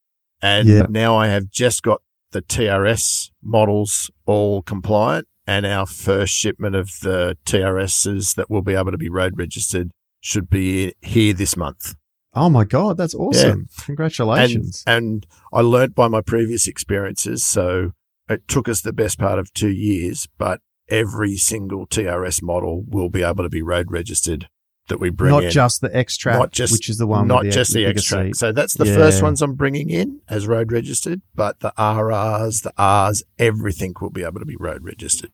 And 0.42 0.68
Yeah. 0.68 0.86
now 0.88 1.16
I 1.16 1.28
have 1.28 1.50
just 1.50 1.82
got 1.82 2.00
the 2.32 2.42
TRS 2.42 3.30
models 3.42 4.10
all 4.26 4.62
compliant. 4.62 5.26
And 5.50 5.66
our 5.66 5.84
first 5.84 6.32
shipment 6.32 6.76
of 6.76 7.00
the 7.02 7.36
TRSs 7.44 8.36
that 8.36 8.48
will 8.48 8.62
be 8.62 8.74
able 8.74 8.92
to 8.92 8.96
be 8.96 9.08
road 9.08 9.36
registered 9.36 9.90
should 10.20 10.48
be 10.48 10.94
here 11.02 11.32
this 11.32 11.56
month. 11.56 11.96
Oh 12.34 12.48
my 12.48 12.62
God, 12.62 12.96
that's 12.96 13.16
awesome. 13.16 13.66
Congratulations. 13.80 14.84
And, 14.86 14.96
and 14.96 15.26
I 15.52 15.62
learnt 15.62 15.96
by 15.96 16.06
my 16.06 16.20
previous 16.20 16.68
experiences. 16.68 17.42
So 17.42 17.94
it 18.28 18.46
took 18.46 18.68
us 18.68 18.82
the 18.82 18.92
best 18.92 19.18
part 19.18 19.40
of 19.40 19.52
two 19.52 19.72
years, 19.72 20.28
but 20.38 20.60
every 20.88 21.36
single 21.36 21.84
TRS 21.84 22.44
model 22.44 22.84
will 22.86 23.08
be 23.08 23.24
able 23.24 23.42
to 23.42 23.50
be 23.50 23.60
road 23.60 23.90
registered 23.90 24.48
that 24.86 25.00
we 25.00 25.10
bring 25.10 25.34
in. 25.34 25.40
Not 25.40 25.44
in. 25.46 25.50
just 25.50 25.80
the 25.80 25.96
X 25.96 26.16
track, 26.16 26.40
which 26.40 26.88
is 26.88 26.98
the 26.98 27.08
one 27.08 27.26
not 27.26 27.42
with 27.42 27.52
just 27.52 27.74
the 27.74 27.86
X 27.86 28.04
track. 28.04 28.36
So 28.36 28.52
that's 28.52 28.74
the 28.74 28.86
Yeah. 28.86 28.94
first 28.94 29.20
ones 29.20 29.42
I'm 29.42 29.54
bringing 29.54 29.90
in 29.90 30.20
as 30.28 30.46
road 30.46 30.70
registered, 30.70 31.22
but 31.34 31.58
the 31.58 31.72
RRs, 31.76 32.62
the 32.62 32.72
Rs, 32.80 33.24
everything 33.36 33.94
will 34.00 34.10
be 34.10 34.22
able 34.22 34.38
to 34.38 34.46
be 34.46 34.56
road 34.56 34.84
registered. 34.84 35.32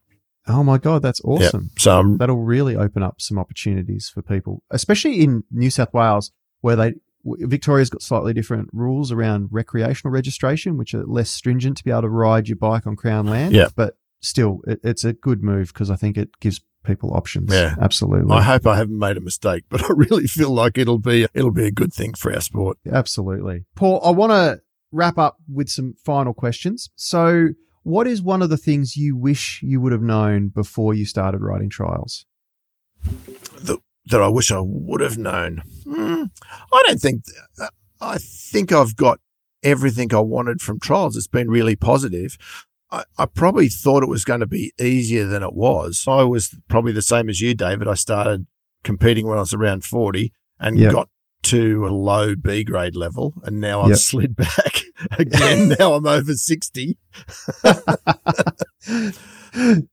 Oh 0.49 0.63
my 0.63 0.79
God, 0.79 1.03
that's 1.03 1.21
Yeah. 1.25 1.31
awesome. 1.33 1.71
So 1.79 1.99
I'm 1.99 2.17
That'll 2.19 2.37
really 2.43 2.77
open 2.77 3.03
up 3.03 3.21
some 3.21 3.39
opportunities 3.39 4.09
for 4.09 4.23
people, 4.23 4.63
especially 4.71 5.23
in 5.23 5.45
New 5.51 5.71
South 5.71 5.93
Wales, 5.93 6.31
where 6.61 6.77
they 6.77 6.95
Victoria's 7.25 7.91
got 7.91 8.03
slightly 8.03 8.33
different 8.33 8.71
rules 8.73 9.11
around 9.11 9.49
recreational 9.51 10.13
registration, 10.13 10.77
which 10.77 10.95
are 10.95 11.05
less 11.05 11.29
stringent 11.29 11.77
to 11.79 11.83
be 11.85 11.91
able 11.91 12.03
to 12.03 12.09
ride 12.09 12.49
your 12.49 12.55
bike 12.57 12.87
on 12.87 12.95
Crown 12.95 13.27
land. 13.27 13.53
Yeah. 13.53 13.67
But 13.75 13.97
still, 14.21 14.61
it, 14.67 14.79
it's 14.85 15.03
a 15.05 15.13
good 15.13 15.43
move 15.43 15.73
because 15.75 15.91
I 15.91 15.97
think 15.97 16.17
it 16.17 16.39
gives 16.39 16.61
people 16.85 17.13
options. 17.15 17.53
Yeah. 17.53 17.75
Absolutely. 17.81 18.33
I 18.33 18.43
hope 18.43 18.65
I 18.65 18.77
haven't 18.77 18.97
made 19.01 19.17
a 19.17 19.21
mistake, 19.21 19.65
but 19.69 19.83
I 19.91 19.95
really 19.97 20.29
feel 20.29 20.51
like 20.51 20.79
it'll 20.79 21.01
be 21.01 21.27
it'll 21.35 21.51
be 21.51 21.67
a 21.67 21.73
good 21.73 21.93
thing 21.93 22.15
for 22.15 22.33
our 22.33 22.41
sport. 22.41 22.79
Absolutely. 22.91 23.65
Paul, 23.75 24.01
I 24.05 24.11
want 24.11 24.31
to 24.31 24.61
wrap 24.93 25.19
up 25.19 25.39
with 25.53 25.69
some 25.69 25.95
final 26.05 26.33
questions. 26.33 26.91
So, 26.95 27.49
what 27.87 28.09
is 28.09 28.21
one 28.21 28.43
of 28.43 28.51
the 28.51 28.57
things 28.57 28.97
you 28.97 29.17
wish 29.17 29.61
you 29.63 29.81
would 29.81 29.93
have 29.93 30.03
known 30.03 30.49
before 30.49 30.93
you 30.93 31.05
started 31.05 31.39
writing 31.41 31.71
trials? 31.71 32.27
that, 33.63 33.79
that 34.07 34.21
I 34.21 34.27
wish 34.27 34.51
I 34.51 34.59
would 34.61 35.01
have 35.01 35.17
known. 35.17 35.63
Hmm, 35.85 36.25
I 36.73 36.83
don't 36.87 37.01
think. 37.01 37.23
I 38.01 38.19
think 38.19 38.73
I've 38.73 38.97
got 38.97 39.21
everything 39.63 40.13
I 40.13 40.19
wanted 40.19 40.61
from 40.61 40.81
trials. 40.81 41.17
It's 41.17 41.29
been 41.29 41.49
really 41.49 41.77
positive. 41.77 42.37
I, 42.91 43.05
I 43.19 43.27
probably 43.27 43.69
thought 43.69 44.03
it 44.03 44.09
was 44.09 44.25
going 44.25 44.41
to 44.41 44.47
be 44.47 44.73
easier 44.81 45.25
than 45.27 45.45
it 45.45 45.55
was. 45.55 46.05
I 46.09 46.25
was 46.25 46.57
probably 46.69 46.93
the 46.93 47.03
same 47.03 47.29
as 47.29 47.41
you, 47.41 47.55
David. 47.55 47.87
I 47.87 47.95
started 47.95 48.47
competing 48.83 49.29
when 49.29 49.39
I 49.39 49.43
was 49.43 49.55
around 49.55 49.85
forty 49.85 50.33
and 50.59 50.77
Yep. 50.77 50.93
got 50.93 51.09
to 51.47 51.87
a 51.87 51.91
low 51.91 52.35
B 52.37 52.63
grade 52.65 52.95
level, 52.97 53.35
and 53.45 53.61
now 53.61 53.83
I've 53.83 53.91
Yep. 53.91 53.99
slid 53.99 54.37
back 54.37 54.83
again. 55.19 55.69
now 55.79 55.95
I'm 55.95 56.07
over 56.07 56.35
sixty. 56.35 56.99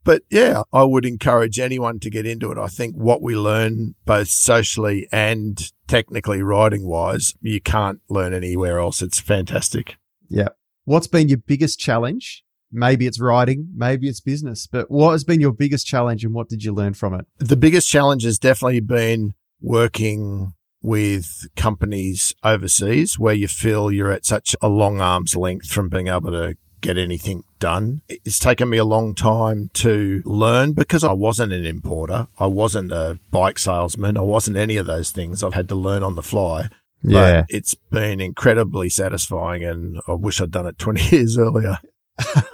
But 0.03 0.23
yeah, 0.29 0.63
I 0.73 0.83
would 0.83 1.05
encourage 1.05 1.57
anyone 1.57 1.99
to 2.01 2.09
get 2.09 2.25
into 2.25 2.51
it. 2.51 2.57
I 2.57 2.67
think 2.67 2.95
what 2.95 3.21
we 3.21 3.33
learn 3.37 3.95
both 4.05 4.27
socially 4.27 5.07
and 5.09 5.71
technically 5.87 6.41
riding 6.41 6.85
wise, 6.85 7.33
you 7.39 7.61
can't 7.61 8.01
learn 8.09 8.33
anywhere 8.33 8.79
else. 8.79 9.01
It's 9.01 9.21
fantastic. 9.21 9.95
Yeah. 10.27 10.49
What's 10.83 11.07
been 11.07 11.29
your 11.29 11.37
biggest 11.37 11.79
challenge? 11.79 12.43
Maybe 12.73 13.07
it's 13.07 13.21
riding, 13.21 13.69
maybe 13.73 14.09
it's 14.09 14.19
business, 14.19 14.67
but 14.67 14.91
what 14.91 15.11
has 15.11 15.23
been 15.23 15.39
your 15.39 15.53
biggest 15.53 15.85
challenge 15.87 16.25
and 16.25 16.33
what 16.33 16.49
did 16.49 16.65
you 16.65 16.73
learn 16.73 16.93
from 16.95 17.13
it? 17.13 17.25
The 17.37 17.55
biggest 17.55 17.87
challenge 17.89 18.23
has 18.23 18.37
definitely 18.39 18.81
been 18.81 19.33
working 19.61 20.55
with 20.83 21.47
companies 21.55 22.35
overseas 22.43 23.17
where 23.17 23.33
you 23.33 23.47
feel 23.47 23.91
you're 23.91 24.11
at 24.11 24.25
such 24.25 24.55
a 24.61 24.67
long 24.67 25.01
arm's 25.01 25.35
length 25.35 25.67
from 25.67 25.89
being 25.89 26.09
able 26.09 26.31
to 26.31 26.55
get 26.81 26.97
anything 26.97 27.43
done. 27.59 28.01
It's 28.09 28.37
taken 28.37 28.69
me 28.69 28.77
a 28.77 28.85
long 28.85 29.15
time 29.15 29.71
to 29.75 30.21
learn 30.25 30.73
because 30.73 31.03
I 31.03 31.13
wasn't 31.13 31.53
an 31.53 31.65
importer. 31.65 32.27
I 32.37 32.45
wasn't 32.45 32.91
a 32.91 33.17
bike 33.31 33.57
salesman. 33.57 34.17
I 34.17 34.21
wasn't 34.21 34.57
any 34.57 34.77
of 34.77 34.85
those 34.85 35.09
things. 35.09 35.41
I've 35.43 35.53
had 35.53 35.69
to 35.69 35.75
learn 35.75 36.03
on 36.03 36.15
the 36.15 36.21
fly. 36.21 36.67
But 37.03 37.45
it's 37.49 37.73
been 37.73 38.21
incredibly 38.21 38.89
satisfying 38.89 39.63
and 39.63 39.99
I 40.07 40.13
wish 40.13 40.39
I'd 40.39 40.51
done 40.51 40.67
it 40.67 40.77
20 40.77 41.01
years 41.15 41.37
earlier. 41.37 41.79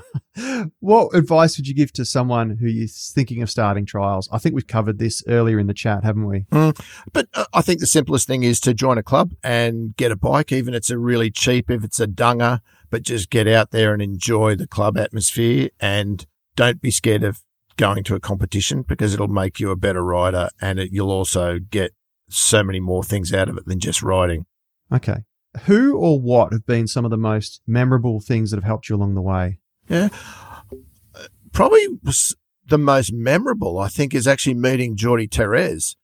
what 0.79 1.15
advice 1.15 1.57
would 1.57 1.67
you 1.67 1.73
give 1.73 1.91
to 1.93 2.05
someone 2.05 2.57
who 2.57 2.67
is 2.67 3.11
thinking 3.13 3.41
of 3.41 3.49
starting 3.49 3.85
trials? 3.85 4.29
I 4.31 4.37
think 4.37 4.55
we've 4.55 4.67
covered 4.67 4.99
this 4.99 5.23
earlier 5.27 5.59
in 5.59 5.67
the 5.67 5.73
chat, 5.73 6.03
haven't 6.03 6.27
we? 6.27 6.45
But 7.13 7.27
uh, 7.33 7.45
I 7.53 7.61
think 7.61 7.79
the 7.79 7.87
simplest 7.87 8.27
thing 8.27 8.43
is 8.43 8.59
to 8.61 8.73
join 8.73 8.97
a 8.97 9.03
club 9.03 9.33
and 9.43 9.95
get 9.95 10.11
a 10.11 10.15
bike, 10.15 10.51
even 10.51 10.73
if 10.73 10.79
it's 10.79 10.89
a 10.89 10.97
really 10.97 11.31
cheap, 11.31 11.69
if 11.69 11.83
it's 11.83 11.99
a 11.99 12.07
dunger, 12.07 12.61
but 12.89 13.03
just 13.03 13.29
get 13.29 13.47
out 13.47 13.71
there 13.71 13.93
and 13.93 14.01
enjoy 14.01 14.55
the 14.55 14.67
club 14.67 14.97
atmosphere 14.97 15.69
and 15.79 16.25
don't 16.55 16.81
be 16.81 16.91
scared 16.91 17.23
of 17.23 17.41
going 17.77 18.03
to 18.03 18.15
a 18.15 18.19
competition 18.19 18.81
because 18.81 19.13
it'll 19.13 19.27
make 19.27 19.59
you 19.59 19.71
a 19.71 19.75
better 19.75 20.03
rider 20.03 20.49
and 20.61 20.79
it, 20.79 20.91
you'll 20.91 21.11
also 21.11 21.59
get 21.59 21.93
so 22.29 22.63
many 22.63 22.79
more 22.79 23.03
things 23.03 23.33
out 23.33 23.49
of 23.49 23.57
it 23.57 23.65
than 23.65 23.79
just 23.79 24.03
riding. 24.03 24.45
Okay. 24.91 25.23
Who 25.65 25.97
or 25.97 26.19
what 26.19 26.51
have 26.51 26.65
been 26.65 26.87
some 26.87 27.05
of 27.05 27.11
the 27.11 27.17
most 27.17 27.61
memorable 27.65 28.19
things 28.19 28.51
that 28.51 28.57
have 28.57 28.65
helped 28.65 28.89
you 28.89 28.95
along 28.95 29.15
the 29.15 29.21
way? 29.21 29.58
Yeah. 29.89 30.09
Probably 31.51 31.87
was 32.03 32.35
the 32.65 32.77
most 32.77 33.11
memorable, 33.11 33.79
I 33.79 33.87
think, 33.87 34.13
is 34.13 34.27
actually 34.27 34.53
meeting 34.53 34.95
Jordi 34.95 35.27
Tarrés. 35.27 35.95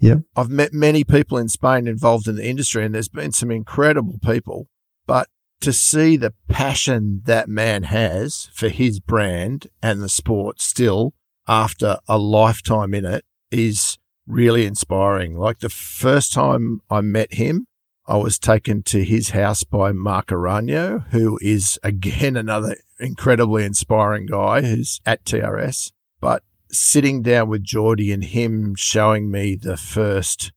Yeah. 0.00 0.16
I've 0.36 0.50
met 0.50 0.72
many 0.72 1.04
people 1.04 1.38
in 1.38 1.48
Spain 1.48 1.86
involved 1.86 2.28
in 2.28 2.36
the 2.36 2.44
industry, 2.44 2.84
and 2.84 2.94
there's 2.94 3.08
been 3.08 3.32
some 3.32 3.50
incredible 3.50 4.18
people. 4.22 4.68
But 5.06 5.28
to 5.60 5.72
see 5.72 6.16
the 6.16 6.34
passion 6.48 7.22
that 7.24 7.48
man 7.48 7.84
has 7.84 8.50
for 8.52 8.68
his 8.68 9.00
brand 9.00 9.68
and 9.82 10.02
the 10.02 10.08
sport 10.08 10.60
still 10.60 11.14
after 11.46 11.98
a 12.08 12.18
lifetime 12.18 12.92
in 12.92 13.06
it 13.06 13.24
is 13.50 13.96
really 14.26 14.66
inspiring. 14.66 15.38
Like 15.38 15.60
the 15.60 15.68
first 15.70 16.32
time 16.32 16.82
I 16.90 17.00
met 17.00 17.34
him, 17.34 17.66
I 18.06 18.16
was 18.18 18.38
taken 18.38 18.82
to 18.84 19.02
his 19.02 19.30
house 19.30 19.64
by 19.64 19.92
Mark 19.92 20.26
Arano, 20.26 21.08
who 21.08 21.38
is 21.40 21.78
again 21.82 22.36
another 22.36 22.76
incredibly 23.00 23.64
inspiring 23.64 24.26
guy 24.26 24.60
who's 24.60 25.00
at 25.06 25.24
TRS. 25.24 25.90
But 26.20 26.42
sitting 26.70 27.22
down 27.22 27.48
with 27.48 27.64
Jordi 27.64 28.12
and 28.12 28.22
him 28.24 28.74
showing 28.76 29.30
me 29.30 29.54
the 29.56 29.78
first 29.78 30.52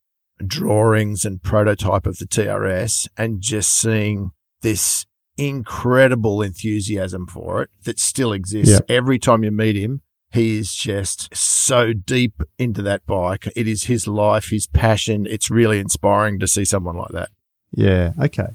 drawings 0.45 1.23
and 1.23 1.41
prototype 1.41 2.05
of 2.05 2.17
the 2.17 2.25
TRS 2.25 3.07
and 3.17 3.41
just 3.41 3.71
seeing 3.71 4.31
this 4.61 5.05
incredible 5.37 6.41
enthusiasm 6.41 7.27
for 7.27 7.61
it 7.61 7.69
that 7.83 7.99
still 7.99 8.33
exists. 8.33 8.73
Every 8.89 9.19
time 9.19 9.43
you 9.43 9.51
meet 9.51 9.75
him, 9.75 10.01
he 10.33 10.57
is 10.57 10.75
just 10.75 11.33
so 11.35 11.93
deep 11.93 12.43
into 12.59 12.81
that 12.81 13.05
bike. 13.05 13.47
It 13.55 13.67
is 13.67 13.85
his 13.85 14.07
life, 14.07 14.49
his 14.49 14.67
passion. 14.67 15.25
It's 15.25 15.49
really 15.49 15.79
inspiring 15.79 16.39
to 16.39 16.47
see 16.47 16.65
someone 16.65 16.97
like 16.97 17.11
that. 17.11 17.29
Yeah. 17.71 18.13
Okay. 18.19 18.47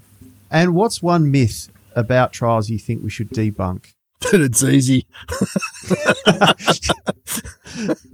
And 0.51 0.75
what's 0.75 1.01
one 1.01 1.31
myth 1.31 1.69
about 1.95 2.33
trials 2.33 2.69
you 2.69 2.79
think 2.79 3.03
we 3.03 3.09
should 3.09 3.29
debunk? 3.29 3.93
that 4.31 4.41
it's 4.41 4.63
easy. 4.63 5.05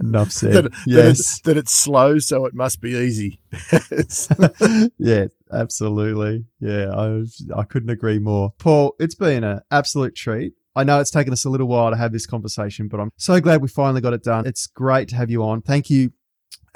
Enough 0.00 0.32
said. 0.32 0.52
that, 0.52 0.62
that, 0.64 0.72
yes. 0.86 1.20
it's, 1.20 1.40
that 1.42 1.56
it's 1.56 1.72
slow, 1.72 2.18
so 2.18 2.46
it 2.46 2.54
must 2.54 2.80
be 2.80 2.90
easy. 2.90 3.38
Yeah, 4.98 5.26
absolutely. 5.52 6.44
Yeah, 6.60 6.90
I 6.94 7.24
I 7.56 7.64
couldn't 7.64 7.90
agree 7.90 8.18
more. 8.18 8.52
Paul, 8.58 8.94
it's 8.98 9.14
been 9.14 9.44
an 9.44 9.60
absolute 9.70 10.14
treat. 10.14 10.54
I 10.76 10.84
know 10.84 11.00
it's 11.00 11.10
taken 11.10 11.32
us 11.32 11.44
a 11.44 11.50
little 11.50 11.66
while 11.66 11.90
to 11.90 11.96
have 11.96 12.12
this 12.12 12.26
conversation, 12.26 12.88
but 12.88 13.00
I'm 13.00 13.10
so 13.16 13.40
glad 13.40 13.60
we 13.62 13.68
finally 13.68 14.00
got 14.00 14.12
it 14.12 14.22
done. 14.22 14.46
It's 14.46 14.66
great 14.66 15.08
to 15.08 15.16
have 15.16 15.30
you 15.30 15.42
on. 15.42 15.62
Thank 15.62 15.90
you. 15.90 16.12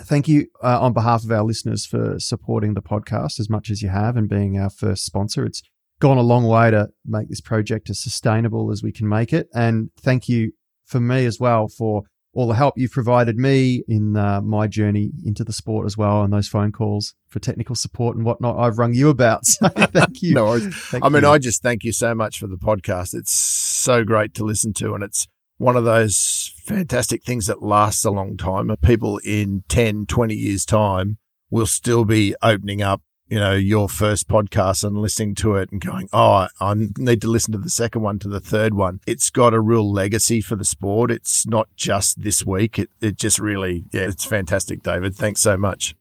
Thank 0.00 0.28
you 0.28 0.46
uh, 0.62 0.80
on 0.80 0.92
behalf 0.92 1.24
of 1.24 1.30
our 1.30 1.44
listeners 1.44 1.86
for 1.86 2.18
supporting 2.18 2.74
the 2.74 2.82
podcast 2.82 3.38
as 3.38 3.48
much 3.48 3.70
as 3.70 3.82
you 3.82 3.88
have 3.90 4.16
and 4.16 4.28
being 4.28 4.58
our 4.58 4.70
first 4.70 5.04
sponsor. 5.04 5.44
It's 5.46 5.62
gone 6.00 6.18
a 6.18 6.22
long 6.22 6.44
way 6.44 6.70
to 6.70 6.88
make 7.06 7.28
this 7.28 7.40
project 7.40 7.88
as 7.90 8.02
sustainable 8.02 8.72
as 8.72 8.82
we 8.82 8.92
can 8.92 9.08
make 9.08 9.32
it. 9.32 9.48
And 9.54 9.90
thank 10.00 10.28
you 10.28 10.52
for 10.84 11.00
me 11.00 11.24
as 11.26 11.38
well 11.38 11.68
for 11.68 12.02
all 12.34 12.48
the 12.48 12.54
help 12.54 12.74
you've 12.76 12.90
provided 12.90 13.36
me 13.36 13.84
in 13.86 14.16
uh, 14.16 14.40
my 14.40 14.66
journey 14.66 15.12
into 15.24 15.44
the 15.44 15.52
sport 15.52 15.86
as 15.86 15.96
well 15.96 16.22
and 16.22 16.32
those 16.32 16.48
phone 16.48 16.72
calls 16.72 17.14
for 17.28 17.38
technical 17.38 17.76
support 17.76 18.16
and 18.16 18.24
whatnot 18.24 18.58
I've 18.58 18.78
rung 18.78 18.92
you 18.94 19.08
about. 19.08 19.42
So 19.54 19.68
thank 19.68 20.22
you. 20.22 20.34
no 20.34 20.46
worries. 20.46 20.74
Thank 20.90 21.04
I 21.04 21.08
mean, 21.08 21.22
you. 21.22 21.28
I 21.28 21.38
just 21.38 21.62
thank 21.62 21.84
you 21.84 21.92
so 21.92 22.14
much 22.14 22.38
for 22.40 22.48
the 22.48 22.56
podcast. 22.56 23.14
It's 23.14 23.32
so 23.32 24.02
great 24.04 24.34
to 24.34 24.44
listen 24.44 24.72
to, 24.74 24.94
and 24.94 25.04
it's 25.04 25.28
one 25.58 25.76
of 25.76 25.84
those 25.84 26.52
fantastic 26.64 27.24
things 27.24 27.46
that 27.46 27.62
lasts 27.62 28.04
a 28.04 28.10
long 28.10 28.36
time. 28.36 28.74
People 28.82 29.18
in 29.18 29.64
10, 29.68 30.06
20 30.06 30.34
years' 30.34 30.64
time 30.64 31.18
will 31.50 31.66
still 31.66 32.04
be 32.04 32.34
opening 32.42 32.82
up, 32.82 33.02
you 33.28 33.38
know, 33.38 33.52
your 33.52 33.88
first 33.88 34.28
podcast 34.28 34.84
and 34.84 34.98
listening 34.98 35.34
to 35.36 35.54
it 35.54 35.70
and 35.70 35.80
going, 35.80 36.08
oh, 36.12 36.48
I 36.60 36.74
need 36.98 37.20
to 37.22 37.28
listen 37.28 37.52
to 37.52 37.58
the 37.58 37.70
second 37.70 38.02
one, 38.02 38.18
to 38.20 38.28
the 38.28 38.40
third 38.40 38.74
one. 38.74 39.00
It's 39.06 39.30
got 39.30 39.54
a 39.54 39.60
real 39.60 39.90
legacy 39.90 40.40
for 40.40 40.56
the 40.56 40.64
sport. 40.64 41.10
It's 41.10 41.46
not 41.46 41.68
just 41.76 42.22
this 42.22 42.44
week. 42.44 42.78
It, 42.78 42.90
it 43.00 43.16
just 43.16 43.38
really, 43.38 43.84
yeah, 43.92 44.02
it's 44.02 44.24
fantastic, 44.24 44.82
David. 44.82 45.14
Thanks 45.14 45.40
so 45.40 45.56
much. 45.56 45.94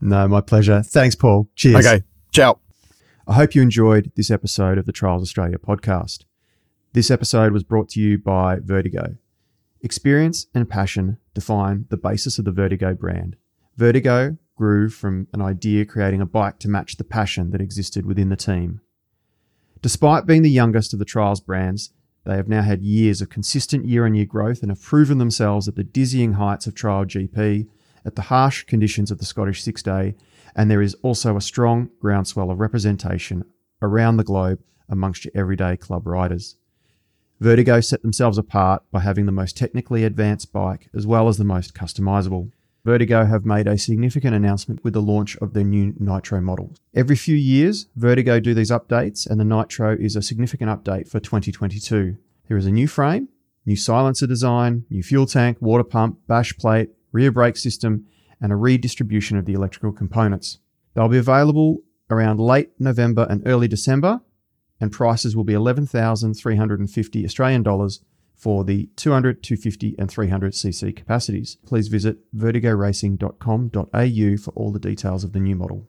No, 0.00 0.28
my 0.28 0.40
pleasure. 0.40 0.82
Thanks, 0.82 1.16
Paul. 1.16 1.48
Cheers. 1.56 1.86
Okay. 1.86 2.04
Ciao. 2.32 2.60
I 3.26 3.34
hope 3.34 3.54
you 3.54 3.62
enjoyed 3.62 4.12
this 4.16 4.30
episode 4.30 4.78
of 4.78 4.86
the 4.86 4.92
Trials 4.92 5.22
Australia 5.22 5.58
podcast. 5.58 6.24
This 6.94 7.10
episode 7.10 7.52
was 7.52 7.64
brought 7.64 7.90
to 7.90 8.00
you 8.00 8.16
by 8.16 8.60
Vertigo. 8.60 9.16
Experience 9.82 10.46
and 10.54 10.70
passion 10.70 11.18
define 11.34 11.84
the 11.90 11.98
basis 11.98 12.38
of 12.38 12.46
the 12.46 12.50
Vertigo 12.50 12.94
brand. 12.94 13.36
Vertigo 13.76 14.38
grew 14.56 14.88
from 14.88 15.28
an 15.34 15.42
idea 15.42 15.84
creating 15.84 16.22
a 16.22 16.26
bike 16.26 16.58
to 16.60 16.68
match 16.68 16.96
the 16.96 17.04
passion 17.04 17.50
that 17.50 17.60
existed 17.60 18.06
within 18.06 18.30
the 18.30 18.36
team. 18.36 18.80
Despite 19.82 20.24
being 20.24 20.40
the 20.40 20.50
youngest 20.50 20.94
of 20.94 20.98
the 20.98 21.04
Trials 21.04 21.42
brands, 21.42 21.90
they 22.24 22.36
have 22.36 22.48
now 22.48 22.62
had 22.62 22.80
years 22.82 23.20
of 23.20 23.28
consistent 23.28 23.84
year 23.84 24.06
on 24.06 24.14
year 24.14 24.24
growth 24.24 24.62
and 24.62 24.70
have 24.70 24.82
proven 24.82 25.18
themselves 25.18 25.68
at 25.68 25.76
the 25.76 25.84
dizzying 25.84 26.32
heights 26.32 26.66
of 26.66 26.74
Trial 26.74 27.04
GP, 27.04 27.68
at 28.06 28.16
the 28.16 28.22
harsh 28.22 28.64
conditions 28.64 29.10
of 29.10 29.18
the 29.18 29.26
Scottish 29.26 29.62
Six 29.62 29.82
Day, 29.82 30.14
and 30.56 30.70
there 30.70 30.82
is 30.82 30.94
also 31.02 31.36
a 31.36 31.42
strong 31.42 31.90
groundswell 32.00 32.50
of 32.50 32.60
representation 32.60 33.44
around 33.82 34.16
the 34.16 34.24
globe 34.24 34.60
amongst 34.88 35.26
your 35.26 35.32
everyday 35.34 35.76
club 35.76 36.06
riders. 36.06 36.56
Vertigo 37.40 37.80
set 37.80 38.02
themselves 38.02 38.36
apart 38.36 38.82
by 38.90 39.00
having 39.00 39.26
the 39.26 39.32
most 39.32 39.56
technically 39.56 40.04
advanced 40.04 40.52
bike 40.52 40.88
as 40.94 41.06
well 41.06 41.28
as 41.28 41.38
the 41.38 41.44
most 41.44 41.72
customizable. 41.72 42.50
Vertigo 42.84 43.26
have 43.26 43.44
made 43.44 43.66
a 43.66 43.78
significant 43.78 44.34
announcement 44.34 44.82
with 44.82 44.94
the 44.94 45.02
launch 45.02 45.36
of 45.36 45.52
their 45.52 45.64
new 45.64 45.94
Nitro 45.98 46.40
model. 46.40 46.74
Every 46.94 47.16
few 47.16 47.36
years, 47.36 47.86
Vertigo 47.96 48.40
do 48.40 48.54
these 48.54 48.70
updates, 48.70 49.28
and 49.28 49.38
the 49.38 49.44
Nitro 49.44 49.96
is 49.98 50.16
a 50.16 50.22
significant 50.22 50.70
update 50.70 51.08
for 51.08 51.20
2022. 51.20 52.16
There 52.48 52.56
is 52.56 52.66
a 52.66 52.70
new 52.70 52.88
frame, 52.88 53.28
new 53.66 53.76
silencer 53.76 54.26
design, 54.26 54.84
new 54.90 55.02
fuel 55.02 55.26
tank, 55.26 55.58
water 55.60 55.84
pump, 55.84 56.18
bash 56.26 56.56
plate, 56.56 56.90
rear 57.12 57.30
brake 57.30 57.56
system, 57.56 58.06
and 58.40 58.52
a 58.52 58.56
redistribution 58.56 59.36
of 59.36 59.44
the 59.44 59.52
electrical 59.52 59.92
components. 59.92 60.58
They'll 60.94 61.08
be 61.08 61.18
available 61.18 61.82
around 62.10 62.40
late 62.40 62.70
November 62.78 63.26
and 63.28 63.42
early 63.46 63.68
December, 63.68 64.22
and 64.80 64.92
prices 64.92 65.36
will 65.36 65.44
be 65.44 65.54
11,350 65.54 67.24
Australian 67.24 67.62
dollars 67.62 68.00
for 68.34 68.64
the 68.64 68.88
200, 68.96 69.42
250, 69.42 69.96
and 69.98 70.08
300cc 70.08 70.96
capacities. 70.96 71.58
Please 71.66 71.88
visit 71.88 72.18
vertigoracing.com.au 72.36 74.36
for 74.36 74.50
all 74.52 74.70
the 74.70 74.78
details 74.78 75.24
of 75.24 75.32
the 75.32 75.40
new 75.40 75.56
model. 75.56 75.88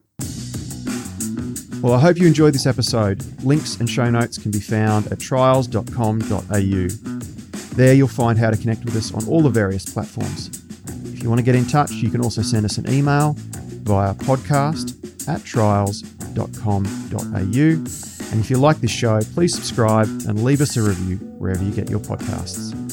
Well, 1.81 1.93
I 1.93 1.99
hope 1.99 2.17
you 2.17 2.27
enjoyed 2.27 2.53
this 2.53 2.65
episode. 2.65 3.23
Links 3.43 3.79
and 3.79 3.89
show 3.89 4.09
notes 4.09 4.37
can 4.37 4.51
be 4.51 4.59
found 4.59 5.07
at 5.13 5.19
trials.com.au. 5.19 6.87
There 7.75 7.93
you'll 7.93 8.09
find 8.09 8.37
how 8.37 8.49
to 8.49 8.57
connect 8.57 8.83
with 8.83 8.97
us 8.97 9.13
on 9.13 9.25
all 9.27 9.41
the 9.41 9.49
various 9.49 9.85
platforms. 9.85 10.49
If 11.13 11.23
you 11.23 11.29
want 11.29 11.39
to 11.39 11.45
get 11.45 11.55
in 11.55 11.65
touch, 11.65 11.91
you 11.91 12.09
can 12.09 12.21
also 12.21 12.41
send 12.41 12.65
us 12.65 12.77
an 12.77 12.91
email 12.91 13.35
via 13.37 14.13
podcast 14.15 14.97
at 15.29 15.45
trials.com.au. 15.45 18.09
And 18.32 18.39
if 18.39 18.49
you 18.49 18.57
like 18.57 18.77
this 18.77 18.91
show, 18.91 19.19
please 19.34 19.55
subscribe 19.55 20.07
and 20.27 20.43
leave 20.43 20.61
us 20.61 20.77
a 20.77 20.82
review 20.82 21.17
wherever 21.38 21.63
you 21.63 21.71
get 21.71 21.89
your 21.89 21.99
podcasts. 21.99 22.88